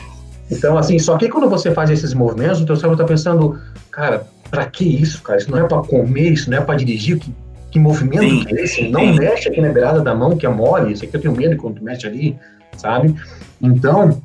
Então, 0.50 0.78
assim, 0.78 0.98
só 0.98 1.16
que 1.16 1.28
quando 1.28 1.48
você 1.48 1.70
faz 1.72 1.90
esses 1.90 2.14
movimentos, 2.14 2.60
o 2.60 2.66
teu 2.66 2.76
cérebro 2.76 2.94
está 2.94 3.04
pensando, 3.04 3.58
cara, 3.90 4.26
Pra 4.50 4.66
que 4.66 4.84
isso, 4.84 5.22
cara? 5.22 5.38
Isso 5.38 5.50
não 5.50 5.58
é 5.58 5.66
para 5.66 5.82
comer, 5.82 6.30
isso 6.30 6.50
não 6.50 6.58
é 6.58 6.60
para 6.60 6.76
dirigir. 6.76 7.18
Que, 7.18 7.34
que 7.70 7.78
movimento 7.78 8.22
sim, 8.22 8.44
que 8.44 8.58
é 8.58 8.62
esse? 8.62 8.88
Não 8.88 9.00
sim. 9.00 9.18
mexe 9.18 9.48
aqui 9.48 9.60
na 9.60 9.70
beirada 9.70 10.00
da 10.00 10.14
mão, 10.14 10.36
que 10.36 10.46
é 10.46 10.48
mole. 10.48 10.92
Isso 10.92 11.04
aqui 11.04 11.16
eu 11.16 11.20
tenho 11.20 11.34
medo 11.34 11.56
quando 11.56 11.76
tu 11.76 11.84
mexe 11.84 12.06
ali, 12.06 12.38
sabe? 12.76 13.14
Então, 13.60 14.22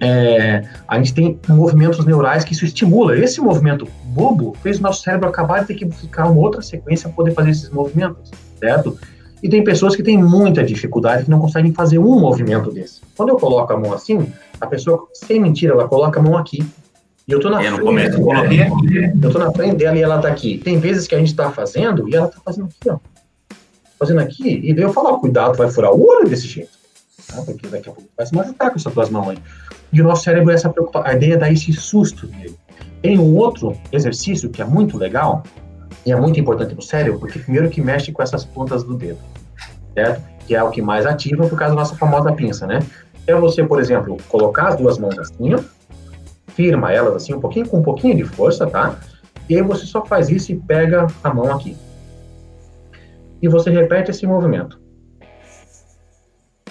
é, 0.00 0.64
a 0.86 0.96
gente 0.98 1.14
tem 1.14 1.38
movimentos 1.48 2.04
neurais 2.04 2.44
que 2.44 2.52
isso 2.52 2.64
estimula. 2.64 3.16
Esse 3.16 3.40
movimento 3.40 3.88
bobo 4.12 4.54
fez 4.62 4.78
o 4.78 4.82
nosso 4.82 5.02
cérebro 5.02 5.28
acabar 5.28 5.60
de 5.60 5.68
ter 5.68 5.74
que 5.74 5.84
buscar 5.84 6.30
uma 6.30 6.40
outra 6.40 6.62
sequência 6.62 7.08
para 7.08 7.16
poder 7.16 7.32
fazer 7.32 7.50
esses 7.50 7.70
movimentos, 7.70 8.30
certo? 8.58 8.98
E 9.42 9.48
tem 9.48 9.64
pessoas 9.64 9.96
que 9.96 10.02
têm 10.02 10.22
muita 10.22 10.62
dificuldade 10.62 11.24
que 11.24 11.30
não 11.30 11.40
conseguem 11.40 11.72
fazer 11.72 11.98
um 11.98 12.20
movimento 12.20 12.70
desse. 12.70 13.00
Quando 13.16 13.30
eu 13.30 13.36
coloco 13.36 13.72
a 13.72 13.76
mão 13.76 13.92
assim, 13.92 14.32
a 14.60 14.66
pessoa, 14.66 15.08
sem 15.12 15.40
mentira, 15.40 15.72
ela 15.72 15.88
coloca 15.88 16.20
a 16.20 16.22
mão 16.22 16.36
aqui, 16.36 16.64
e 17.26 17.32
eu 17.32 17.40
tô 17.40 17.50
na 17.50 17.62
é, 17.62 17.68
frente. 17.68 17.82
Começo, 17.82 18.18
eu, 18.18 18.24
coloquei 18.24 18.62
aqui. 18.62 19.12
eu 19.22 19.30
tô 19.30 19.38
na 19.38 19.52
frente 19.52 19.76
dela 19.76 19.96
e 19.96 20.02
ela 20.02 20.20
tá 20.20 20.28
aqui. 20.28 20.58
Tem 20.58 20.78
vezes 20.78 21.06
que 21.06 21.14
a 21.14 21.18
gente 21.18 21.34
tá 21.34 21.50
fazendo 21.50 22.08
e 22.08 22.14
ela 22.14 22.28
tá 22.28 22.38
fazendo 22.44 22.66
aqui, 22.66 22.90
ó. 22.90 22.98
Fazendo 23.98 24.20
aqui, 24.20 24.60
e 24.64 24.74
daí 24.74 24.82
eu 24.82 24.92
falo, 24.92 25.10
ó, 25.10 25.18
cuidado, 25.18 25.56
vai 25.56 25.70
furar 25.70 25.92
o 25.92 26.04
olho 26.04 26.28
desse 26.28 26.48
jeito. 26.48 26.70
Tá? 27.28 27.40
Porque 27.42 27.68
daqui 27.68 27.88
a 27.88 27.92
pouco 27.92 28.08
vai 28.16 28.26
se 28.26 28.34
machucar 28.34 28.70
com 28.70 28.76
essas 28.76 28.92
duas 28.92 29.08
mãos 29.10 29.38
E 29.92 30.00
o 30.00 30.04
nosso 30.04 30.24
cérebro 30.24 30.50
é 30.50 30.54
essa 30.54 30.68
preocupação. 30.68 31.08
A 31.08 31.14
ideia 31.14 31.34
é 31.34 31.36
dar 31.36 31.52
esse 31.52 31.72
susto 31.72 32.26
nele. 32.26 32.56
Tem 33.02 33.18
um 33.18 33.36
outro 33.36 33.76
exercício 33.90 34.48
que 34.48 34.62
é 34.62 34.64
muito 34.64 34.96
legal 34.96 35.42
e 36.06 36.12
é 36.12 36.16
muito 36.16 36.38
importante 36.38 36.74
pro 36.74 36.82
cérebro, 36.82 37.18
porque 37.18 37.38
primeiro 37.38 37.68
que 37.68 37.80
mexe 37.80 38.12
com 38.12 38.22
essas 38.22 38.44
pontas 38.44 38.84
do 38.84 38.96
dedo, 38.96 39.18
certo? 39.94 40.22
Que 40.46 40.54
é 40.54 40.62
o 40.62 40.70
que 40.70 40.80
mais 40.80 41.04
ativa 41.04 41.46
por 41.46 41.58
causa 41.58 41.74
da 41.74 41.80
nossa 41.80 41.96
famosa 41.96 42.32
pinça, 42.32 42.66
né? 42.66 42.78
É 43.26 43.34
você, 43.34 43.64
por 43.64 43.80
exemplo, 43.80 44.16
colocar 44.28 44.68
as 44.68 44.76
duas 44.76 44.98
mãos 44.98 45.18
assim, 45.18 45.54
firma 46.48 46.92
elas 46.92 47.14
assim 47.16 47.34
um 47.34 47.40
pouquinho 47.40 47.68
com 47.68 47.78
um 47.78 47.82
pouquinho 47.82 48.16
de 48.16 48.24
força, 48.24 48.66
tá? 48.66 48.96
E 49.48 49.56
aí 49.56 49.62
você 49.62 49.84
só 49.84 50.04
faz 50.04 50.28
isso 50.28 50.52
e 50.52 50.56
pega 50.56 51.06
a 51.22 51.34
mão 51.34 51.50
aqui. 51.52 51.76
E 53.40 53.48
você 53.48 53.70
repete 53.70 54.10
esse 54.10 54.26
movimento. 54.26 54.80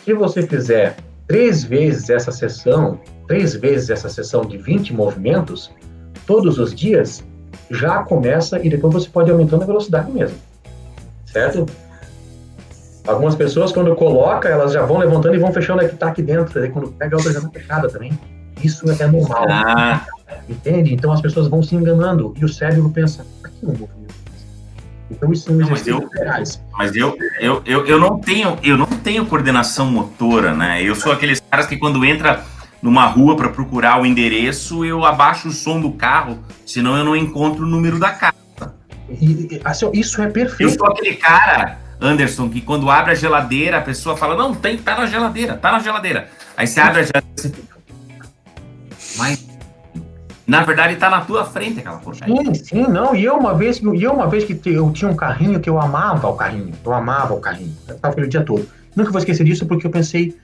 Se 0.03 0.13
você 0.13 0.41
fizer 0.41 0.95
três 1.27 1.63
vezes 1.63 2.09
essa 2.09 2.31
sessão, 2.31 2.99
três 3.27 3.55
vezes 3.55 3.89
essa 3.89 4.09
sessão 4.09 4.41
de 4.45 4.57
20 4.57 4.93
movimentos, 4.93 5.71
todos 6.31 6.57
os 6.57 6.73
dias, 6.73 7.21
já 7.69 8.03
começa 8.03 8.57
e 8.65 8.69
depois 8.69 8.93
você 8.93 9.09
pode 9.09 9.29
aumentando 9.29 9.63
a 9.63 9.65
velocidade 9.65 10.09
mesmo. 10.09 10.37
Certo? 11.25 11.65
Algumas 13.05 13.35
pessoas, 13.35 13.73
quando 13.73 13.93
coloca, 13.97 14.47
elas 14.47 14.71
já 14.71 14.85
vão 14.85 14.97
levantando 14.97 15.35
e 15.35 15.39
vão 15.39 15.51
fechando 15.51 15.81
aqui, 15.81 15.97
tá 15.97 16.07
aqui 16.07 16.21
dentro. 16.21 16.57
Daí 16.57 16.69
quando 16.69 16.89
pega 16.93 17.15
a 17.15 17.17
outra 17.17 17.33
já 17.33 17.41
tá 17.41 17.49
fechada 17.49 17.89
também. 17.89 18.17
Isso 18.63 18.89
é 18.89 19.07
normal. 19.07 19.45
Ah. 19.49 20.05
Entende? 20.47 20.93
Então 20.93 21.11
as 21.11 21.19
pessoas 21.19 21.49
vão 21.49 21.61
se 21.61 21.75
enganando 21.75 22.33
e 22.39 22.45
o 22.45 22.49
cérebro 22.49 22.89
pensa, 22.89 23.25
aqui 23.43 23.67
então 25.09 25.29
isso 25.33 25.47
são 25.47 25.55
não, 25.55 25.69
mas 25.69 25.85
eu, 25.85 26.09
reais. 26.13 26.63
Mas 26.71 26.95
eu, 26.95 27.17
eu, 27.41 27.61
eu, 27.65 27.85
eu 27.85 27.99
não 27.99 28.17
tenho 28.17 28.57
eu 28.63 28.77
não 28.77 28.85
tenho 28.85 29.25
coordenação 29.25 29.91
motora, 29.91 30.53
né? 30.53 30.81
Eu 30.81 30.95
sou 30.95 31.11
aqueles 31.11 31.41
caras 31.41 31.65
que 31.65 31.75
quando 31.75 32.05
entra 32.05 32.41
numa 32.81 33.05
rua 33.05 33.35
para 33.35 33.49
procurar 33.49 34.01
o 34.01 34.05
endereço, 34.05 34.83
eu 34.83 35.05
abaixo 35.05 35.49
o 35.49 35.51
som 35.51 35.79
do 35.79 35.91
carro, 35.91 36.39
senão 36.65 36.97
eu 36.97 37.05
não 37.05 37.15
encontro 37.15 37.63
o 37.63 37.67
número 37.67 37.99
da 37.99 38.09
casa. 38.09 38.33
E, 39.09 39.61
assim, 39.63 39.89
isso 39.93 40.21
é 40.21 40.29
perfeito. 40.29 40.71
Eu 40.73 40.77
sou 40.77 40.87
aquele 40.87 41.15
cara, 41.15 41.79
Anderson, 41.99 42.49
que 42.49 42.61
quando 42.61 42.89
abre 42.89 43.11
a 43.11 43.15
geladeira, 43.15 43.77
a 43.77 43.81
pessoa 43.81 44.15
fala: 44.15 44.35
"Não, 44.35 44.55
tem, 44.55 44.77
tá 44.77 44.97
na 44.97 45.05
geladeira, 45.05 45.55
tá 45.55 45.71
na 45.71 45.79
geladeira". 45.79 46.29
Aí 46.55 46.65
você 46.65 46.79
abre 46.79 47.01
a 47.01 47.03
geladeira, 47.03 47.59
mas 49.17 49.45
na 50.47 50.63
verdade 50.63 50.93
está 50.93 51.09
na 51.09 51.21
tua 51.21 51.45
frente 51.45 51.79
aquela 51.79 51.97
porcaria. 51.97 52.35
Sim, 52.35 52.53
sim, 52.53 52.81
não. 52.83 53.15
E 53.15 53.23
eu 53.23 53.35
uma 53.35 53.53
vez, 53.53 53.79
e 53.79 54.03
eu 54.03 54.13
uma 54.13 54.27
vez 54.27 54.43
que 54.43 54.59
eu 54.65 54.91
tinha 54.91 55.11
um 55.11 55.15
carrinho 55.15 55.59
que 55.59 55.69
eu 55.69 55.79
amava 55.79 56.27
o 56.27 56.35
carrinho. 56.35 56.73
Eu 56.83 56.93
amava 56.93 57.33
o 57.33 57.39
carrinho. 57.39 57.75
Eu 57.87 57.95
estava 57.95 58.19
o 58.19 58.27
dia 58.27 58.43
todo. 58.43 58.67
Nunca 58.95 59.11
vou 59.11 59.19
esquecer 59.19 59.43
disso 59.43 59.65
porque 59.65 59.87
eu 59.87 59.91
pensei, 59.91 60.35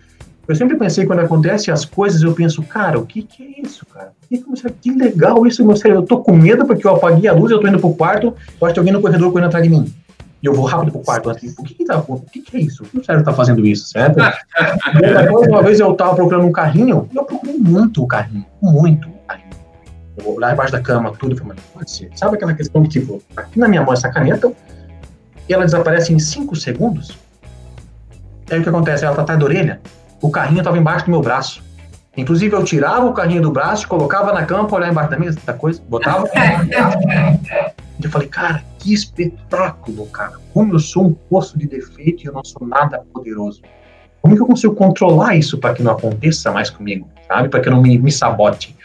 eu 0.48 0.56
sempre 0.56 0.78
pensei 0.78 1.06
quando 1.06 1.20
acontece 1.20 1.72
as 1.72 1.86
coisas, 1.86 2.22
eu 2.22 2.34
penso, 2.34 2.64
cara, 2.64 2.98
o 3.00 3.06
que 3.06 3.22
que 3.22 3.44
é 3.44 3.62
isso, 3.62 3.86
cara? 3.86 4.12
Que, 4.30 4.44
que 4.82 4.92
legal 4.92 5.46
isso, 5.46 5.66
meu 5.66 5.76
cérebro. 5.76 6.04
Eu 6.04 6.08
tô 6.08 6.20
com 6.20 6.36
medo 6.36 6.66
porque 6.66 6.86
eu 6.86 6.96
apaguei 6.96 7.30
a 7.30 7.34
luz, 7.34 7.52
eu 7.52 7.60
tô 7.60 7.68
indo 7.68 7.80
pro 7.80 7.94
quarto, 7.94 8.34
eu 8.60 8.66
acho 8.66 8.74
que 8.74 8.80
alguém 8.80 8.94
no 8.94 9.02
corredor 9.02 9.32
correndo 9.32 9.48
atrás 9.48 9.64
de 9.64 9.70
mim. 9.70 9.94
E 10.42 10.46
eu 10.46 10.54
vou 10.54 10.66
rápido 10.66 10.92
pro 10.92 11.02
quarto. 11.02 11.30
Assim, 11.30 11.54
o 11.58 11.64
que 11.64 11.74
que, 11.74 11.86
tá, 11.86 11.98
o 12.08 12.20
que 12.20 12.42
que 12.42 12.58
é 12.58 12.60
isso? 12.62 12.84
O 12.94 13.04
cérebro 13.04 13.26
tá 13.26 13.34
fazendo 13.34 13.66
isso, 13.66 13.90
certo? 13.90 14.18
depois, 15.02 15.48
uma 15.48 15.64
vez 15.64 15.80
eu 15.80 15.94
tava 15.94 16.16
procurando 16.16 16.46
um 16.46 16.52
carrinho, 16.52 17.10
e 17.12 17.16
eu 17.16 17.24
procurei 17.24 17.58
muito 17.58 18.04
o 18.04 18.08
carrinho, 18.08 18.46
muito 18.62 19.18
eu 20.18 20.24
vou 20.24 20.40
lá 20.40 20.52
embaixo 20.52 20.72
da 20.72 20.82
cama, 20.82 21.14
tudo, 21.14 21.34
eu 21.34 21.38
falei, 21.38 21.56
pode 21.74 21.92
ser. 21.92 22.10
Sabe 22.16 22.36
aquela 22.36 22.54
questão 22.54 22.82
de 22.82 22.90
tipo, 22.90 23.22
aqui 23.36 23.60
na 23.60 23.68
minha 23.68 23.84
mão 23.84 23.94
essa 23.94 24.10
caneta, 24.10 24.52
e 25.48 25.54
ela 25.54 25.64
desaparece 25.64 26.12
em 26.12 26.18
5 26.18 26.56
segundos. 26.56 27.16
Aí 28.50 28.60
o 28.60 28.64
que 28.64 28.70
acontece? 28.70 29.06
Ela 29.06 29.16
tá 29.16 29.22
atrás 29.22 29.40
da 29.40 29.46
orelha, 29.46 29.80
o 30.22 30.30
carrinho 30.30 30.60
estava 30.60 30.78
embaixo 30.78 31.06
do 31.06 31.12
meu 31.12 31.22
braço. 31.22 31.64
Inclusive, 32.16 32.56
eu 32.56 32.64
tirava 32.64 33.06
o 33.06 33.14
carrinho 33.14 33.44
do 33.44 33.52
braço, 33.52 33.88
colocava 33.88 34.34
na 34.34 34.44
cama 34.44 34.68
olhar 34.74 34.90
embaixo 34.90 35.12
da 35.12 35.20
mesa, 35.20 35.40
da 35.46 35.54
coisa, 35.54 35.80
botava. 35.88 36.28
eu 38.02 38.10
falei, 38.10 38.28
cara, 38.28 38.64
que 38.80 38.92
espetáculo, 38.92 40.08
cara. 40.08 40.34
Como 40.52 40.74
eu 40.74 40.80
sou 40.80 41.06
um 41.06 41.14
poço 41.14 41.58
de 41.60 41.68
defeito 41.68 42.24
e 42.24 42.26
eu 42.26 42.34
não 42.34 42.44
sou 42.44 42.68
nada 42.68 43.04
poderoso. 43.14 43.62
Como 44.20 44.36
que 44.36 44.42
eu 44.42 44.48
consigo 44.48 44.74
controlar 44.74 45.36
isso 45.36 45.60
para 45.60 45.76
que 45.76 45.84
não 45.84 45.92
aconteça 45.92 46.52
mais 46.52 46.72
comigo, 46.72 47.08
sabe? 47.28 47.50
Para 47.50 47.60
que 47.60 47.70
eu 47.70 47.74
não 47.74 47.82
me, 47.82 47.98
me 48.00 48.12
sabote. 48.12 48.76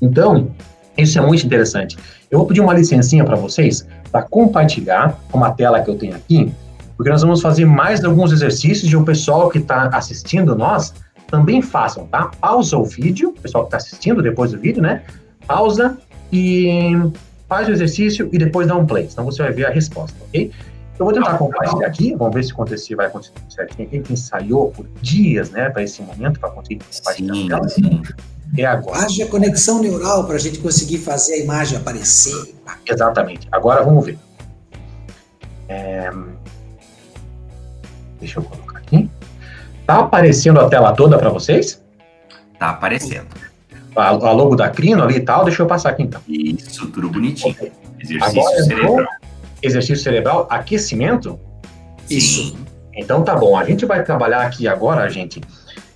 Então, 0.00 0.50
isso 0.96 1.18
é 1.18 1.22
muito 1.22 1.44
interessante. 1.44 1.98
Eu 2.30 2.38
vou 2.38 2.46
pedir 2.46 2.60
uma 2.60 2.72
licencinha 2.72 3.24
para 3.24 3.36
vocês 3.36 3.86
para 4.12 4.22
compartilhar 4.22 5.18
uma 5.32 5.50
tela 5.50 5.80
que 5.82 5.90
eu 5.90 5.98
tenho 5.98 6.14
aqui, 6.14 6.52
porque 6.96 7.10
nós 7.10 7.22
vamos 7.22 7.40
fazer 7.40 7.64
mais 7.64 8.04
alguns 8.04 8.32
exercícios 8.32 8.90
e 8.90 8.96
o 8.96 9.04
pessoal 9.04 9.48
que 9.50 9.58
está 9.58 9.88
assistindo 9.88 10.54
nós 10.56 10.94
também 11.28 11.60
façam, 11.60 12.06
tá? 12.06 12.30
Pausa 12.40 12.76
o 12.76 12.84
vídeo, 12.84 13.30
o 13.30 13.40
pessoal 13.40 13.64
que 13.64 13.68
está 13.68 13.76
assistindo 13.76 14.22
depois 14.22 14.52
do 14.52 14.58
vídeo, 14.58 14.82
né? 14.82 15.02
Pausa 15.46 15.98
e 16.32 16.92
faz 17.48 17.68
o 17.68 17.72
exercício 17.72 18.28
e 18.32 18.38
depois 18.38 18.66
dá 18.66 18.76
um 18.76 18.86
play, 18.86 19.08
senão 19.10 19.24
você 19.24 19.42
vai 19.42 19.52
ver 19.52 19.66
a 19.66 19.70
resposta, 19.70 20.16
ok? 20.26 20.50
Eu 20.98 21.04
vou 21.04 21.12
tentar 21.12 21.36
compartilhar 21.36 21.86
aqui, 21.86 22.14
vamos 22.14 22.34
ver 22.34 22.42
se 22.42 22.52
acontecer, 22.52 22.94
vai 22.94 23.06
acontecer 23.06 23.32
certinho. 23.50 23.88
Quem 23.88 24.02
ensaiou 24.08 24.70
por 24.70 24.86
dias, 25.02 25.50
né, 25.50 25.68
para 25.68 25.82
esse 25.82 26.00
momento, 26.00 26.40
para 26.40 26.50
conseguir 26.50 26.80
compartilhar. 26.82 27.68
Sim, 27.68 27.82
sim. 27.82 28.02
É 28.56 28.64
agora. 28.64 29.04
Haja 29.04 29.26
conexão 29.26 29.82
neural 29.82 30.24
para 30.24 30.36
a 30.36 30.38
gente 30.38 30.58
conseguir 30.58 30.98
fazer 30.98 31.34
a 31.34 31.38
imagem 31.38 31.76
aparecer. 31.76 32.54
Exatamente. 32.86 33.46
Agora 33.52 33.82
vamos 33.82 34.06
ver. 34.06 34.18
É... 35.68 36.10
Deixa 38.18 38.38
eu 38.40 38.44
colocar 38.44 38.78
aqui. 38.78 39.10
Tá 39.86 40.00
aparecendo 40.00 40.60
a 40.60 40.68
tela 40.68 40.92
toda 40.92 41.18
para 41.18 41.30
vocês? 41.30 41.82
Tá 42.58 42.70
aparecendo. 42.70 43.28
A, 43.94 44.08
a, 44.08 44.32
logo 44.32 44.56
da 44.56 44.68
Crino 44.68 45.02
ali 45.02 45.16
e 45.16 45.20
tal, 45.20 45.44
deixa 45.44 45.62
eu 45.62 45.66
passar 45.66 45.90
aqui 45.90 46.02
então. 46.02 46.20
Isso, 46.28 46.86
tudo 46.88 47.08
bonitinho. 47.08 47.54
Okay. 47.54 47.72
Exercício 47.98 48.40
Agora, 48.40 48.62
cerebral. 48.62 49.06
Exercício 49.62 50.04
cerebral, 50.04 50.46
aquecimento? 50.50 51.38
Isso. 52.10 52.56
Então 52.94 53.22
tá 53.22 53.34
bom. 53.34 53.56
A 53.56 53.64
gente 53.64 53.86
vai 53.86 54.02
trabalhar 54.02 54.42
aqui 54.42 54.68
agora, 54.68 55.08
gente, 55.08 55.40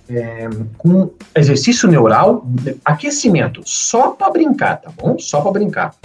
é, 0.09 0.49
com 0.77 1.11
exercício 1.35 1.89
neural, 1.89 2.45
aquecimento, 2.83 3.61
só 3.65 4.09
para 4.09 4.29
brincar, 4.29 4.77
tá 4.77 4.91
bom? 4.95 5.17
Só 5.17 5.41
para 5.41 5.51
brincar. 5.51 5.95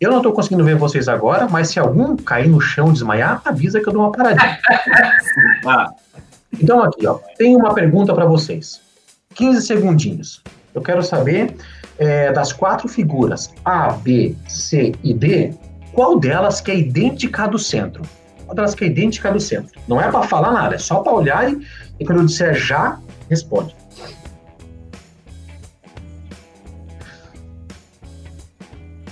Eu 0.00 0.10
não 0.10 0.16
estou 0.16 0.32
conseguindo 0.32 0.64
ver 0.64 0.76
vocês 0.76 1.08
agora, 1.08 1.46
mas 1.46 1.68
se 1.68 1.78
algum 1.78 2.16
cair 2.16 2.48
no 2.48 2.58
chão 2.58 2.88
e 2.88 2.92
desmaiar, 2.92 3.42
avisa 3.44 3.80
que 3.80 3.86
eu 3.86 3.92
dou 3.92 4.02
uma 4.02 4.10
paradinha. 4.10 4.58
ah. 5.66 5.90
Então, 6.58 6.82
aqui, 6.82 7.06
ó, 7.06 7.18
tem 7.36 7.54
uma 7.54 7.74
pergunta 7.74 8.14
para 8.14 8.24
vocês. 8.24 8.80
15 9.34 9.66
segundinhos. 9.66 10.42
Eu 10.74 10.80
quero 10.80 11.02
saber 11.02 11.54
é, 11.98 12.32
das 12.32 12.50
quatro 12.50 12.88
figuras 12.88 13.52
A, 13.62 13.92
B, 13.92 14.34
C 14.48 14.94
e 15.04 15.12
D, 15.12 15.52
qual 15.92 16.18
delas 16.18 16.62
que 16.62 16.70
é 16.70 16.78
idêntica 16.78 17.46
do 17.46 17.58
centro? 17.58 18.02
Qual 18.46 18.56
delas 18.56 18.74
que 18.74 18.84
é 18.84 18.86
idêntica 18.86 19.30
do 19.30 19.38
centro? 19.38 19.78
Não 19.86 20.00
é 20.00 20.10
para 20.10 20.22
falar 20.22 20.52
nada, 20.52 20.76
é 20.76 20.78
só 20.78 21.00
para 21.00 21.12
olhar 21.12 21.52
e, 21.52 21.60
e 21.98 22.06
quando 22.06 22.20
eu 22.20 22.26
disser 22.26 22.54
já, 22.54 22.98
responde. 23.28 23.76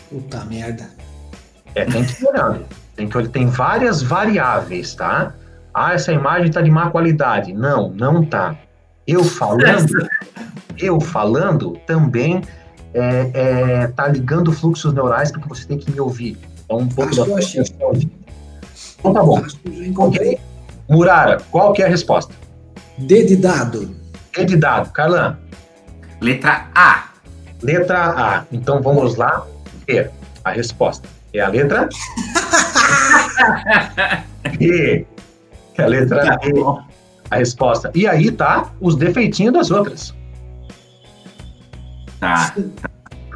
Puta 0.09 0.45
merda. 0.45 0.89
É, 1.75 1.85
tem 1.85 2.05
que 2.05 2.23
ir 2.23 2.29
olhando. 2.29 2.65
Tem, 2.97 3.09
que, 3.09 3.29
tem 3.29 3.47
várias 3.47 4.03
variáveis, 4.03 4.95
tá? 4.95 5.35
Ah, 5.73 5.95
essa 5.95 6.13
imagem 6.13 6.49
está 6.49 6.61
de 6.61 6.71
má 6.71 6.91
qualidade. 6.91 7.53
Não, 7.53 7.91
não 7.91 8.25
tá. 8.25 8.57
Eu 9.07 9.23
falando, 9.23 10.09
eu 10.79 11.01
falando 11.01 11.79
também 11.87 12.43
é, 12.93 13.31
é, 13.35 13.87
tá 13.89 14.09
ligando 14.09 14.53
fluxos 14.53 14.93
neurais 14.93 15.31
porque 15.31 15.49
você 15.49 15.67
tem 15.67 15.79
que 15.79 15.91
me 15.91 16.01
ouvir. 16.01 16.37
É 16.69 16.75
um 16.75 16.89
pouco 16.89 17.11
Acho 17.11 17.25
da 17.27 17.41
que 17.41 18.11
Então 18.99 19.13
tá 19.13 19.23
bom. 19.23 19.43
Okay. 20.07 20.39
Murara, 20.89 21.39
qual 21.51 21.73
que 21.73 21.83
é 21.83 21.87
a 21.87 21.89
resposta? 21.89 22.35
D 22.99 23.25
de 23.25 23.37
dado. 23.37 23.95
D 24.35 24.45
de 24.45 24.57
dado. 24.57 24.91
Carlan. 24.91 25.39
Letra 26.21 26.69
A. 26.75 27.09
Letra 27.63 28.11
A. 28.11 28.45
Então 28.51 28.83
vamos 28.83 29.17
lá 29.17 29.47
ver 29.89 30.11
a 30.45 30.51
resposta. 30.51 31.09
É 31.32 31.41
a 31.41 31.49
letra 31.49 31.89
E. 34.61 35.05
É 35.78 35.84
a 35.84 35.86
letra 35.86 36.24
tá 36.24 36.39
E. 36.45 36.53
A 37.30 37.36
resposta. 37.36 37.93
E 37.95 38.05
aí 38.05 38.32
tá 38.32 38.72
os 38.80 38.97
defeitinhos 38.97 39.55
das 39.55 39.70
outras. 39.70 40.12
Tá. 42.18 42.53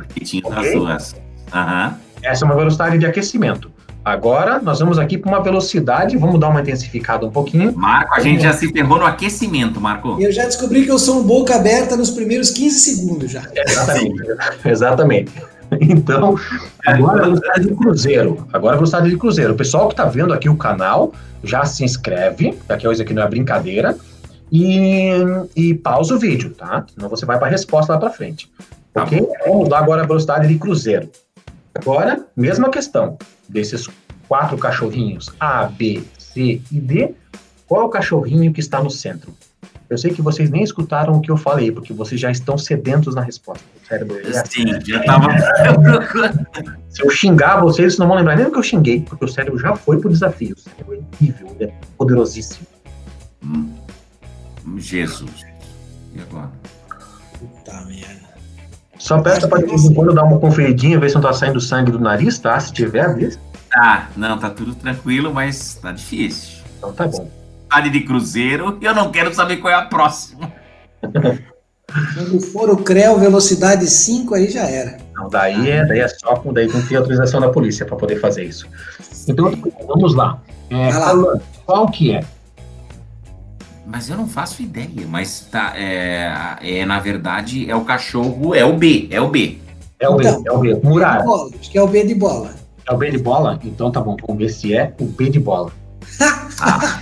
Defeitinho 0.09 0.48
okay. 0.48 0.62
das 0.62 0.72
duas. 0.72 1.16
Aham. 1.55 1.98
Essa 2.20 2.44
é 2.44 2.46
uma 2.46 2.57
velocidade 2.57 2.98
de 2.98 3.07
aquecimento. 3.07 3.70
Agora, 4.05 4.61
nós 4.61 4.80
vamos 4.80 4.98
aqui 4.98 5.16
para 5.16 5.30
uma 5.30 5.40
velocidade, 5.40 6.16
vamos 6.16 6.40
dar 6.40 6.48
uma 6.48 6.61
intensificada 6.61 7.24
um 7.24 7.30
pouquinho. 7.30 7.72
Marco, 7.76 8.12
a 8.12 8.20
gente 8.20 8.42
já 8.42 8.53
se 8.53 8.72
ferrou 8.72 8.98
no 8.98 9.05
aquecimento, 9.05 9.80
Marco. 9.80 10.20
Eu 10.20 10.32
já 10.32 10.44
descobri 10.44 10.84
que 10.84 10.90
eu 10.90 10.98
sou 10.98 11.20
um 11.20 11.22
boca 11.22 11.55
aberta 11.55 11.96
nos 11.96 12.11
primeiros 12.11 12.50
15 12.50 12.80
segundos 12.80 13.30
já. 13.30 13.44
Exatamente, 13.55 14.22
exatamente. 14.64 15.32
Então, 15.81 16.37
agora 16.85 17.20
a 17.20 17.25
velocidade 17.25 17.68
de 17.68 17.75
cruzeiro. 17.75 18.47
Agora 18.53 18.75
a 18.75 18.77
velocidade 18.77 19.11
de 19.11 19.16
cruzeiro. 19.16 19.53
O 19.53 19.57
pessoal 19.57 19.89
que 19.89 19.95
está 19.95 20.05
vendo 20.05 20.33
aqui 20.33 20.49
o 20.49 20.57
canal, 20.57 21.12
já 21.43 21.64
se 21.64 21.85
inscreve, 21.85 22.59
que 22.79 22.89
hoje 22.89 23.03
aqui 23.03 23.14
não 23.14 23.23
é 23.23 23.29
brincadeira, 23.29 23.97
e, 24.51 25.12
e 25.57 25.75
pausa 25.75 26.14
o 26.14 26.18
vídeo, 26.18 26.51
tá? 26.51 26.85
Senão 26.93 27.09
você 27.09 27.25
vai 27.25 27.39
para 27.39 27.47
a 27.49 27.51
resposta 27.51 27.95
lá 27.95 27.99
para 27.99 28.11
frente. 28.11 28.51
Tá 28.93 29.05
ok? 29.05 29.20
Bom. 29.20 29.33
Vamos 29.47 29.68
lá 29.70 29.79
agora 29.79 30.03
a 30.03 30.07
velocidade 30.07 30.47
de 30.47 30.59
cruzeiro. 30.59 31.11
Agora, 31.75 32.27
mesma 32.37 32.68
questão. 32.68 33.16
Desses 33.49 33.89
quatro 34.29 34.59
cachorrinhos, 34.59 35.31
A, 35.41 35.64
B, 35.64 36.03
C 36.18 36.61
e 36.70 36.81
D, 36.81 37.14
qual 37.66 37.83
é 37.83 37.85
o 37.85 37.89
cachorrinho 37.89 38.53
que 38.53 38.61
está 38.61 38.83
no 38.83 38.91
centro? 38.91 39.33
Eu 39.93 39.99
sei 39.99 40.11
que 40.12 40.22
vocês 40.22 40.49
nem 40.49 40.62
escutaram 40.62 41.14
o 41.14 41.20
que 41.20 41.30
eu 41.30 41.36
falei, 41.36 41.70
porque 41.70 41.93
vocês 41.93 42.18
já 42.18 42.30
estão 42.30 42.57
sedentos 42.57 43.14
na 43.14 43.20
resposta. 43.20 43.62
O 43.82 43.86
cérebro 43.86 44.18
é 44.18 44.45
Sim, 44.47 44.66
já 44.86 45.01
estava. 45.01 45.28
Se 46.88 47.05
eu 47.05 47.11
xingar 47.11 47.61
vocês, 47.61 47.93
vocês 47.93 47.99
não 47.99 48.09
vão 48.09 48.16
lembrar 48.16 48.36
nem 48.36 48.47
do 48.47 48.53
que 48.53 48.59
eu 48.59 48.62
xinguei, 48.62 49.03
porque 49.03 49.24
o 49.24 49.28
cérebro 49.28 49.59
já 49.59 49.76
foi 49.76 49.99
pro 49.99 50.09
desafio. 50.09 50.55
O 50.57 50.59
cérebro 50.59 50.95
é 50.95 50.99
incrível, 50.99 51.57
ele 51.59 51.64
é 51.64 51.74
poderosíssimo. 51.99 52.66
Hum. 53.45 53.70
Jesus. 54.78 55.45
E 56.14 56.20
agora? 56.20 56.51
Puta 57.38 57.84
merda. 57.84 58.32
Só 58.99 59.20
peça 59.20 59.47
para 59.47 59.59
de 59.59 59.66
vez 59.66 59.84
em 59.84 59.93
quando 59.93 60.14
dar 60.14 60.24
uma 60.24 60.38
conferidinha, 60.38 60.99
ver 60.99 61.11
se 61.11 61.16
não 61.16 61.22
tá 61.22 61.34
saindo 61.34 61.61
sangue 61.61 61.90
do 61.90 61.99
nariz, 61.99 62.38
tá? 62.38 62.59
Se 62.59 62.72
tiver, 62.72 63.14
vê. 63.14 63.36
Tá, 63.68 64.09
não, 64.16 64.38
tá 64.38 64.49
tudo 64.49 64.74
tranquilo, 64.74 65.34
mas 65.34 65.74
tá 65.74 65.93
difícil. 65.93 66.62
Então 66.78 66.93
tá 66.93 67.09
bom. 67.09 67.41
Área 67.73 67.91
de 67.91 68.01
Cruzeiro, 68.01 68.79
eu 68.83 68.95
não 68.95 69.11
quero 69.11 69.35
saber 69.35 69.57
qual 69.57 69.73
é 69.73 69.77
a 69.77 69.83
próxima. 69.83 70.53
Quando 72.14 72.41
for 72.53 72.70
o 72.70 72.77
CREO 72.77 73.18
velocidade 73.18 73.87
5, 73.87 74.35
aí 74.35 74.51
já 74.51 74.62
era. 74.62 74.99
Não, 75.14 75.29
daí 75.29 75.70
é, 75.70 75.85
daí 75.85 76.01
é 76.01 76.09
só 76.09 76.37
com 76.37 76.53
daí 76.53 76.68
ter 76.68 76.97
autorização 76.97 77.41
da 77.41 77.49
polícia 77.49 77.87
para 77.87 77.97
poder 77.97 78.20
fazer 78.20 78.45
isso. 78.45 78.66
Então, 79.27 79.53
vamos 79.87 80.14
lá. 80.14 80.41
É, 80.70 80.93
lá. 80.93 81.41
Qual 81.64 81.89
que 81.91 82.12
é? 82.12 82.25
Mas 83.87 84.09
eu 84.09 84.16
não 84.16 84.27
faço 84.27 84.62
ideia. 84.62 85.07
Mas 85.09 85.41
tá, 85.51 85.73
é, 85.77 86.59
é, 86.61 86.85
na 86.87 86.99
verdade, 86.99 87.70
é 87.70 87.77
o 87.77 87.85
cachorro, 87.85 88.55
é 88.55 88.64
o 88.64 88.75
B, 88.75 89.09
é 89.11 89.20
o 89.20 89.29
B. 89.29 89.59
É 89.99 90.09
o 90.09 90.20
então, 90.20 90.43
B, 90.43 90.49
é 90.49 90.53
o 90.53 90.59
B. 90.59 90.81
Muralha. 90.83 91.25
Acho 91.59 91.70
que 91.70 91.79
é 91.79 91.83
o 91.83 91.87
B 91.87 92.05
de 92.05 92.14
bola. 92.14 92.55
É 92.89 92.93
o 92.93 92.97
B 92.97 93.11
de 93.11 93.18
bola? 93.18 93.59
Então 93.62 93.91
tá 93.91 94.01
bom, 94.01 94.16
vamos 94.27 94.43
ver 94.43 94.49
se 94.49 94.75
é 94.75 94.95
o 94.99 95.05
B 95.05 95.31
de 95.31 95.39
bola. 95.39 95.70
ah. 96.61 97.01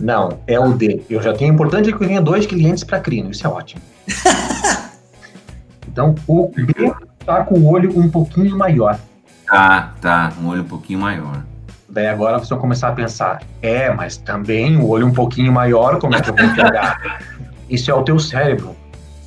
Não, 0.00 0.40
é 0.46 0.58
o 0.58 0.72
D. 0.72 1.02
Eu 1.10 1.22
já 1.22 1.32
tenho 1.32 1.52
importante 1.52 1.92
que 1.92 2.02
eu 2.02 2.08
tenha 2.08 2.20
dois 2.20 2.46
clientes 2.46 2.82
para 2.82 2.98
crino, 3.00 3.30
isso 3.30 3.46
é 3.46 3.50
ótimo. 3.50 3.82
então, 5.86 6.14
o 6.26 6.48
B 6.48 6.92
tá 7.24 7.44
com 7.44 7.56
o 7.56 7.70
olho 7.70 7.96
um 7.98 8.08
pouquinho 8.08 8.56
maior. 8.56 8.98
Tá, 9.46 9.92
tá, 10.00 10.32
um 10.40 10.48
olho 10.48 10.62
um 10.62 10.68
pouquinho 10.68 11.00
maior. 11.00 11.42
Daí 11.88 12.06
agora 12.06 12.38
você 12.38 12.50
vai 12.50 12.58
começar 12.60 12.88
a 12.88 12.92
pensar, 12.92 13.42
é, 13.60 13.92
mas 13.92 14.16
também 14.16 14.76
o 14.76 14.88
olho 14.88 15.06
um 15.06 15.12
pouquinho 15.12 15.52
maior, 15.52 15.98
como 15.98 16.14
é 16.14 16.20
que 16.20 16.30
eu 16.30 16.36
vou 16.36 16.54
pegar? 16.54 17.20
Isso 17.68 17.90
é 17.90 17.94
o 17.94 18.02
teu 18.02 18.18
cérebro, 18.18 18.76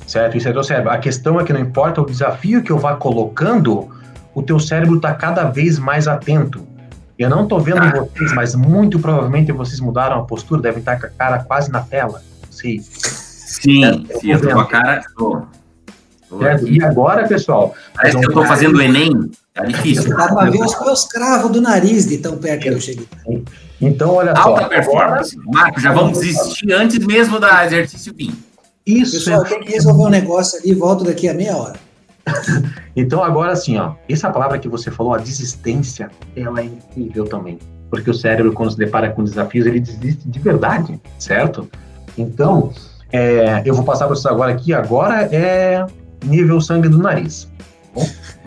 certo? 0.06 0.36
Isso 0.36 0.48
é 0.48 0.50
o 0.50 0.54
teu 0.54 0.64
cérebro. 0.64 0.90
A 0.90 0.98
questão 0.98 1.38
é 1.38 1.44
que 1.44 1.52
não 1.52 1.60
importa 1.60 2.00
o 2.00 2.06
desafio 2.06 2.62
que 2.62 2.72
eu 2.72 2.78
vá 2.78 2.94
colocando, 2.96 3.90
o 4.34 4.42
teu 4.42 4.58
cérebro 4.58 4.96
está 4.96 5.14
cada 5.14 5.44
vez 5.44 5.78
mais 5.78 6.08
atento. 6.08 6.66
Eu 7.18 7.30
não 7.30 7.44
estou 7.44 7.60
vendo 7.60 7.78
ah. 7.78 8.08
vocês, 8.12 8.32
mas 8.34 8.54
muito 8.54 8.98
provavelmente 8.98 9.52
vocês 9.52 9.80
mudaram 9.80 10.20
a 10.20 10.24
postura, 10.24 10.60
devem 10.60 10.80
estar 10.80 11.00
com 11.00 11.06
a 11.06 11.10
cara 11.10 11.38
quase 11.44 11.70
na 11.70 11.80
tela. 11.80 12.22
Sim, 12.50 12.80
sim, 12.80 13.84
é, 13.84 14.18
sim 14.18 14.32
eu 14.32 14.40
tô 14.40 14.50
com 14.50 14.60
a 14.60 14.66
cara. 14.66 15.02
E 16.66 16.82
agora, 16.82 17.26
pessoal? 17.28 17.74
Parece 17.94 18.18
que 18.18 18.24
eu 18.24 18.28
estou 18.28 18.44
fazendo 18.44 18.76
o 18.76 18.82
Enem. 18.82 19.30
Tá 19.52 19.64
difícil. 19.64 20.16
Dá 20.16 20.34
para 20.34 20.50
ver 20.50 20.60
os, 20.60 20.74
os 20.74 21.04
cravos 21.04 21.52
do 21.52 21.60
nariz 21.60 22.06
de 22.08 22.18
tão 22.18 22.36
perto 22.38 22.62
que 22.62 22.68
eu 22.68 22.80
cheguei. 22.80 23.06
Então, 23.80 24.14
olha 24.14 24.32
Alta 24.32 24.62
só. 24.62 24.68
performance. 24.68 25.38
Marco, 25.44 25.80
já 25.80 25.92
vamos 25.92 26.18
desistir 26.18 26.72
antes 26.72 26.98
mesmo 26.98 27.38
da 27.38 27.64
exercício 27.64 28.12
vir. 28.14 28.34
Isso 28.84 29.12
Pessoal, 29.12 29.44
é 29.44 29.48
tem 29.48 29.60
que 29.60 29.72
resolver 29.72 30.02
um 30.02 30.10
negócio 30.10 30.58
ali 30.58 30.70
e 30.70 30.74
volto 30.74 31.04
daqui 31.04 31.28
a 31.28 31.34
meia 31.34 31.56
hora. 31.56 31.78
Então, 32.96 33.24
agora 33.24 33.52
assim, 33.52 33.76
ó, 33.76 33.94
essa 34.08 34.30
palavra 34.30 34.56
que 34.56 34.68
você 34.68 34.88
falou, 34.88 35.14
a 35.14 35.18
desistência, 35.18 36.08
ela 36.36 36.60
é 36.60 36.64
incrível 36.64 37.24
também. 37.24 37.58
Porque 37.90 38.08
o 38.08 38.14
cérebro, 38.14 38.52
quando 38.52 38.70
se 38.70 38.78
depara 38.78 39.10
com 39.10 39.24
desafios, 39.24 39.66
ele 39.66 39.80
desiste 39.80 40.28
de 40.28 40.38
verdade, 40.38 41.00
certo? 41.18 41.68
Então, 42.16 42.72
é, 43.12 43.62
eu 43.64 43.74
vou 43.74 43.84
passar 43.84 44.06
para 44.06 44.14
vocês 44.14 44.26
agora 44.26 44.52
aqui, 44.52 44.72
agora 44.72 45.22
é 45.34 45.84
nível 46.24 46.60
sangue 46.60 46.88
do 46.88 46.98
nariz. 46.98 47.48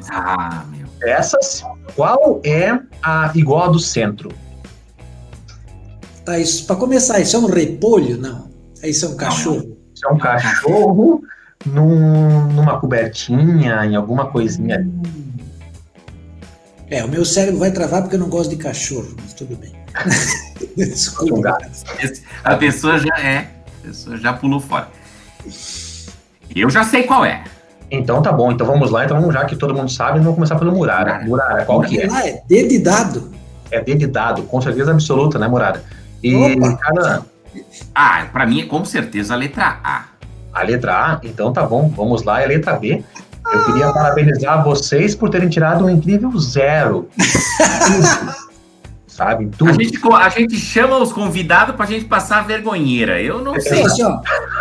Ah, 0.09 0.63
meu. 0.69 0.87
Essas, 1.01 1.63
qual 1.95 2.41
é 2.43 2.79
a 3.03 3.31
igual 3.35 3.63
a 3.63 3.67
do 3.67 3.79
centro? 3.79 4.31
Tá, 6.25 6.39
isso, 6.39 6.65
para 6.65 6.75
começar, 6.75 7.19
isso 7.19 7.35
é 7.35 7.39
um 7.39 7.45
repolho? 7.45 8.17
Não. 8.17 8.49
Isso 8.83 9.05
é 9.05 9.09
um 9.09 9.15
cachorro. 9.15 9.77
Isso 9.93 10.07
é 10.07 10.11
um 10.11 10.17
cachorro 10.17 11.21
num- 11.65 12.47
numa 12.53 12.79
cobertinha, 12.79 13.85
em 13.85 13.95
alguma 13.95 14.25
coisinha. 14.27 14.87
É, 16.89 17.03
o 17.03 17.07
meu 17.09 17.25
cérebro 17.25 17.59
vai 17.59 17.71
travar 17.71 18.01
porque 18.01 18.15
eu 18.15 18.19
não 18.19 18.29
gosto 18.29 18.51
de 18.51 18.55
cachorro, 18.57 19.13
mas 19.21 19.33
tudo 19.33 19.55
bem. 19.57 19.73
Desculpa. 20.77 21.57
A 22.43 22.55
pessoa 22.55 22.97
já 22.97 23.15
é. 23.19 23.49
A 23.83 23.87
pessoa 23.87 24.17
já 24.17 24.33
pulou 24.33 24.59
fora. 24.59 24.87
Eu 26.55 26.69
já 26.69 26.83
sei 26.83 27.03
qual 27.03 27.25
é. 27.25 27.43
Então 27.91 28.21
tá 28.21 28.31
bom, 28.31 28.51
então 28.51 28.65
vamos 28.67 28.91
lá, 28.91 29.05
então 29.05 29.19
vamos 29.19 29.33
já 29.33 29.45
que 29.45 29.55
todo 29.55 29.73
mundo 29.73 29.89
sabe, 29.91 30.19
vamos 30.19 30.35
começar 30.35 30.55
pelo 30.57 30.71
Murara. 30.73 31.19
Murara, 31.25 31.63
qual 31.65 31.81
que 31.81 32.01
é? 32.01 32.07
Ah, 32.11 32.27
é 32.27 32.41
dedo 32.47 32.73
e 32.73 32.79
dado. 32.79 33.31
É 33.71 33.81
dedidado, 33.81 34.43
com 34.43 34.61
certeza 34.61 34.91
absoluta, 34.91 35.37
né, 35.37 35.47
Murara? 35.47 35.83
E, 36.23 36.35
Opa. 36.35 36.77
cara, 36.77 37.25
Ah, 37.93 38.25
pra 38.31 38.45
mim 38.45 38.61
é 38.61 38.65
com 38.65 38.83
certeza 38.85 39.33
a 39.33 39.37
letra 39.37 39.79
A. 39.83 40.05
a 40.59 40.63
letra 40.63 40.93
A, 40.93 41.19
então 41.23 41.51
tá 41.53 41.63
bom, 41.63 41.91
vamos 41.95 42.23
lá, 42.23 42.41
é 42.41 42.45
a 42.45 42.47
letra 42.47 42.73
B. 42.73 43.03
Eu 43.53 43.65
queria 43.65 43.91
parabenizar 43.93 44.63
vocês 44.63 45.15
por 45.15 45.29
terem 45.29 45.47
tirado 45.47 45.85
um 45.85 45.89
incrível 45.89 46.37
zero. 46.37 47.07
Sabe, 49.07 49.45
A 49.51 49.57
tudo. 49.57 49.73
gente, 49.81 49.99
co- 49.99 50.13
a 50.13 50.29
gente 50.29 50.55
chama 50.57 50.97
os 50.97 51.11
convidados 51.11 51.75
pra 51.75 51.85
gente 51.87 52.05
passar 52.05 52.39
a 52.39 52.41
vergonheira. 52.43 53.19
Eu 53.21 53.41
não 53.41 53.59
sei. 53.59 53.77
Sim, 53.77 53.83
assim, 53.85 54.03
ó. 54.03 54.19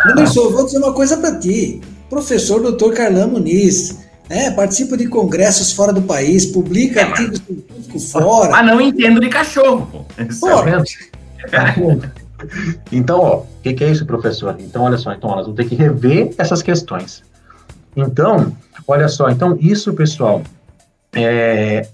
Anderson, 0.09 0.39
eu 0.41 0.51
vou 0.51 0.65
dizer 0.65 0.77
uma 0.79 0.93
coisa 0.93 1.17
para 1.17 1.37
ti. 1.37 1.79
Professor 2.09 2.59
Dr. 2.71 2.93
Carlão 2.93 3.27
Muniz, 3.27 3.99
né, 4.29 4.49
participa 4.51 4.97
de 4.97 5.07
congressos 5.07 5.73
fora 5.73 5.93
do 5.93 6.01
país, 6.01 6.45
publica 6.47 7.01
artigos 7.01 7.39
científicos 7.45 8.11
fora. 8.11 8.49
Mas 8.49 8.65
não 8.65 8.81
entendo 8.81 9.19
de 9.19 9.29
cachorro, 9.29 9.85
pô. 9.91 10.05
Pô, 10.39 11.99
Então, 12.91 13.19
ó, 13.19 13.35
o 13.39 13.47
que, 13.63 13.73
que 13.73 13.83
é 13.83 13.89
isso, 13.91 14.05
professor? 14.05 14.55
Então, 14.59 14.83
olha 14.83 14.97
só, 14.97 15.11
então 15.13 15.29
nós 15.31 15.41
vamos 15.45 15.55
ter 15.55 15.65
que 15.67 15.75
rever 15.75 16.33
essas 16.37 16.61
questões. 16.61 17.23
Então, 17.95 18.55
olha 18.87 19.07
só, 19.07 19.29
então 19.29 19.57
isso, 19.59 19.93
pessoal, 19.93 20.41
é, 21.15 21.87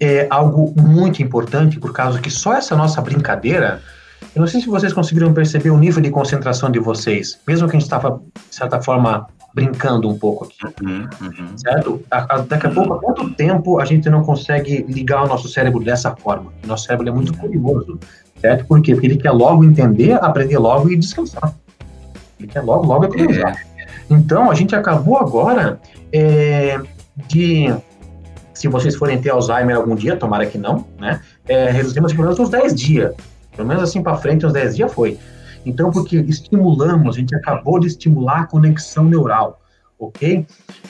é 0.00 0.26
algo 0.30 0.74
muito 0.80 1.22
importante, 1.22 1.78
por 1.78 1.92
causa 1.92 2.20
que 2.20 2.30
só 2.30 2.54
essa 2.54 2.74
nossa 2.76 3.00
brincadeira, 3.00 3.80
eu 4.34 4.40
não 4.40 4.46
sei 4.48 4.60
se 4.60 4.66
vocês 4.66 4.92
conseguiram 4.92 5.32
perceber 5.32 5.70
o 5.70 5.78
nível 5.78 6.02
de 6.02 6.10
concentração 6.10 6.70
de 6.70 6.78
vocês, 6.80 7.38
mesmo 7.46 7.68
que 7.68 7.76
a 7.76 7.78
gente 7.78 7.86
estava, 7.86 8.20
de 8.48 8.54
certa 8.54 8.82
forma, 8.82 9.28
brincando 9.54 10.08
um 10.08 10.18
pouco 10.18 10.46
aqui 10.46 10.56
Uhum, 10.84 11.08
uhum. 11.22 11.56
certo? 11.58 12.02
A- 12.10 12.34
a- 12.34 12.38
Daqui 12.38 12.66
a 12.66 12.70
pouco, 12.70 12.94
há 12.94 12.98
quanto 12.98 13.30
tempo 13.34 13.78
a 13.78 13.84
gente 13.84 14.10
não 14.10 14.24
consegue 14.24 14.84
ligar 14.88 15.22
o 15.22 15.28
nosso 15.28 15.48
cérebro 15.48 15.78
dessa 15.84 16.10
forma? 16.16 16.52
O 16.64 16.66
nosso 16.66 16.86
cérebro 16.86 17.08
é 17.08 17.12
muito 17.12 17.32
curioso, 17.36 18.00
certo? 18.44 18.66
Por 18.66 18.82
quê? 18.82 18.92
Porque 18.92 19.06
ele 19.06 19.16
quer 19.16 19.30
logo 19.30 19.64
entender, 19.64 20.12
aprender 20.12 20.58
logo 20.58 20.90
e 20.90 20.96
descansar. 20.96 21.54
Ele 22.38 22.46
quer 22.46 22.60
logo, 22.60 22.84
logo 22.84 23.06
economizar. 23.06 23.64
Então, 24.10 24.50
a 24.50 24.54
gente 24.54 24.76
acabou 24.76 25.16
agora 25.16 25.80
é, 26.12 26.78
de, 27.26 27.74
se 28.52 28.68
vocês 28.68 28.96
forem 28.96 29.18
ter 29.18 29.30
Alzheimer 29.30 29.76
algum 29.76 29.94
dia, 29.94 30.14
tomara 30.14 30.44
que 30.44 30.58
não, 30.58 30.84
né? 31.00 31.22
É, 31.48 31.70
reduzimos 31.70 32.12
pelo 32.12 32.24
menos 32.24 32.38
uns 32.38 32.50
10 32.50 32.74
dias. 32.74 33.14
Pelo 33.56 33.66
menos 33.66 33.82
assim 33.82 34.02
para 34.02 34.14
frente, 34.18 34.44
uns 34.44 34.52
10 34.52 34.76
dias 34.76 34.92
foi. 34.92 35.18
Então, 35.64 35.90
porque 35.90 36.18
estimulamos, 36.18 37.16
a 37.16 37.20
gente 37.20 37.34
acabou 37.34 37.80
de 37.80 37.86
estimular 37.86 38.40
a 38.40 38.46
conexão 38.46 39.04
neural, 39.04 39.58
ok? 39.98 40.46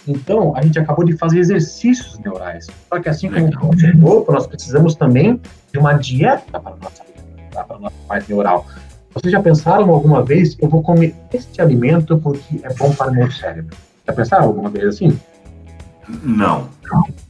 Então, 0.09 0.57
a 0.57 0.62
gente 0.62 0.76
acabou 0.76 1.05
de 1.05 1.16
fazer 1.16 1.38
exercícios 1.38 2.18
neurais. 2.18 2.66
Só 2.88 2.98
que 2.98 3.09
assim 3.09 3.30
como 3.30 3.72
o 3.72 3.78
chegou, 3.78 4.26
nós 4.28 4.48
precisamos 4.48 4.96
também 4.96 5.40
de 5.72 5.78
uma 5.78 5.92
dieta 5.92 6.59
para 6.59 6.72
a 6.72 6.76
nossa, 6.82 7.05
para 7.05 7.13
a 7.57 7.78
nossa 7.78 7.96
parte 8.09 8.28
neural. 8.28 8.66
Vocês 9.12 9.30
já 9.30 9.40
pensaram 9.40 9.90
alguma 9.90 10.22
vez, 10.24 10.57
eu 10.61 10.68
vou 10.68 10.82
comer 10.82 11.14
este 11.32 11.61
alimento 11.61 12.18
porque 12.18 12.61
é 12.62 12.72
bom 12.74 12.92
para 12.92 13.11
o 13.11 13.14
meu 13.14 13.30
cérebro? 13.30 13.76
Já 14.07 14.12
pensaram 14.12 14.44
alguma 14.44 14.68
vez 14.68 14.86
assim? 14.86 15.18
Não. 16.22 16.68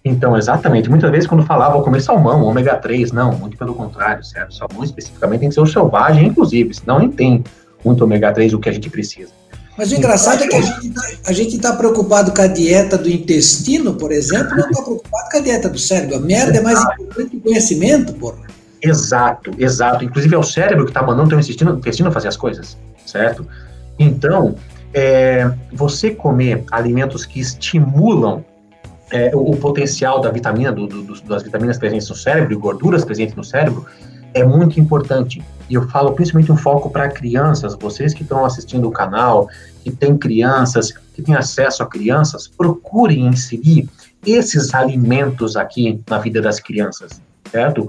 Então, 0.05 0.37
exatamente. 0.37 0.91
Muitas 0.91 1.11
vezes, 1.11 1.29
quando 1.29 1.45
falava, 1.45 1.75
vou 1.75 1.83
comer 1.83 2.01
salmão, 2.01 2.43
ômega 2.43 2.77
3, 2.77 3.13
não, 3.13 3.37
muito 3.37 3.57
pelo 3.57 3.75
contrário, 3.75 4.25
certo? 4.25 4.55
Salmão 4.55 4.83
especificamente 4.83 5.41
tem 5.41 5.49
que 5.49 5.55
ser 5.55 5.61
o 5.61 5.67
selvagem, 5.67 6.27
inclusive, 6.27 6.75
senão 6.75 6.99
nem 6.99 7.11
tem 7.11 7.45
muito 7.85 8.03
ômega 8.03 8.33
3 8.33 8.53
o 8.55 8.59
que 8.59 8.69
a 8.69 8.73
gente 8.73 8.91
precisa. 8.91 9.31
Mas 9.77 9.91
o 9.91 9.97
engraçado 9.97 10.43
é 10.45 10.47
que 10.47 10.57
a 10.57 10.61
gente 10.61 10.91
tá- 10.91 11.09
a 11.27 11.33
gente 11.33 11.57
está 11.57 11.73
preocupado 11.75 12.33
com 12.33 12.41
a 12.41 12.47
dieta 12.47 12.97
do 12.97 13.11
intestino, 13.11 13.95
por 13.95 14.13
exemplo, 14.13 14.57
não 14.57 14.69
está 14.69 14.83
preocupado 14.83 15.29
com 15.31 15.37
a 15.37 15.41
dieta 15.41 15.69
do 15.69 15.79
cérebro. 15.79 16.17
A 16.17 16.21
merda 16.21 16.59
é 16.59 16.61
mais 16.61 16.81
importante 16.81 17.31
que 17.31 17.37
o 17.37 17.41
conhecimento, 17.41 18.13
porra. 18.15 18.54
Exato, 18.85 19.51
exato. 19.59 20.05
Inclusive 20.05 20.35
é 20.35 20.39
o 20.39 20.43
cérebro 20.43 20.85
que 20.85 20.91
está 20.91 21.03
mandando 21.03 21.25
o 21.27 21.29
teu 21.31 21.39
intestino, 21.39 21.77
intestino 21.77 22.13
fazer 22.13 22.29
as 22.29 22.37
coisas, 22.37 22.77
certo? 23.07 23.47
Então, 23.99 24.57
é, 24.93 25.51
você 25.73 26.11
comer 26.11 26.65
alimentos 26.71 27.25
que 27.25 27.41
estimulam 27.41 28.45
é, 29.11 29.35
o, 29.35 29.53
o 29.53 29.57
potencial 29.57 30.21
da 30.21 30.31
vitamina, 30.31 30.71
do, 30.73 30.87
do- 30.87 31.21
das 31.23 31.43
vitaminas 31.43 31.79
presentes 31.79 32.09
no 32.09 32.15
cérebro 32.15 32.53
e 32.53 32.57
gorduras 32.57 33.05
presentes 33.05 33.35
no 33.35 33.45
cérebro, 33.45 33.87
é 34.35 34.45
muito 34.45 34.79
importante. 34.81 35.43
E 35.71 35.75
eu 35.75 35.89
falo 35.89 36.13
principalmente 36.13 36.53
um 36.53 36.57
foco 36.57 36.91
para 36.91 37.09
crianças, 37.09 37.75
vocês 37.81 38.13
que 38.13 38.23
estão 38.23 38.45
assistindo 38.45 38.87
o 38.89 38.91
canal, 38.91 39.49
que 39.83 39.91
têm 39.91 40.17
crianças, 40.19 40.93
que 41.15 41.23
têm 41.23 41.35
acesso 41.35 41.83
a 41.83 41.87
crianças, 41.87 42.49
procurem 42.49 43.27
inserir 43.27 43.89
esses 44.27 44.75
alimentos 44.75 45.57
aqui 45.57 46.01
na 46.09 46.19
vida 46.19 46.43
das 46.43 46.59
crianças, 46.59 47.21
certo? 47.51 47.89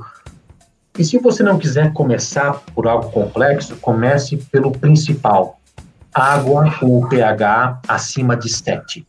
E 0.97 1.03
se 1.03 1.17
você 1.17 1.43
não 1.43 1.57
quiser 1.57 1.91
começar 1.91 2.61
por 2.73 2.87
algo 2.87 3.11
complexo, 3.11 3.75
comece 3.77 4.37
pelo 4.37 4.71
principal: 4.71 5.59
água 6.13 6.71
com 6.79 7.07
pH 7.07 7.81
acima 7.87 8.35
de 8.37 8.47
7. 8.47 9.05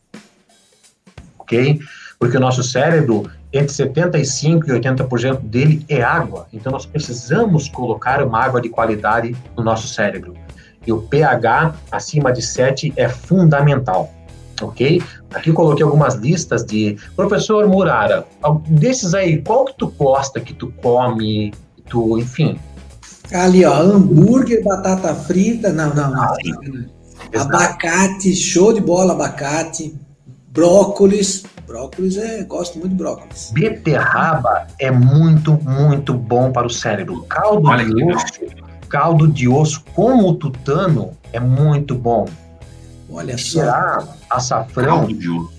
Ok? 1.39 1.79
Porque 2.19 2.35
o 2.35 2.39
nosso 2.39 2.61
cérebro, 2.61 3.29
entre 3.53 3.73
75% 3.73 4.67
e 4.67 4.71
80% 4.71 5.39
dele 5.39 5.85
é 5.87 6.01
água. 6.01 6.47
Então 6.51 6.71
nós 6.71 6.85
precisamos 6.85 7.69
colocar 7.69 8.21
uma 8.21 8.43
água 8.43 8.59
de 8.59 8.67
qualidade 8.67 9.35
no 9.55 9.63
nosso 9.63 9.87
cérebro. 9.87 10.33
E 10.85 10.91
o 10.91 11.01
pH 11.01 11.73
acima 11.89 12.33
de 12.33 12.41
7 12.41 12.93
é 12.97 13.07
fundamental. 13.07 14.11
Ok? 14.61 15.01
Aqui 15.33 15.53
coloquei 15.53 15.85
algumas 15.85 16.15
listas 16.15 16.65
de. 16.65 16.97
Professor 17.15 17.67
Murara, 17.67 18.25
desses 18.67 19.13
aí, 19.13 19.41
qual 19.41 19.65
que 19.65 19.77
tu 19.77 19.87
gosta 19.87 20.41
que 20.41 20.53
tu 20.53 20.73
come, 20.81 21.53
tu, 21.89 22.17
enfim. 22.19 22.57
Ali, 23.33 23.65
ó, 23.65 23.73
hambúrguer, 23.81 24.63
batata 24.63 25.13
frita, 25.13 25.71
não, 25.73 25.93
não, 25.93 26.11
não. 26.11 26.33
Exato. 27.33 27.55
Abacate, 27.55 28.33
show 28.35 28.71
de 28.73 28.79
bola, 28.79 29.13
abacate. 29.13 29.95
Brócolis. 30.49 31.43
Brócolis 31.67 32.17
é. 32.17 32.43
Gosto 32.43 32.79
muito 32.79 32.91
de 32.91 32.95
brócolis. 32.95 33.51
Beterraba 33.53 34.67
é 34.79 34.89
muito, 34.89 35.53
muito 35.63 36.13
bom 36.13 36.51
para 36.51 36.65
o 36.65 36.69
cérebro. 36.69 37.25
Caldo 37.29 37.67
Olha 37.67 37.83
que 37.83 37.89
de 37.93 37.95
legal. 37.95 38.15
osso, 38.15 38.33
caldo 38.89 39.27
de 39.27 39.47
osso 39.47 39.83
com 39.93 40.19
o 40.23 40.33
tutano 40.33 41.11
é 41.33 41.39
muito 41.39 41.93
bom. 41.95 42.25
Olha 43.09 43.37
só. 43.37 43.59
Tirar 43.59 44.07
açafrão, 44.29 44.99
Caldo 44.99 45.13
de 45.13 45.29
osso. 45.29 45.53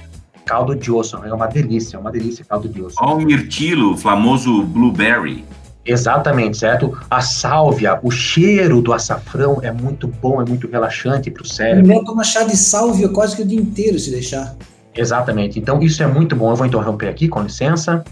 caldo 0.47 0.75
de 0.75 0.91
osso 0.91 1.17
é 1.25 1.33
uma 1.33 1.47
delícia, 1.47 1.97
é 1.97 2.01
uma 2.01 2.11
delícia 2.11 2.45
caldo 2.45 2.69
de 2.69 2.83
osso. 2.83 2.97
Olha 3.01 3.15
o 3.15 3.21
mirtilo, 3.27 3.93
o 3.93 3.97
famoso 3.97 4.63
blueberry. 4.63 5.45
Exatamente, 5.89 6.59
certo? 6.59 6.97
A 7.11 7.23
sálvia, 7.23 7.99
o 8.03 8.11
cheiro 8.11 8.83
do 8.83 8.93
açafrão 8.93 9.59
é 9.63 9.73
muito 9.73 10.07
bom, 10.07 10.43
é 10.43 10.45
muito 10.45 10.69
relaxante 10.69 11.31
para 11.31 11.43
o 11.43 11.47
cérebro. 11.47 11.87
mulher 11.87 12.05
toma 12.05 12.23
chá 12.23 12.45
de 12.45 12.57
sálvia 12.57 13.09
quase 13.09 13.35
que 13.35 13.43
o 13.43 13.47
dia 13.47 13.59
inteiro, 13.59 13.99
se 13.99 14.11
deixar. 14.11 14.55
Exatamente. 14.95 15.59
Então 15.59 15.81
isso 15.81 16.03
é 16.03 16.07
muito 16.07 16.37
bom. 16.37 16.51
Eu 16.51 16.57
vou 16.57 16.67
interromper 16.67 17.09
aqui, 17.09 17.27
com 17.27 17.41
licença, 17.43 18.05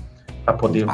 para 0.44 0.54
poder. 0.54 0.86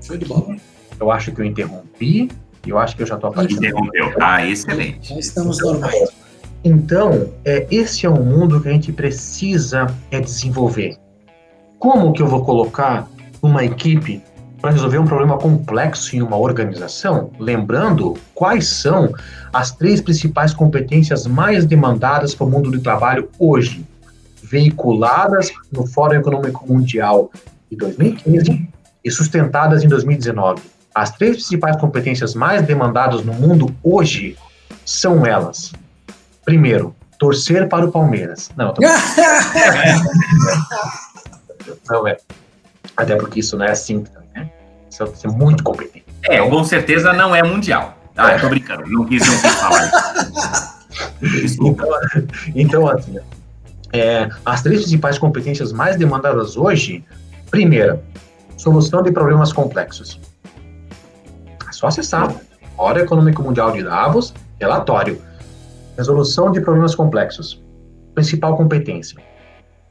Show 0.00 0.16
de 0.16 0.24
bola. 0.24 0.56
Eu 1.00 1.10
acho 1.10 1.32
que 1.32 1.40
eu 1.40 1.44
interrompi. 1.44 2.28
e 2.64 2.70
Eu 2.70 2.78
acho 2.78 2.94
que 2.94 3.02
eu 3.02 3.06
já 3.06 3.16
estou 3.16 3.30
aparecendo. 3.30 3.64
Interrompeu. 3.64 4.12
Ah, 4.20 4.46
excelente. 4.46 5.08
Já 5.08 5.18
estamos 5.18 5.58
normais. 5.58 6.10
Então, 6.62 7.32
é, 7.44 7.66
esse 7.70 8.06
é 8.06 8.10
um 8.10 8.22
mundo 8.22 8.60
que 8.60 8.68
a 8.68 8.72
gente 8.72 8.92
precisa 8.92 9.86
é 10.10 10.20
desenvolver. 10.20 10.96
Como 11.78 12.12
que 12.12 12.22
eu 12.22 12.26
vou 12.26 12.44
colocar 12.44 13.08
uma 13.42 13.64
equipe 13.64 14.20
para 14.60 14.70
resolver 14.70 14.98
um 14.98 15.06
problema 15.06 15.38
complexo 15.38 16.16
em 16.16 16.22
uma 16.22 16.36
organização? 16.36 17.30
Lembrando 17.38 18.14
quais 18.34 18.66
são 18.66 19.12
as 19.52 19.70
três 19.70 20.00
principais 20.00 20.52
competências 20.52 21.26
mais 21.26 21.64
demandadas 21.64 22.34
para 22.34 22.46
o 22.46 22.50
mundo 22.50 22.70
do 22.70 22.80
trabalho 22.80 23.28
hoje, 23.38 23.86
veiculadas 24.42 25.52
no 25.70 25.86
Fórum 25.86 26.18
Econômico 26.18 26.66
Mundial 26.66 27.30
de 27.70 27.76
2015 27.76 28.68
e 29.04 29.10
sustentadas 29.10 29.84
em 29.84 29.88
2019. 29.88 30.62
As 30.94 31.12
três 31.12 31.36
principais 31.36 31.76
competências 31.76 32.34
mais 32.34 32.62
demandadas 32.62 33.22
no 33.24 33.32
mundo 33.32 33.74
hoje 33.82 34.36
são 34.84 35.24
elas. 35.24 35.72
Primeiro, 36.44 36.94
torcer 37.18 37.68
para 37.68 37.86
o 37.86 37.92
Palmeiras. 37.92 38.50
Não, 38.56 38.72
tô... 38.72 38.82
não 41.88 42.08
é. 42.08 42.16
Até 42.96 43.14
porque 43.16 43.40
isso 43.40 43.56
não 43.56 43.66
é 43.66 43.70
assim, 43.70 44.04
Isso 44.90 45.02
é 45.02 45.28
muito 45.28 45.62
competente. 45.62 46.04
É, 46.24 46.38
com 46.40 46.64
certeza 46.64 47.12
não 47.12 47.34
é 47.34 47.42
mundial. 47.42 47.96
Ah, 48.16 48.32
eu 48.32 48.40
tô 48.40 48.48
brincando, 48.48 48.84
não 48.88 49.04
quis, 49.04 49.24
não 49.26 49.40
quis 49.40 49.54
falar 49.54 49.84
isso. 51.22 51.58
então, 51.64 51.88
então, 52.54 52.88
assim, 52.88 53.18
é, 53.92 54.28
as 54.44 54.62
três 54.62 54.80
principais 54.80 55.18
competências 55.18 55.72
mais 55.72 55.96
demandadas 55.96 56.56
hoje, 56.56 57.04
primeira, 57.50 58.02
solução 58.56 59.02
de 59.02 59.12
problemas 59.12 59.52
complexos. 59.52 60.20
É 61.68 61.72
só 61.72 61.86
acessar. 61.86 62.34
Hora 62.76 63.02
Econômico 63.02 63.42
Mundial 63.42 63.72
de 63.72 63.82
Davos, 63.82 64.34
relatório. 64.60 65.20
Resolução 65.96 66.50
de 66.50 66.60
problemas 66.60 66.94
complexos. 66.94 67.62
Principal 68.14 68.56
competência. 68.56 69.18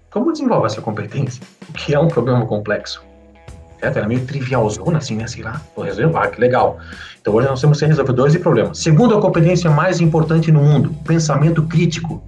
Como 0.10 0.32
desenvolve 0.32 0.68
essa 0.68 0.82
competência? 0.82 1.42
O 1.70 1.74
que 1.74 1.94
é 1.94 2.00
um 2.00 2.08
problema 2.08 2.46
complexo? 2.46 3.04
Certo? 3.80 3.98
Era 3.98 4.06
é 4.06 4.08
meio 4.08 4.26
trivialzona, 4.26 4.98
assim, 4.98 5.16
né? 5.16 5.28
Sei 5.28 5.44
lá, 5.44 5.62
vou 5.76 5.86
resolver, 5.86 6.18
ah, 6.18 6.28
que 6.28 6.40
legal. 6.40 6.80
Então 7.22 7.34
hoje 7.34 7.48
nós 7.48 7.62
temos 7.62 7.80
resolvedores 7.80 8.34
de 8.34 8.40
problemas. 8.40 8.80
Segunda 8.80 9.20
competência 9.20 9.70
mais 9.70 10.02
importante 10.02 10.52
no 10.52 10.62
mundo, 10.62 10.96
pensamento 11.06 11.62
crítico. 11.64 12.24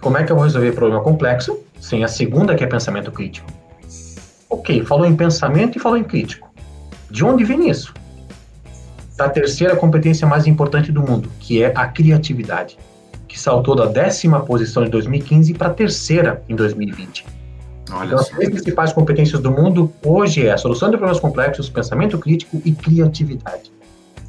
Como 0.00 0.16
é 0.16 0.24
que 0.24 0.30
eu 0.30 0.36
vou 0.36 0.44
resolver 0.44 0.72
problema 0.72 1.02
complexo 1.02 1.58
sem 1.80 2.04
a 2.04 2.08
segunda, 2.08 2.54
que 2.54 2.62
é 2.62 2.66
pensamento 2.66 3.10
crítico? 3.10 3.50
Ok, 4.48 4.84
falou 4.84 5.04
em 5.04 5.16
pensamento 5.16 5.76
e 5.76 5.80
falou 5.80 5.98
em 5.98 6.04
crítico. 6.04 6.48
De 7.10 7.24
onde 7.24 7.44
vem 7.44 7.68
isso? 7.68 7.92
Da 9.16 9.28
terceira 9.28 9.74
competência 9.74 10.26
mais 10.26 10.46
importante 10.46 10.92
do 10.92 11.02
mundo, 11.02 11.28
que 11.40 11.62
é 11.62 11.72
a 11.74 11.86
criatividade, 11.88 12.78
que 13.26 13.38
saltou 13.38 13.74
da 13.74 13.86
décima 13.86 14.40
posição 14.40 14.84
em 14.84 14.90
2015 14.90 15.54
para 15.54 15.68
a 15.68 15.74
terceira 15.74 16.42
em 16.48 16.54
2020. 16.54 17.37
Olha 17.90 18.06
então, 18.06 18.18
as 18.18 18.28
três 18.28 18.50
principais 18.50 18.92
competências 18.92 19.40
do 19.40 19.50
mundo 19.50 19.92
hoje 20.04 20.46
é 20.46 20.52
a 20.52 20.58
solução 20.58 20.90
de 20.90 20.96
problemas 20.96 21.20
complexos, 21.20 21.68
pensamento 21.68 22.18
crítico 22.18 22.60
e 22.64 22.72
criatividade. 22.72 23.72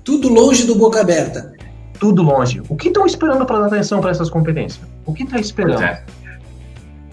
Tudo 0.04 0.30
longe 0.30 0.66
do 0.66 0.76
boca 0.76 1.02
aberta. 1.02 1.54
Tudo 2.00 2.24
longe. 2.24 2.62
O 2.70 2.76
que 2.76 2.88
estão 2.88 3.06
esperando 3.06 3.46
para 3.46 3.60
dar 3.60 3.68
atenção 3.68 4.00
para 4.00 4.12
essas 4.12 4.30
competências? 4.30 4.86
O 5.06 5.14
que 5.14 5.24
está 5.24 5.40
esperando? 5.40 5.84
É. 5.84 6.04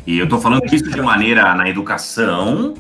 E 0.07 0.19
eu 0.19 0.25
estou 0.25 0.41
falando 0.41 0.65
isso 0.67 0.89
de 0.89 1.03
maneira 1.03 1.55
na 1.55 1.69
educação 1.69 2.75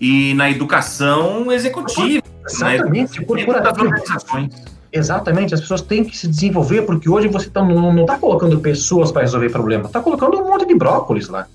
e 0.00 0.32
na 0.34 0.50
educação 0.50 1.52
executiva. 1.52 2.22
Exatamente, 2.48 3.24
corporativa. 3.24 4.48
Exatamente, 4.92 5.54
as 5.54 5.60
pessoas 5.60 5.82
têm 5.82 6.04
que 6.04 6.16
se 6.16 6.26
desenvolver, 6.26 6.82
porque 6.82 7.08
hoje 7.08 7.28
você 7.28 7.48
tá, 7.48 7.62
não 7.62 8.00
está 8.00 8.18
colocando 8.18 8.58
pessoas 8.58 9.12
para 9.12 9.22
resolver 9.22 9.50
problema, 9.50 9.86
está 9.86 10.00
colocando 10.00 10.36
um 10.38 10.48
monte 10.48 10.66
de 10.66 10.74
brócolis 10.74 11.28
lá. 11.28 11.46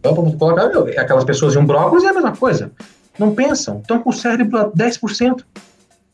Então, 0.00 0.14
colocar 0.14 0.66
aquelas 0.98 1.24
pessoas 1.24 1.54
em 1.54 1.58
um 1.58 1.66
brócolis 1.66 2.04
é 2.04 2.08
a 2.08 2.12
mesma 2.12 2.34
coisa. 2.34 2.72
Não 3.18 3.34
pensam, 3.34 3.78
estão 3.80 4.00
com 4.00 4.10
o 4.10 4.12
cérebro 4.12 4.58
a 4.58 4.70
10%. 4.70 5.44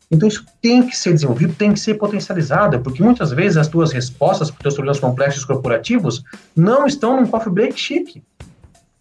Então 0.09 0.27
isso 0.27 0.45
tem 0.61 0.85
que 0.85 0.95
ser 0.95 1.13
desenvolvido, 1.13 1.53
tem 1.53 1.73
que 1.73 1.79
ser 1.79 1.95
potencializado, 1.95 2.79
porque 2.79 3.03
muitas 3.03 3.31
vezes 3.31 3.57
as 3.57 3.67
tuas 3.67 3.91
respostas 3.91 4.49
para 4.49 4.57
os 4.57 4.63
teus 4.63 4.75
problemas 4.75 4.99
complexos 4.99 5.43
corporativos 5.43 6.23
não 6.55 6.85
estão 6.85 7.19
num 7.19 7.27
coffee 7.27 7.51
break 7.51 7.79
chique. 7.79 8.23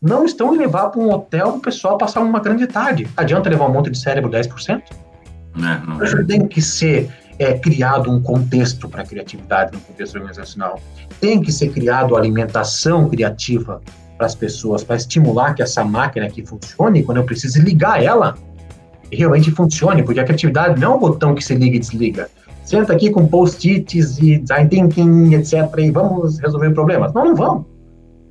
Não 0.03 0.25
estão 0.25 0.55
em 0.55 0.59
levar 0.59 0.89
para 0.89 1.01
um 1.01 1.11
hotel 1.11 1.49
o 1.49 1.61
pessoal 1.61 1.97
passar 1.97 2.21
uma 2.21 2.41
grande 2.41 2.67
tarde. 2.67 3.09
Adianta 3.17 3.49
levar 3.49 3.67
um 3.67 3.73
monte 3.73 3.91
de 3.91 3.99
cérebro 3.99 4.31
10%? 4.31 4.83
Não, 5.55 5.87
não. 5.87 6.27
Tem 6.27 6.47
que 6.47 6.61
ser 6.61 7.11
é, 7.39 7.55
criado 7.55 8.11
um 8.11 8.21
contexto 8.21 8.89
para 8.89 9.03
a 9.03 9.07
criatividade 9.07 9.73
no 9.73 9.81
contexto 9.81 10.17
organizacional. 10.17 10.81
Tem 11.21 11.41
que 11.41 11.51
ser 11.51 11.73
criado 11.73 12.17
alimentação 12.17 13.09
criativa 13.09 13.81
para 14.17 14.27
as 14.27 14.35
pessoas, 14.35 14.83
para 14.83 14.97
estimular 14.97 15.55
que 15.55 15.63
essa 15.63 15.85
máquina 15.85 16.27
aqui 16.27 16.45
funcione, 16.45 17.03
quando 17.03 17.19
eu 17.19 17.25
preciso 17.25 17.61
ligar 17.61 18.03
ela, 18.03 18.35
realmente 19.13 19.51
funcione, 19.51 20.03
porque 20.03 20.21
a 20.21 20.25
criatividade 20.25 20.81
não 20.81 20.93
é 20.93 20.97
um 20.97 20.99
botão 20.99 21.35
que 21.35 21.45
se 21.45 21.55
liga 21.55 21.77
e 21.77 21.79
desliga. 21.79 22.29
Senta 22.65 22.93
aqui 22.93 23.11
com 23.11 23.27
post-its 23.27 24.19
e 24.19 24.39
design 24.39 24.69
thinking, 24.69 25.35
etc., 25.35 25.53
e 25.79 25.91
vamos 25.91 26.39
resolver 26.41 26.71
problemas. 26.71 27.13
Não, 27.13 27.25
não 27.25 27.35
vão. 27.37 27.67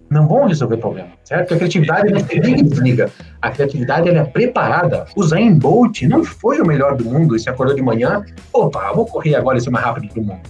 Não 0.09 0.27
vão 0.27 0.45
resolver 0.45 0.77
problemas, 0.77 1.13
certo? 1.23 1.53
a 1.53 1.57
criatividade 1.57 2.11
não 2.11 2.19
se 2.19 2.35
liga 2.35 2.59
e 2.59 2.63
desliga. 2.63 3.11
A 3.41 3.49
criatividade 3.49 4.07
ela 4.07 4.19
é 4.19 4.23
preparada. 4.23 5.05
O 5.15 5.23
Zayn 5.23 5.57
Bolt 5.57 6.03
não 6.03 6.23
foi 6.23 6.59
o 6.59 6.65
melhor 6.65 6.95
do 6.95 7.05
mundo 7.05 7.35
e 7.35 7.39
se 7.39 7.49
acordou 7.49 7.75
de 7.75 7.81
manhã, 7.81 8.23
opa, 8.53 8.91
vou 8.93 9.05
correr 9.05 9.35
agora 9.35 9.57
e 9.57 9.61
ser 9.61 9.71
mais 9.71 9.83
rápido 9.83 10.13
do 10.13 10.21
mundo. 10.21 10.41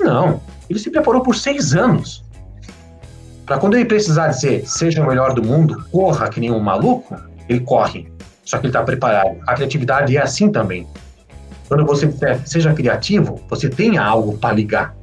Não, 0.00 0.40
ele 0.68 0.78
se 0.78 0.90
preparou 0.90 1.22
por 1.22 1.34
seis 1.34 1.74
anos. 1.74 2.24
Para 3.46 3.58
quando 3.58 3.74
ele 3.74 3.84
precisar 3.84 4.28
dizer 4.28 4.66
seja 4.66 5.02
o 5.02 5.06
melhor 5.06 5.34
do 5.34 5.42
mundo, 5.42 5.84
corra 5.90 6.28
que 6.28 6.40
nem 6.40 6.50
um 6.50 6.60
maluco, 6.60 7.16
ele 7.48 7.60
corre. 7.60 8.08
Só 8.44 8.58
que 8.58 8.66
ele 8.66 8.70
está 8.70 8.82
preparado. 8.82 9.36
A 9.46 9.54
criatividade 9.54 10.16
é 10.16 10.22
assim 10.22 10.50
também. 10.50 10.86
Quando 11.68 11.84
você 11.84 12.06
disser 12.06 12.40
seja 12.46 12.72
criativo, 12.72 13.40
você 13.48 13.68
tenha 13.68 14.02
algo 14.02 14.36
para 14.38 14.54
ligar. 14.54 14.94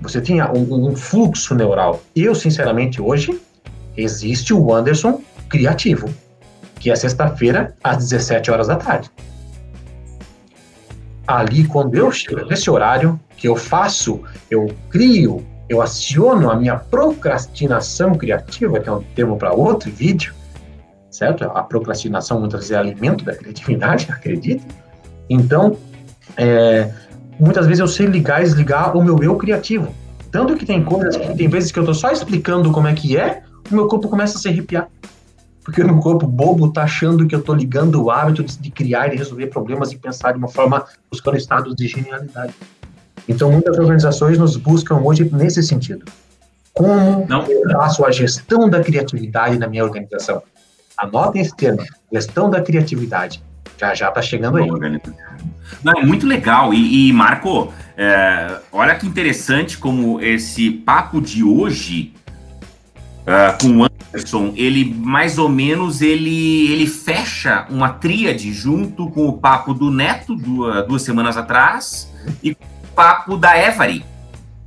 Você 0.00 0.20
tenha 0.20 0.50
um, 0.50 0.88
um, 0.88 0.96
fluxo 0.96 1.54
neural. 1.54 2.02
Eu, 2.14 2.34
sinceramente, 2.34 3.00
hoje, 3.00 3.40
existe 3.96 4.52
o 4.52 4.74
Anderson 4.74 5.20
criativo, 5.48 6.08
que 6.80 6.90
é 6.90 6.96
sexta-feira, 6.96 7.74
às 7.84 7.98
17 7.98 8.50
horas 8.50 8.66
da 8.66 8.76
tarde. 8.76 9.10
Ali, 11.26 11.64
quando 11.64 11.94
eu 11.94 12.10
chego 12.10 12.44
nesse 12.46 12.68
horário, 12.68 13.18
que 13.36 13.46
eu 13.46 13.54
faço, 13.54 14.20
eu 14.50 14.74
crio, 14.90 15.46
eu 15.72 15.80
aciono 15.80 16.50
a 16.50 16.56
minha 16.56 16.76
procrastinação 16.76 18.14
criativa, 18.14 18.78
que 18.78 18.88
é 18.88 18.92
um 18.92 19.02
termo 19.14 19.38
para 19.38 19.54
outro 19.54 19.90
vídeo, 19.90 20.34
certo? 21.10 21.44
A 21.44 21.62
procrastinação 21.62 22.38
muitas 22.38 22.60
vezes 22.60 22.72
é 22.72 22.76
alimento 22.76 23.24
da 23.24 23.34
criatividade, 23.34 24.06
acredite. 24.12 24.66
Então, 25.30 25.78
é, 26.36 26.92
muitas 27.40 27.66
vezes 27.66 27.80
eu 27.80 27.88
sei 27.88 28.06
ligar 28.06 28.40
e 28.40 28.44
desligar 28.44 28.94
o 28.94 29.02
meu 29.02 29.22
eu 29.22 29.34
criativo. 29.36 29.94
Tanto 30.30 30.56
que 30.56 30.66
tem 30.66 30.84
coisas 30.84 31.16
que 31.16 31.34
tem 31.36 31.48
vezes 31.48 31.72
que 31.72 31.78
eu 31.78 31.84
tô 31.86 31.94
só 31.94 32.10
explicando 32.10 32.70
como 32.70 32.88
é 32.88 32.92
que 32.92 33.16
é, 33.16 33.42
o 33.70 33.74
meu 33.74 33.86
corpo 33.86 34.08
começa 34.08 34.36
a 34.36 34.40
se 34.40 34.48
arrepiar. 34.48 34.88
Porque 35.64 35.80
o 35.80 35.86
meu 35.86 36.00
corpo 36.00 36.26
bobo 36.26 36.70
tá 36.70 36.82
achando 36.82 37.26
que 37.26 37.34
eu 37.34 37.40
tô 37.40 37.54
ligando 37.54 38.02
o 38.02 38.10
hábito 38.10 38.42
de, 38.42 38.58
de 38.58 38.70
criar 38.70 39.12
e 39.14 39.16
resolver 39.16 39.46
problemas 39.46 39.92
e 39.92 39.96
pensar 39.96 40.32
de 40.32 40.38
uma 40.38 40.48
forma 40.48 40.84
buscando 41.10 41.36
estados 41.36 41.74
de 41.74 41.86
genialidade. 41.86 42.52
Então, 43.32 43.50
muitas 43.50 43.78
organizações 43.78 44.38
nos 44.38 44.56
buscam 44.56 44.96
hoje 44.96 45.28
nesse 45.32 45.62
sentido. 45.62 46.04
Como 46.74 47.26
Não. 47.26 47.46
eu 47.46 47.70
faço 47.72 48.04
a 48.04 48.10
gestão 48.10 48.68
da 48.68 48.82
criatividade 48.82 49.58
na 49.58 49.66
minha 49.66 49.84
organização? 49.84 50.42
Anotem 50.96 51.40
esse 51.40 51.56
termo, 51.56 51.82
gestão 52.12 52.50
da 52.50 52.60
criatividade. 52.60 53.42
Já 53.78 53.94
já 53.94 54.08
está 54.08 54.22
chegando 54.22 54.58
aí. 54.58 54.68
Não, 55.82 55.92
é 55.96 56.04
muito 56.04 56.26
legal. 56.26 56.72
E, 56.72 57.08
e 57.08 57.12
Marco, 57.12 57.72
é, 57.96 58.58
olha 58.70 58.94
que 58.94 59.06
interessante 59.06 59.78
como 59.78 60.20
esse 60.20 60.70
papo 60.70 61.20
de 61.20 61.42
hoje 61.42 62.12
uh, 63.22 63.58
com 63.60 63.78
o 63.78 63.84
Anderson, 63.84 64.52
ele 64.56 64.94
mais 64.94 65.38
ou 65.38 65.48
menos 65.48 66.02
ele, 66.02 66.70
ele 66.70 66.86
fecha 66.86 67.66
uma 67.70 67.88
tríade 67.88 68.52
junto 68.52 69.10
com 69.10 69.26
o 69.26 69.32
papo 69.32 69.72
do 69.74 69.90
Neto 69.90 70.36
duas, 70.36 70.86
duas 70.86 71.02
semanas 71.02 71.36
atrás 71.36 72.12
e 72.42 72.56
papo 72.94 73.36
da 73.36 73.56
Every. 73.58 74.04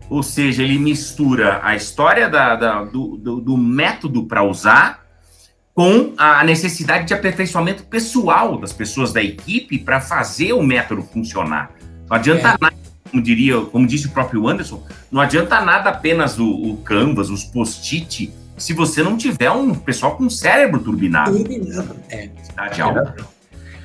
Ou 0.10 0.22
seja, 0.22 0.64
ele 0.64 0.78
mistura 0.78 1.60
a 1.64 1.76
história 1.76 2.30
da, 2.30 2.56
da 2.56 2.84
do, 2.84 3.18
do, 3.18 3.42
do, 3.42 3.58
método 3.58 4.26
para 4.26 4.44
usar 4.44 5.04
com 5.74 6.14
a 6.18 6.44
necessidade 6.44 7.06
de 7.06 7.14
aperfeiçoamento 7.14 7.84
pessoal 7.84 8.58
das 8.58 8.72
pessoas 8.72 9.12
da 9.12 9.22
equipe 9.22 9.80
para 9.80 10.00
fazer 10.00 10.54
o 10.54 10.62
método 10.62 11.02
funcionar. 11.02 11.72
Não 12.10 12.16
adianta 12.16 12.50
é. 12.50 12.58
nada, 12.62 12.76
como 13.10 13.22
diria, 13.22 13.60
como 13.62 13.88
disse 13.88 14.08
o 14.08 14.12
próprio 14.12 14.48
Anderson, 14.48 14.84
não 15.12 15.20
adianta 15.20 15.60
nada 15.62 15.90
apenas 15.90 16.40
o, 16.40 16.48
o 16.48 16.78
Canvas, 16.78 17.30
os 17.30 17.44
post-it, 17.44 18.32
se 18.58 18.74
você 18.74 19.04
não 19.04 19.18
tiver 19.18 19.52
um 19.52 19.74
pessoal 19.74 20.16
com 20.16 20.30
cérebro 20.30 20.80
turbinado. 20.80 21.32
Turbinado, 21.36 21.96
é. 22.10 22.30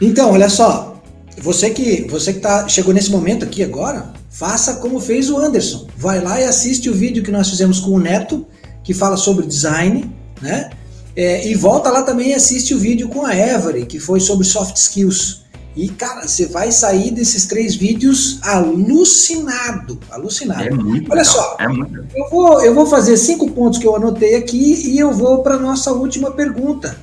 Então, 0.01 0.33
olha 0.33 0.49
só, 0.49 1.03
você 1.39 1.71
que 1.71 2.07
você 2.09 2.35
que 2.35 2.41
tá, 2.41 2.69
chegou 2.69 2.95
nesse 2.95 3.11
momento 3.11 3.45
aqui 3.45 3.63
agora, 3.63 4.13
Faça 4.31 4.75
como 4.77 5.01
fez 5.01 5.29
o 5.29 5.37
Anderson. 5.37 5.89
Vai 5.97 6.21
lá 6.21 6.41
e 6.41 6.45
assiste 6.45 6.89
o 6.89 6.95
vídeo 6.95 7.23
que 7.23 7.33
nós 7.33 7.51
fizemos 7.51 7.81
com 7.81 7.91
o 7.91 7.99
Neto, 7.99 8.47
que 8.83 8.95
fala 8.95 9.17
sobre 9.17 9.45
design, 9.45 10.11
né? 10.41 10.71
É, 11.17 11.47
e 11.49 11.55
volta 11.55 11.91
lá 11.91 12.05
também 12.05 12.31
e 12.31 12.35
assiste 12.35 12.73
o 12.73 12.79
vídeo 12.79 13.09
com 13.09 13.27
a 13.27 13.37
Every, 13.37 13.85
que 13.85 13.99
foi 13.99 14.21
sobre 14.21 14.47
soft 14.47 14.77
skills. 14.77 15.41
E, 15.77 15.89
cara, 15.89 16.27
você 16.27 16.47
vai 16.47 16.71
sair 16.71 17.11
desses 17.11 17.47
três 17.47 17.75
vídeos 17.75 18.39
alucinado. 18.43 19.99
Alucinado. 20.11 20.63
É 20.63 20.71
muito 20.71 21.11
Olha 21.11 21.23
legal. 21.23 21.35
só, 21.35 21.57
é 21.59 21.69
muito 21.69 22.07
eu, 22.15 22.31
vou, 22.31 22.65
eu 22.65 22.75
vou 22.75 22.87
fazer 22.87 23.17
cinco 23.17 23.51
pontos 23.51 23.79
que 23.79 23.87
eu 23.87 23.97
anotei 23.97 24.37
aqui 24.37 24.91
e 24.91 24.99
eu 24.99 25.13
vou 25.13 25.43
para 25.43 25.59
nossa 25.59 25.93
última 25.93 26.31
pergunta, 26.31 26.97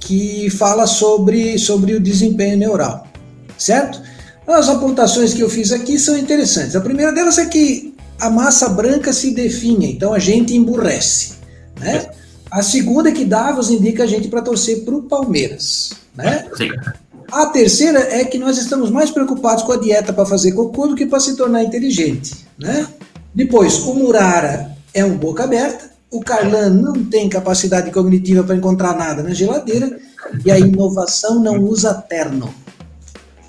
que 0.00 0.50
fala 0.50 0.86
sobre, 0.86 1.58
sobre 1.58 1.94
o 1.94 2.00
desempenho 2.00 2.56
neural. 2.56 3.06
Certo? 3.56 4.02
As 4.46 4.68
apontações 4.68 5.32
que 5.32 5.40
eu 5.40 5.48
fiz 5.48 5.72
aqui 5.72 5.98
são 5.98 6.16
interessantes. 6.16 6.76
A 6.76 6.80
primeira 6.80 7.12
delas 7.12 7.38
é 7.38 7.46
que 7.46 7.94
a 8.20 8.30
massa 8.30 8.68
branca 8.68 9.12
se 9.12 9.32
define, 9.32 9.92
então 9.92 10.12
a 10.12 10.18
gente 10.18 10.54
emburrece. 10.54 11.34
Né? 11.80 12.06
A 12.50 12.62
segunda 12.62 13.08
é 13.08 13.12
que 13.12 13.24
Davos 13.24 13.70
indica 13.70 14.04
a 14.04 14.06
gente 14.06 14.28
para 14.28 14.42
torcer 14.42 14.84
para 14.84 14.94
o 14.94 15.02
Palmeiras. 15.02 15.92
Né? 16.14 16.46
Sim. 16.56 16.70
A 17.32 17.46
terceira 17.46 17.98
é 17.98 18.24
que 18.24 18.38
nós 18.38 18.58
estamos 18.58 18.90
mais 18.90 19.10
preocupados 19.10 19.64
com 19.64 19.72
a 19.72 19.76
dieta 19.76 20.12
para 20.12 20.26
fazer 20.26 20.52
cocô 20.52 20.86
do 20.86 20.94
que 20.94 21.06
para 21.06 21.20
se 21.20 21.36
tornar 21.36 21.64
inteligente. 21.64 22.46
Né? 22.58 22.86
Depois, 23.34 23.78
o 23.80 23.94
Murara 23.94 24.76
é 24.92 25.04
um 25.04 25.16
boca 25.16 25.42
aberta, 25.42 25.90
o 26.10 26.20
Carlan 26.20 26.70
não 26.70 27.04
tem 27.06 27.28
capacidade 27.28 27.90
cognitiva 27.90 28.44
para 28.44 28.54
encontrar 28.54 28.96
nada 28.96 29.22
na 29.22 29.34
geladeira 29.34 29.98
e 30.44 30.52
a 30.52 30.58
inovação 30.58 31.42
não 31.42 31.58
usa 31.58 31.92
terno. 31.92 32.54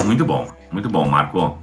Muito 0.04 0.26
bom, 0.26 0.48
muito 0.76 0.89
bom, 0.89 1.07
Marco. 1.07 1.57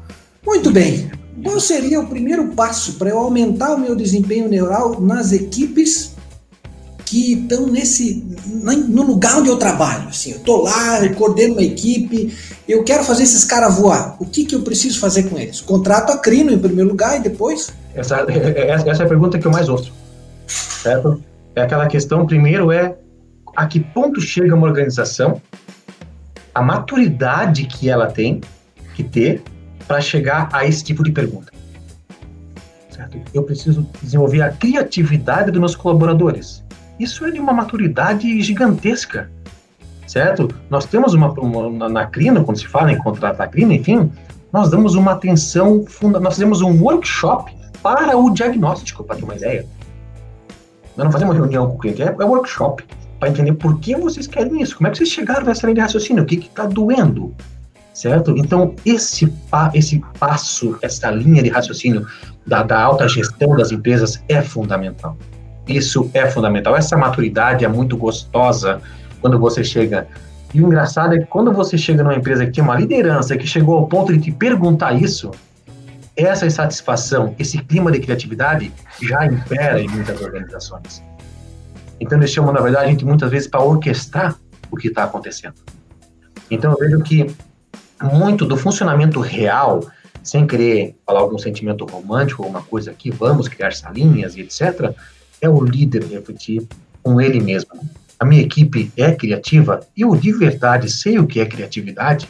Muito 0.44 0.70
bem. 0.70 1.10
Qual 1.44 1.60
seria 1.60 2.00
o 2.00 2.06
primeiro 2.06 2.48
passo 2.48 2.94
para 2.94 3.10
eu 3.10 3.18
aumentar 3.18 3.74
o 3.74 3.78
meu 3.78 3.94
desempenho 3.94 4.48
neural 4.48 5.00
nas 5.00 5.32
equipes 5.32 6.14
que 7.04 7.34
estão 7.34 7.66
nesse 7.66 8.24
no 8.88 9.02
lugar 9.02 9.36
onde 9.36 9.50
eu 9.50 9.58
trabalho. 9.58 10.08
Assim, 10.08 10.32
eu 10.32 10.38
tô 10.38 10.62
lá, 10.62 11.04
eu 11.04 11.14
coordeno 11.14 11.52
uma 11.52 11.62
equipe, 11.62 12.34
eu 12.66 12.82
quero 12.84 13.04
fazer 13.04 13.24
esses 13.24 13.44
caras 13.44 13.76
voar. 13.76 14.16
O 14.18 14.24
que, 14.24 14.46
que 14.46 14.54
eu 14.54 14.62
preciso 14.62 14.98
fazer 14.98 15.24
com 15.24 15.38
eles? 15.38 15.60
Contrato 15.60 16.10
a 16.10 16.16
Crino 16.16 16.50
em 16.50 16.58
primeiro 16.58 16.88
lugar 16.88 17.18
e 17.18 17.22
depois? 17.22 17.70
Essa, 17.94 18.24
essa 18.26 19.02
é 19.02 19.04
a 19.04 19.08
pergunta 19.08 19.38
que 19.38 19.46
eu 19.46 19.52
mais 19.52 19.68
ouço. 19.68 19.92
Certo? 20.46 21.22
É 21.54 21.60
aquela 21.60 21.86
questão, 21.86 22.24
primeiro, 22.24 22.72
é 22.72 22.96
a 23.54 23.66
que 23.66 23.78
ponto 23.78 24.18
chega 24.18 24.54
uma 24.54 24.66
organização, 24.66 25.38
a 26.54 26.62
maturidade 26.62 27.66
que 27.66 27.90
ela 27.90 28.06
tem 28.06 28.40
que 28.92 29.02
ter 29.02 29.42
para 29.86 30.00
chegar 30.00 30.48
a 30.52 30.66
esse 30.66 30.84
tipo 30.84 31.02
de 31.02 31.10
pergunta. 31.10 31.52
Certo? 32.90 33.18
Eu 33.32 33.42
preciso 33.42 33.86
desenvolver 34.02 34.42
a 34.42 34.50
criatividade 34.50 35.50
dos 35.50 35.60
meus 35.60 35.74
colaboradores 35.74 36.62
isso 37.02 37.24
é 37.24 37.30
de 37.30 37.40
uma 37.40 37.52
maturidade 37.52 38.40
gigantesca, 38.42 39.30
certo? 40.06 40.48
Nós 40.70 40.86
temos 40.86 41.14
uma, 41.14 41.32
uma 41.32 41.88
na 41.88 42.06
Crino, 42.06 42.44
quando 42.44 42.58
se 42.58 42.66
fala 42.66 42.92
em 42.92 42.98
contratar 42.98 43.46
a 43.46 43.50
Crino, 43.50 43.72
enfim, 43.72 44.10
nós 44.52 44.70
damos 44.70 44.94
uma 44.94 45.12
atenção, 45.12 45.84
funda 45.86 46.20
nós 46.20 46.34
fazemos 46.34 46.60
um 46.60 46.80
workshop 46.80 47.52
para 47.82 48.16
o 48.16 48.30
diagnóstico, 48.30 49.02
para 49.02 49.16
ter 49.16 49.24
uma 49.24 49.34
ideia. 49.34 49.66
Nós 50.96 51.06
não 51.06 51.12
fazemos 51.12 51.34
reunião 51.34 51.66
com 51.66 51.74
o 51.74 51.78
cliente, 51.78 52.02
é, 52.02 52.06
é 52.06 52.24
workshop, 52.24 52.84
para 53.18 53.30
entender 53.30 53.54
por 53.54 53.80
que 53.80 53.96
vocês 53.96 54.26
querem 54.26 54.62
isso, 54.62 54.76
como 54.76 54.86
é 54.86 54.90
que 54.90 54.98
vocês 54.98 55.08
chegaram 55.08 55.44
nessa 55.44 55.66
linha 55.66 55.76
de 55.76 55.80
raciocínio, 55.80 56.22
o 56.22 56.26
que 56.26 56.36
está 56.36 56.66
doendo, 56.66 57.34
certo? 58.02 58.34
Então, 58.36 58.74
esse, 58.84 59.28
pa, 59.48 59.70
esse 59.72 60.02
passo, 60.18 60.76
essa 60.82 61.08
linha 61.08 61.40
de 61.40 61.48
raciocínio 61.48 62.04
da, 62.44 62.64
da 62.64 62.82
alta 62.82 63.08
gestão 63.08 63.54
das 63.54 63.70
empresas 63.70 64.20
é 64.28 64.42
fundamental. 64.42 65.16
Isso 65.68 66.10
é 66.12 66.26
fundamental. 66.28 66.76
Essa 66.76 66.96
maturidade 66.96 67.64
é 67.64 67.68
muito 67.68 67.96
gostosa 67.96 68.80
quando 69.20 69.38
você 69.38 69.62
chega. 69.62 70.08
E 70.52 70.60
o 70.60 70.66
engraçado 70.66 71.14
é 71.14 71.20
que 71.20 71.26
quando 71.26 71.52
você 71.52 71.78
chega 71.78 72.02
numa 72.02 72.16
empresa 72.16 72.44
que 72.44 72.50
tem 72.50 72.64
uma 72.64 72.74
liderança 72.74 73.36
que 73.36 73.46
chegou 73.46 73.78
ao 73.78 73.86
ponto 73.86 74.12
de 74.12 74.18
te 74.18 74.32
perguntar 74.32 75.00
isso, 75.00 75.30
essa 76.16 76.44
insatisfação, 76.44 77.36
esse 77.38 77.58
clima 77.58 77.92
de 77.92 78.00
criatividade 78.00 78.72
já 79.00 79.24
impera 79.24 79.80
em 79.80 79.86
muitas 79.86 80.20
organizações. 80.20 81.00
Então 82.00 82.18
eles 82.18 82.30
chamam, 82.30 82.52
na 82.52 82.60
verdade, 82.60 82.86
a 82.86 82.88
gente 82.90 83.04
muitas 83.04 83.30
vezes 83.30 83.46
para 83.46 83.62
orquestrar 83.62 84.34
o 84.72 84.76
que 84.76 84.88
está 84.88 85.04
acontecendo. 85.04 85.54
Então 86.50 86.72
eu 86.72 86.78
vejo 86.78 87.00
que 87.04 87.32
muito 88.02 88.44
do 88.44 88.56
funcionamento 88.56 89.20
real, 89.20 89.84
sem 90.22 90.46
querer 90.46 90.96
falar 91.06 91.20
algum 91.20 91.38
sentimento 91.38 91.84
romântico, 91.84 92.42
alguma 92.42 92.62
coisa 92.62 92.90
aqui, 92.90 93.10
vamos 93.10 93.48
criar 93.48 93.72
salinhas 93.72 94.36
e 94.36 94.40
etc., 94.40 94.92
é 95.40 95.48
o 95.48 95.62
líder 95.62 96.04
refletir 96.04 96.66
com 97.02 97.20
ele 97.20 97.40
mesmo. 97.40 97.70
A 98.18 98.24
minha 98.24 98.42
equipe 98.42 98.92
é 98.96 99.12
criativa? 99.12 99.80
Eu 99.96 100.14
de 100.14 100.32
verdade 100.32 100.88
sei 100.88 101.18
o 101.18 101.26
que 101.26 101.40
é 101.40 101.46
criatividade? 101.46 102.28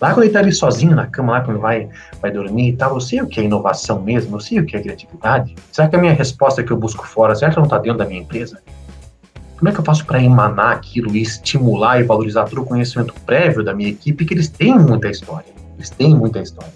Lá 0.00 0.12
quando 0.12 0.20
ele 0.20 0.28
está 0.28 0.40
ali 0.40 0.52
sozinho 0.52 0.96
na 0.96 1.06
cama, 1.06 1.32
lá 1.32 1.40
quando 1.42 1.60
vai, 1.60 1.88
vai 2.20 2.30
dormir 2.30 2.70
e 2.70 2.76
tal, 2.76 2.94
eu 2.94 3.00
sei 3.00 3.20
o 3.20 3.26
que 3.26 3.40
é 3.40 3.44
inovação 3.44 4.02
mesmo, 4.02 4.36
eu 4.36 4.40
sei 4.40 4.58
o 4.58 4.64
que 4.64 4.76
é 4.76 4.80
criatividade. 4.80 5.54
Será 5.70 5.88
que 5.88 5.96
a 5.96 5.98
minha 5.98 6.12
resposta 6.12 6.62
que 6.62 6.70
eu 6.70 6.76
busco 6.76 7.06
fora, 7.06 7.34
será 7.34 7.50
que 7.50 7.56
não 7.56 7.64
está 7.64 7.78
dentro 7.78 7.98
da 7.98 8.04
minha 8.04 8.20
empresa? 8.20 8.60
Como 9.56 9.68
é 9.70 9.72
que 9.72 9.80
eu 9.80 9.84
faço 9.84 10.04
para 10.04 10.22
emanar 10.22 10.72
aquilo 10.72 11.16
e 11.16 11.22
estimular 11.22 11.98
e 11.98 12.02
valorizar 12.02 12.44
todo 12.44 12.60
o 12.60 12.64
conhecimento 12.64 13.14
prévio 13.24 13.64
da 13.64 13.72
minha 13.72 13.88
equipe, 13.88 14.24
que 14.24 14.34
eles 14.34 14.48
têm 14.48 14.78
muita 14.78 15.08
história, 15.08 15.46
eles 15.76 15.88
têm 15.88 16.14
muita 16.14 16.40
história. 16.40 16.72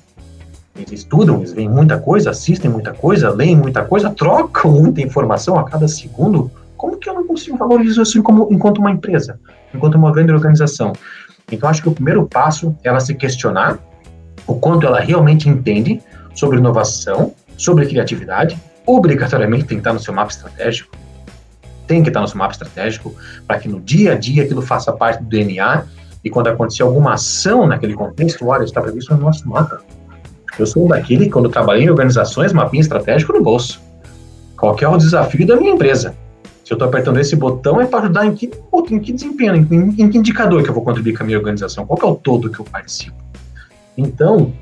Eles 0.74 0.92
estudam, 0.92 1.38
eles 1.38 1.52
veem 1.52 1.68
muita 1.68 1.98
coisa, 1.98 2.30
assistem 2.30 2.70
muita 2.70 2.94
coisa, 2.94 3.28
leem 3.30 3.54
muita 3.54 3.84
coisa, 3.84 4.08
trocam 4.08 4.72
muita 4.72 5.02
informação 5.02 5.58
a 5.58 5.64
cada 5.64 5.86
segundo. 5.86 6.50
Como 6.74 6.96
que 6.96 7.10
eu 7.10 7.14
não 7.14 7.26
consigo 7.26 7.58
valorizar 7.58 8.02
isso 8.02 8.22
como, 8.22 8.48
enquanto 8.50 8.78
uma 8.78 8.90
empresa, 8.90 9.38
enquanto 9.74 9.96
uma 9.96 10.10
grande 10.10 10.32
organização? 10.32 10.94
Então, 11.52 11.68
acho 11.68 11.82
que 11.82 11.88
o 11.88 11.92
primeiro 11.92 12.26
passo 12.26 12.74
é 12.82 12.88
ela 12.88 13.00
se 13.00 13.14
questionar 13.14 13.78
o 14.46 14.54
quanto 14.54 14.86
ela 14.86 15.00
realmente 15.00 15.48
entende 15.48 16.00
sobre 16.34 16.58
inovação, 16.58 17.34
sobre 17.58 17.84
criatividade, 17.86 18.58
obrigatoriamente 18.86 19.64
tem 19.64 19.76
que 19.76 19.80
estar 19.80 19.92
no 19.92 20.00
seu 20.00 20.14
mapa 20.14 20.32
estratégico, 20.32 20.96
tem 21.90 22.04
que 22.04 22.08
estar 22.08 22.20
no 22.20 22.28
seu 22.28 22.38
mapa 22.38 22.52
estratégico, 22.52 23.12
para 23.48 23.58
que 23.58 23.68
no 23.68 23.80
dia 23.80 24.12
a 24.12 24.14
dia 24.14 24.44
aquilo 24.44 24.62
faça 24.62 24.92
parte 24.92 25.20
do 25.24 25.28
DNA 25.28 25.82
e 26.22 26.30
quando 26.30 26.46
acontecer 26.46 26.84
alguma 26.84 27.14
ação 27.14 27.66
naquele 27.66 27.94
contexto, 27.94 28.46
olha, 28.46 28.62
está 28.62 28.80
previsto 28.80 29.12
no 29.12 29.22
nosso 29.22 29.48
mapa. 29.48 29.80
Eu 30.56 30.66
sou 30.66 30.86
daquele 30.86 31.24
que, 31.24 31.32
quando 31.32 31.48
trabalhei 31.48 31.86
em 31.86 31.90
organizações, 31.90 32.52
mapinha 32.52 32.80
estratégico 32.80 33.32
no 33.32 33.42
bolso. 33.42 33.82
Qual 34.56 34.76
é 34.80 34.86
o 34.86 34.96
desafio 34.96 35.44
da 35.44 35.56
minha 35.56 35.72
empresa? 35.72 36.14
Se 36.64 36.72
eu 36.72 36.76
estou 36.76 36.86
apertando 36.86 37.18
esse 37.18 37.34
botão, 37.34 37.80
é 37.80 37.86
para 37.86 38.04
ajudar 38.04 38.24
em 38.24 38.34
que, 38.36 38.48
em 38.90 38.98
que 39.00 39.12
desempenho, 39.12 39.56
em, 39.56 40.02
em, 40.04 40.08
que 40.08 40.16
indicador 40.16 40.62
que 40.62 40.70
eu 40.70 40.74
vou 40.74 40.84
contribuir 40.84 41.16
com 41.16 41.24
a 41.24 41.26
minha 41.26 41.38
organização? 41.38 41.84
Qual 41.84 41.98
é 42.00 42.06
o 42.06 42.14
todo 42.14 42.50
que 42.50 42.60
eu 42.60 42.64
participo? 42.64 43.16
Então, 43.98 44.52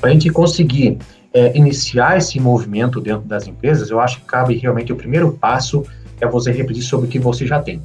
para 0.00 0.08
a 0.08 0.12
gente 0.14 0.30
conseguir 0.30 0.96
é, 1.34 1.54
iniciar 1.54 2.16
esse 2.16 2.40
movimento 2.40 3.02
dentro 3.02 3.28
das 3.28 3.46
empresas, 3.46 3.90
eu 3.90 4.00
acho 4.00 4.20
que 4.20 4.24
cabe 4.24 4.56
realmente 4.56 4.90
o 4.94 4.96
primeiro 4.96 5.32
passo 5.32 5.84
é 6.20 6.26
você 6.26 6.52
refletir 6.52 6.82
sobre 6.82 7.06
o 7.06 7.10
que 7.10 7.18
você 7.18 7.46
já 7.46 7.60
tem. 7.60 7.82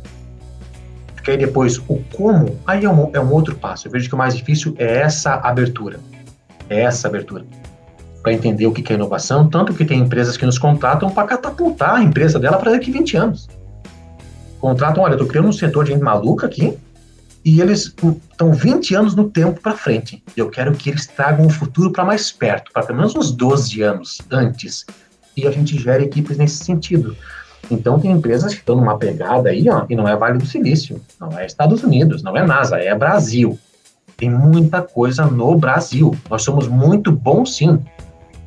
Porque 1.14 1.32
aí 1.32 1.38
depois 1.38 1.78
o 1.88 2.02
como, 2.16 2.60
aí 2.68 2.86
é 2.86 2.90
um, 2.90 3.10
é 3.14 3.20
um 3.20 3.32
outro 3.32 3.56
passo. 3.56 3.88
Eu 3.88 3.92
vejo 3.92 4.08
que 4.08 4.16
o 4.16 4.18
mais 4.18 4.36
difícil 4.36 4.76
é 4.78 5.02
essa 5.02 5.36
abertura 5.36 6.00
essa 6.70 7.08
abertura 7.08 7.46
para 8.22 8.34
entender 8.34 8.66
o 8.66 8.72
que 8.72 8.92
é 8.92 8.96
inovação, 8.96 9.48
tanto 9.48 9.74
que 9.74 9.86
tem 9.86 10.00
empresas 10.00 10.36
que 10.36 10.46
nos 10.46 10.58
contratam 10.58 11.12
para 11.12 11.28
catapultar 11.28 11.96
a 11.96 12.02
empresa 12.02 12.40
dela 12.40 12.58
para 12.58 12.72
daqui 12.72 12.90
20 12.90 13.18
anos. 13.18 13.48
Contratam, 14.60 15.04
olha, 15.04 15.12
eu 15.12 15.16
estou 15.16 15.28
criando 15.28 15.48
um 15.48 15.54
setor 15.54 15.86
de 15.86 15.92
gente 15.92 16.02
maluca 16.02 16.48
aqui 16.48 16.76
e 17.44 17.62
eles 17.62 17.94
estão 18.32 18.52
20 18.52 18.96
anos 18.96 19.16
no 19.16 19.30
tempo 19.30 19.62
para 19.62 19.74
frente. 19.74 20.24
Eu 20.36 20.50
quero 20.50 20.72
que 20.74 20.90
eles 20.90 21.06
tragam 21.06 21.46
o 21.46 21.52
futuro 21.52 21.92
para 21.92 22.04
mais 22.04 22.32
perto, 22.32 22.72
para 22.74 22.84
pelo 22.84 22.98
menos 22.98 23.16
uns 23.16 23.32
12 23.32 23.84
anos 23.84 24.20
antes. 24.32 24.88
E 25.38 25.46
a 25.46 25.52
gente 25.52 25.78
gera 25.78 26.02
equipes 26.02 26.36
nesse 26.36 26.64
sentido. 26.64 27.16
Então 27.70 28.00
tem 28.00 28.12
empresas 28.12 28.54
que 28.54 28.60
estão 28.60 28.76
numa 28.76 28.98
pegada 28.98 29.50
aí, 29.50 29.68
ó, 29.70 29.86
e 29.90 29.96
não 29.96 30.08
é 30.08 30.16
Vale 30.16 30.38
do 30.38 30.46
Silício, 30.46 31.02
não 31.20 31.38
é 31.38 31.46
Estados 31.46 31.84
Unidos, 31.84 32.22
não 32.22 32.38
é 32.38 32.46
NASA, 32.46 32.78
é 32.78 32.94
Brasil 32.94 33.58
tem 34.18 34.30
muita 34.30 34.82
coisa 34.82 35.26
no 35.26 35.58
Brasil. 35.58 36.16
Nós 36.30 36.44
somos 36.44 36.68
muito 36.68 37.12
bons, 37.12 37.58
sim. 37.58 37.80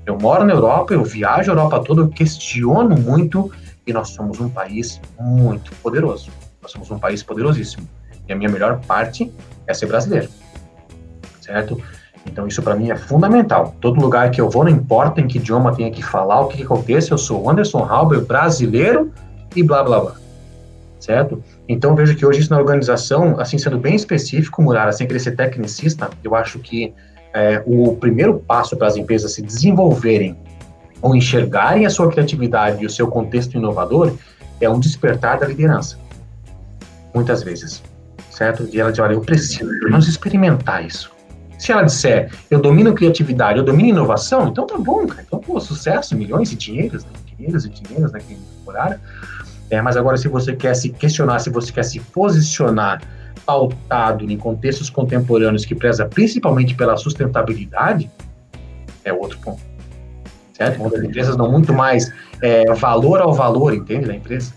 Eu 0.07 0.19
moro 0.19 0.45
na 0.45 0.53
Europa, 0.53 0.95
eu 0.95 1.05
viajo 1.05 1.51
a 1.51 1.55
Europa 1.55 1.81
toda, 1.85 2.01
eu 2.03 2.09
questiono 2.09 2.97
muito 2.97 3.53
e 3.87 3.93
nós 3.93 4.11
somos 4.11 4.41
um 4.41 4.49
país 4.49 5.01
muito 5.21 5.75
poderoso. 5.77 6.31
Nós 6.63 6.73
somos 6.73 6.91
um 6.91 6.99
país 6.99 7.23
poderosíssimo. 7.23 7.87
E 8.27 8.33
a 8.33 8.37
minha 8.37 8.51
melhor 8.51 8.81
parte 8.87 9.31
é 9.67 9.75
ser 9.75 9.87
brasileiro. 9.87 10.29
Certo? 11.41 11.81
Então 12.31 12.47
isso 12.47 12.63
para 12.63 12.77
mim 12.77 12.91
é 12.91 12.97
fundamental. 12.97 13.75
Todo 13.81 14.01
lugar 14.01 14.31
que 14.31 14.41
eu 14.41 14.49
vou, 14.49 14.65
não 14.65 14.71
importa 14.71 15.21
em 15.21 15.27
que 15.27 15.39
idioma 15.39 15.75
tenha 15.75 15.91
que 15.91 16.03
falar, 16.03 16.41
o 16.43 16.49
que, 16.49 16.59
que 16.59 16.63
aconteça, 16.63 17.15
eu 17.15 17.19
sou 17.19 17.49
Anderson 17.51 17.85
Halber, 17.85 18.21
brasileiro 18.21 19.13
e 19.57 19.63
blá 19.63 19.83
blá 19.83 20.01
blá. 20.01 20.15
Certo? 21.01 21.43
Então, 21.69 21.95
vejo 21.95 22.15
que 22.17 22.27
hoje 22.27 22.41
isso 22.41 22.51
na 22.51 22.59
organização, 22.59 23.39
assim, 23.41 23.57
sendo 23.57 23.79
bem 23.79 23.95
específico, 23.95 24.61
Murara, 24.61 24.93
sem 24.93 25.07
querer 25.07 25.21
ser 25.21 25.37
tecnicista, 25.37 26.11
eu 26.23 26.35
acho 26.35 26.59
que 26.59 26.93
é, 27.33 27.63
o 27.67 27.97
primeiro 27.97 28.39
passo 28.41 28.77
para 28.77 28.89
as 28.89 28.97
empresas 28.97 29.33
se 29.33 29.41
desenvolverem 29.41 30.37
ou 31.01 31.15
enxergarem 31.15 31.87
a 31.87 31.91
sua 31.91 32.11
criatividade 32.11 32.83
e 32.83 32.87
o 32.87 32.91
seu 32.91 33.07
contexto 33.07 33.57
inovador 33.57 34.13
é 34.61 34.69
um 34.69 34.79
despertar 34.81 35.39
da 35.39 35.47
liderança. 35.47 35.99
muitas 37.15 37.43
vezes, 37.43 37.83
certo? 38.31 38.69
E 38.73 38.81
ela 38.81 38.91
diz, 38.91 39.01
olha, 39.01 39.15
eu 39.15 39.21
preciso, 39.21 39.65
menos 39.85 40.09
experimentar 40.09 40.85
isso. 40.85 41.11
Se 41.59 41.73
ela 41.73 41.83
disser, 41.83 42.31
eu 42.51 42.61
domino 42.61 42.95
criatividade, 42.95 43.59
eu 43.59 43.65
domino 43.65 43.89
inovação, 43.89 44.49
então 44.49 44.67
tá 44.67 44.79
bom, 44.79 45.07
cara. 45.07 45.25
Então, 45.27 45.41
pô, 45.41 45.59
sucesso, 45.59 46.17
milhões 46.17 46.51
de 46.51 46.57
dinheiros, 46.57 47.05
né? 47.05 47.11
dinheiros 47.37 47.65
e 47.65 47.69
dinheiros 47.69 48.13
naquele 48.13 48.41
horário. 48.65 49.01
É, 49.69 49.83
mas 49.83 49.97
agora, 49.97 50.17
se 50.17 50.29
você 50.29 50.55
quer 50.55 50.75
se 50.75 50.91
questionar, 50.91 51.41
se 51.41 51.51
você 51.51 51.73
quer 51.73 51.83
se 51.83 51.99
posicionar 52.01 53.03
pautado 53.45 54.31
em 54.31 54.37
contextos 54.37 54.89
contemporâneos 54.89 55.65
que 55.65 55.75
preza 55.75 56.07
principalmente 56.07 56.75
pela 56.75 56.97
sustentabilidade, 56.97 58.11
é 59.05 59.13
outro 59.13 59.39
ponto. 59.39 59.61
Certo? 60.53 60.83
Onde 60.83 60.97
as 60.97 61.03
empresas 61.03 61.37
dão 61.37 61.51
muito 61.51 61.73
mais 61.73 62.13
é, 62.43 62.73
valor 62.75 63.21
ao 63.21 63.33
valor, 63.33 63.75
entende, 63.75 64.07
da 64.07 64.15
empresa. 64.15 64.53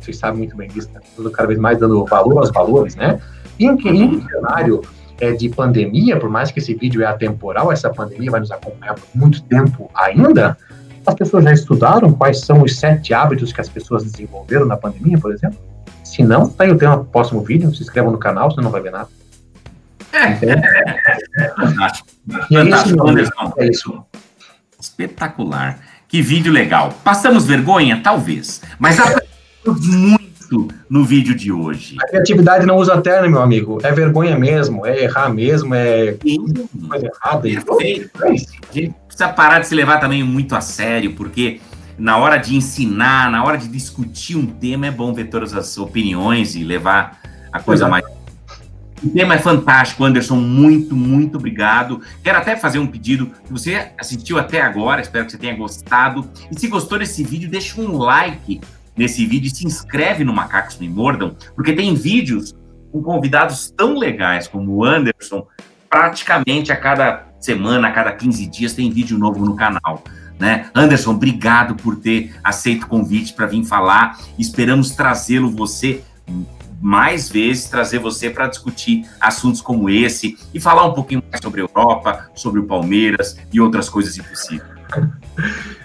Vocês 0.00 0.16
sabem 0.16 0.38
muito 0.38 0.56
bem 0.56 0.68
disso? 0.68 0.88
Tudo 1.14 1.30
cada 1.30 1.48
vez 1.48 1.58
mais 1.58 1.78
dando 1.78 2.04
valor 2.06 2.38
aos 2.38 2.50
valores, 2.50 2.96
né? 2.96 3.20
E 3.58 3.66
em, 3.66 3.76
em 3.88 4.16
um 4.16 4.26
cenário 4.26 4.82
é, 5.20 5.32
de 5.32 5.48
pandemia, 5.48 6.18
por 6.18 6.30
mais 6.30 6.50
que 6.50 6.58
esse 6.58 6.74
vídeo 6.74 7.02
é 7.02 7.06
atemporal, 7.06 7.70
essa 7.70 7.90
pandemia 7.90 8.30
vai 8.30 8.40
nos 8.40 8.50
acompanhar 8.50 8.94
por 8.94 9.06
muito 9.14 9.42
tempo 9.42 9.90
ainda, 9.94 10.56
as 11.06 11.14
pessoas 11.14 11.44
já 11.44 11.52
estudaram 11.52 12.12
quais 12.12 12.40
são 12.40 12.62
os 12.62 12.78
sete 12.78 13.14
hábitos 13.14 13.52
que 13.52 13.60
as 13.60 13.68
pessoas 13.68 14.04
desenvolveram 14.04 14.66
na 14.66 14.76
pandemia, 14.76 15.18
por 15.18 15.32
exemplo? 15.32 15.58
Se 16.04 16.22
não, 16.22 16.48
tá 16.48 16.64
aí 16.64 16.70
o 16.70 16.76
tema 16.76 16.96
do 16.96 17.04
próximo 17.04 17.42
vídeo, 17.42 17.74
se 17.74 17.82
inscreva 17.82 18.10
no 18.10 18.18
canal, 18.18 18.50
você 18.50 18.60
não 18.60 18.70
vai 18.70 18.80
ver 18.80 18.90
nada. 18.90 19.08
É, 20.12 20.34
fantástico. 21.54 22.08
É 22.52 22.62
isso, 22.62 23.54
é 23.58 23.66
isso. 23.66 24.04
Espetacular. 24.80 25.78
Que 26.08 26.20
vídeo 26.20 26.52
legal. 26.52 26.92
Passamos 27.04 27.46
vergonha? 27.46 28.00
Talvez. 28.02 28.60
Mas 28.78 28.98
aprendemos 28.98 29.86
muito 29.86 30.19
no 30.88 31.04
vídeo 31.04 31.34
de 31.34 31.52
hoje. 31.52 31.96
A 32.00 32.08
criatividade 32.08 32.66
não 32.66 32.76
usa 32.76 33.00
terno, 33.00 33.30
meu 33.30 33.40
amigo. 33.40 33.78
É 33.82 33.92
vergonha 33.92 34.38
mesmo, 34.38 34.86
é 34.86 35.04
errar 35.04 35.28
mesmo, 35.28 35.74
é 35.74 36.16
coisa 36.88 37.06
errada. 37.06 37.42
Perfeito. 37.42 38.10
A 38.22 38.28
gente 38.32 38.94
precisa 39.06 39.28
parar 39.28 39.60
de 39.60 39.66
se 39.66 39.74
levar 39.74 39.98
também 39.98 40.22
muito 40.22 40.54
a 40.54 40.60
sério, 40.60 41.12
porque 41.14 41.60
na 41.98 42.16
hora 42.16 42.36
de 42.38 42.56
ensinar, 42.56 43.30
na 43.30 43.44
hora 43.44 43.58
de 43.58 43.68
discutir 43.68 44.36
um 44.36 44.46
tema, 44.46 44.86
é 44.86 44.90
bom 44.90 45.12
ver 45.12 45.26
todas 45.26 45.54
as 45.54 45.76
opiniões 45.78 46.54
e 46.54 46.64
levar 46.64 47.20
a 47.52 47.60
coisa 47.60 47.84
Exato. 47.84 47.90
mais. 47.90 48.20
O 49.02 49.08
tema 49.08 49.34
é 49.34 49.38
fantástico, 49.38 50.04
Anderson. 50.04 50.36
Muito, 50.36 50.94
muito 50.94 51.38
obrigado. 51.38 52.02
Quero 52.22 52.36
até 52.36 52.54
fazer 52.54 52.78
um 52.78 52.86
pedido. 52.86 53.30
Você 53.50 53.92
assistiu 53.98 54.38
até 54.38 54.60
agora, 54.60 55.00
espero 55.00 55.24
que 55.24 55.32
você 55.32 55.38
tenha 55.38 55.56
gostado. 55.56 56.28
E 56.50 56.58
se 56.58 56.68
gostou 56.68 56.98
desse 56.98 57.24
vídeo, 57.24 57.48
deixa 57.48 57.80
um 57.80 57.96
like 57.96 58.60
nesse 58.96 59.24
vídeo 59.26 59.48
e 59.48 59.54
se 59.54 59.66
inscreve 59.66 60.24
no 60.24 60.32
Macacos 60.32 60.78
Me 60.78 60.88
Mordam, 60.88 61.34
porque 61.54 61.72
tem 61.72 61.94
vídeos 61.94 62.54
com 62.92 63.02
convidados 63.02 63.70
tão 63.70 63.96
legais 63.96 64.48
como 64.48 64.72
o 64.72 64.84
Anderson, 64.84 65.46
praticamente 65.88 66.72
a 66.72 66.76
cada 66.76 67.26
semana, 67.40 67.88
a 67.88 67.92
cada 67.92 68.12
15 68.12 68.46
dias 68.46 68.72
tem 68.72 68.90
vídeo 68.90 69.18
novo 69.18 69.44
no 69.44 69.56
canal. 69.56 70.02
Né? 70.38 70.70
Anderson, 70.74 71.10
obrigado 71.10 71.74
por 71.74 71.96
ter 71.96 72.34
aceito 72.42 72.84
o 72.84 72.86
convite 72.86 73.34
para 73.34 73.46
vir 73.46 73.64
falar. 73.64 74.18
Esperamos 74.38 74.90
trazê-lo 74.90 75.50
você 75.50 76.02
mais 76.80 77.28
vezes, 77.28 77.68
trazer 77.68 77.98
você 77.98 78.30
para 78.30 78.46
discutir 78.46 79.04
assuntos 79.20 79.60
como 79.60 79.90
esse 79.90 80.38
e 80.54 80.58
falar 80.58 80.86
um 80.86 80.94
pouquinho 80.94 81.22
mais 81.30 81.42
sobre 81.42 81.60
a 81.60 81.64
Europa, 81.64 82.30
sobre 82.34 82.60
o 82.60 82.64
Palmeiras 82.64 83.36
e 83.52 83.60
outras 83.60 83.88
coisas 83.88 84.16
impossíveis. 84.16 84.80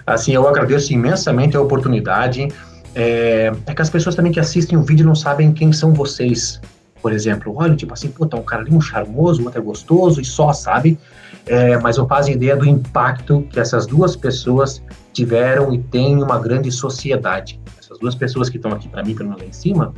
Assim, 0.06 0.32
eu 0.32 0.48
agradeço 0.48 0.92
imensamente 0.92 1.56
a 1.56 1.60
oportunidade. 1.60 2.48
É, 2.96 3.52
é, 3.66 3.74
que 3.74 3.82
as 3.82 3.90
pessoas 3.90 4.16
também 4.16 4.32
que 4.32 4.40
assistem 4.40 4.76
o 4.76 4.82
vídeo 4.82 5.06
não 5.06 5.14
sabem 5.14 5.52
quem 5.52 5.72
são 5.72 5.92
vocês. 5.92 6.60
Por 7.00 7.12
exemplo, 7.12 7.54
olha, 7.54 7.76
tipo 7.76 7.92
assim, 7.92 8.08
puta, 8.08 8.36
um 8.36 8.42
cara 8.42 8.62
ali, 8.62 8.72
um 8.72 8.80
charmoso, 8.80 9.44
outro 9.44 9.60
é 9.60 9.62
gostoso 9.62 10.20
e 10.20 10.24
só, 10.24 10.52
sabe? 10.52 10.98
é, 11.46 11.78
mas 11.78 11.96
não 11.96 12.06
fazem 12.06 12.34
ideia 12.34 12.56
do 12.56 12.66
impacto 12.66 13.46
que 13.50 13.60
essas 13.60 13.86
duas 13.86 14.16
pessoas 14.16 14.82
tiveram 15.12 15.72
e 15.72 15.78
têm 15.78 16.22
uma 16.22 16.38
grande 16.38 16.70
sociedade. 16.72 17.60
Essas 17.78 17.98
duas 17.98 18.14
pessoas 18.14 18.50
que 18.50 18.56
estão 18.56 18.72
aqui 18.72 18.88
para 18.88 19.04
mim, 19.04 19.14
para 19.14 19.26
lá 19.26 19.36
em 19.46 19.52
cima, 19.52 19.94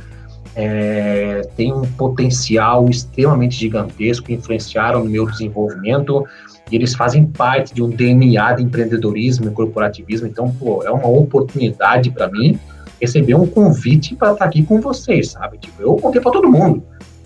é, 0.55 1.41
um 1.59 1.81
potencial 1.93 2.87
extremamente 2.87 3.55
gigantesco, 3.55 4.31
influenciaram 4.31 5.03
no 5.03 5.09
meu 5.09 5.25
desenvolvimento 5.25 6.25
e 6.71 6.75
eles 6.75 6.93
fazem 6.93 7.25
parte 7.25 7.73
de 7.73 7.81
um 7.81 7.89
DNA 7.89 8.53
de 8.53 8.63
empreendedorismo 8.63 9.47
e 9.47 9.51
corporativismo. 9.51 10.27
Então, 10.27 10.51
pô, 10.51 10.83
é 10.83 10.91
uma 10.91 11.07
oportunidade 11.07 12.11
para 12.11 12.27
mim 12.27 12.59
receber 12.99 13.35
um 13.35 13.47
convite 13.47 14.15
para 14.15 14.33
estar 14.33 14.45
tá 14.45 14.49
aqui 14.49 14.63
com 14.63 14.81
vocês, 14.81 15.31
sabe? 15.31 15.57
Tipo, 15.57 15.81
eu 15.81 15.95
contei 15.95 16.21
para 16.21 16.31
todo 16.31 16.49
mundo 16.49 16.83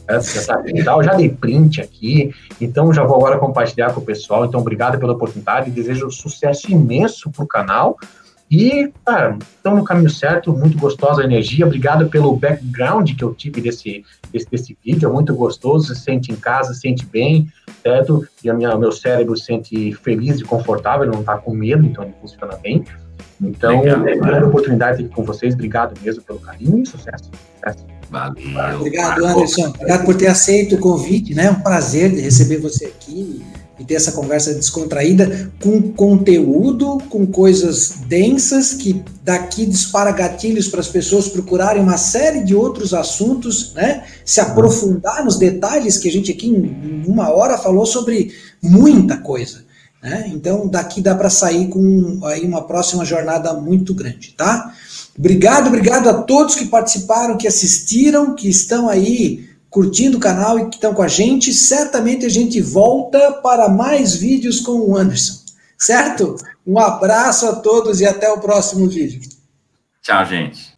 eu 0.08 1.04
já 1.04 1.14
dei 1.14 1.30
print 1.30 1.82
aqui, 1.82 2.34
então 2.60 2.94
já 2.94 3.04
vou 3.04 3.18
agora 3.18 3.40
compartilhar 3.40 3.94
com 3.94 4.02
o 4.02 4.06
pessoal. 4.06 4.46
Então, 4.46 4.60
obrigado 4.60 5.00
pela 5.00 5.14
oportunidade, 5.14 5.72
desejo 5.72 6.12
sucesso 6.12 6.72
imenso 6.72 7.32
para 7.32 7.44
o 7.44 7.48
canal. 7.48 7.98
E, 8.52 8.92
cara, 9.04 9.38
estão 9.56 9.76
no 9.76 9.84
caminho 9.84 10.10
certo, 10.10 10.54
muito 10.54 10.78
gostosa 10.78 11.22
a 11.22 11.26
energia. 11.26 11.66
Obrigado 11.66 12.08
pelo 12.10 12.36
background 12.36 13.12
que 13.16 13.24
eu 13.24 13.34
tive 13.34 13.62
desse, 13.62 14.04
desse, 14.32 14.50
desse 14.50 14.78
vídeo, 14.84 15.10
é 15.10 15.12
muito 15.12 15.34
gostoso, 15.34 15.96
se 15.96 16.02
sente 16.02 16.32
em 16.32 16.36
casa, 16.36 16.74
se 16.74 16.82
sente 16.82 17.06
bem, 17.06 17.48
certo? 17.82 18.28
E 18.44 18.52
o 18.52 18.78
meu 18.78 18.92
cérebro 18.92 19.36
se 19.36 19.46
sente 19.46 19.94
feliz 19.94 20.40
e 20.40 20.44
confortável, 20.44 21.08
não 21.08 21.22
está 21.22 21.38
com 21.38 21.54
medo, 21.54 21.84
então 21.86 22.04
ele 22.04 22.14
funciona 22.22 22.56
bem. 22.58 22.84
Então, 23.44 23.82
Legal, 23.82 24.08
é 24.08 24.16
grande 24.16 24.46
oportunidade 24.46 25.04
aqui 25.04 25.14
com 25.14 25.24
vocês. 25.24 25.54
Obrigado 25.54 26.00
mesmo 26.02 26.22
pelo 26.24 26.40
carinho 26.40 26.82
e 26.82 26.86
sucesso. 26.86 27.30
sucesso. 27.56 27.86
Valeu. 28.10 28.80
Obrigado, 28.80 29.26
Anderson. 29.26 29.70
Obrigado 29.70 30.06
por 30.06 30.16
ter 30.16 30.28
aceito 30.28 30.76
o 30.76 30.80
convite, 30.80 31.34
né? 31.34 31.46
É 31.46 31.52
um 31.52 31.60
prazer 31.60 32.12
de 32.12 32.22
receber 32.22 32.58
você 32.58 32.86
aqui 32.86 33.42
e 33.80 33.84
ter 33.84 33.96
essa 33.96 34.12
conversa 34.12 34.54
descontraída 34.54 35.52
com 35.60 35.82
conteúdo, 35.94 37.00
com 37.10 37.26
coisas 37.26 38.02
densas 38.08 38.72
que 38.74 39.04
daqui 39.24 39.66
dispara 39.66 40.12
gatilhos 40.12 40.68
para 40.68 40.80
as 40.80 40.88
pessoas 40.88 41.28
procurarem 41.28 41.82
uma 41.82 41.98
série 41.98 42.44
de 42.44 42.54
outros 42.54 42.94
assuntos, 42.94 43.74
né? 43.74 44.04
Se 44.24 44.40
aprofundar 44.40 45.26
nos 45.26 45.38
detalhes 45.38 45.98
que 45.98 46.08
a 46.08 46.12
gente 46.12 46.32
aqui 46.32 46.48
em 46.48 47.04
uma 47.08 47.32
hora 47.32 47.58
falou 47.58 47.86
sobre 47.86 48.32
muita 48.62 49.18
coisa. 49.18 49.64
Né? 50.04 50.30
Então, 50.34 50.68
daqui 50.68 51.02
dá 51.02 51.16
para 51.16 51.30
sair 51.30 51.70
com 51.70 52.20
aí 52.26 52.46
uma 52.46 52.68
próxima 52.68 53.06
jornada 53.06 53.54
muito 53.54 53.94
grande, 53.94 54.34
tá? 54.34 54.74
Obrigado, 55.18 55.68
obrigado 55.68 56.10
a 56.10 56.14
todos 56.14 56.56
que 56.56 56.66
participaram, 56.66 57.38
que 57.38 57.48
assistiram, 57.48 58.36
que 58.36 58.50
estão 58.50 58.90
aí 58.90 59.50
curtindo 59.70 60.18
o 60.18 60.20
canal 60.20 60.60
e 60.60 60.70
que 60.70 60.76
estão 60.76 60.94
com 60.94 61.02
a 61.02 61.08
gente. 61.08 61.54
Certamente 61.54 62.26
a 62.26 62.30
gente 62.30 62.60
volta 62.60 63.32
para 63.32 63.70
mais 63.70 64.14
vídeos 64.14 64.60
com 64.60 64.74
o 64.74 64.98
Anderson, 64.98 65.40
certo? 65.78 66.36
Um 66.68 66.78
abraço 66.78 67.48
a 67.48 67.56
todos 67.56 68.02
e 68.02 68.06
até 68.06 68.30
o 68.30 68.42
próximo 68.42 68.90
vídeo. 68.90 69.22
Tchau, 70.02 70.26
gente. 70.26 70.73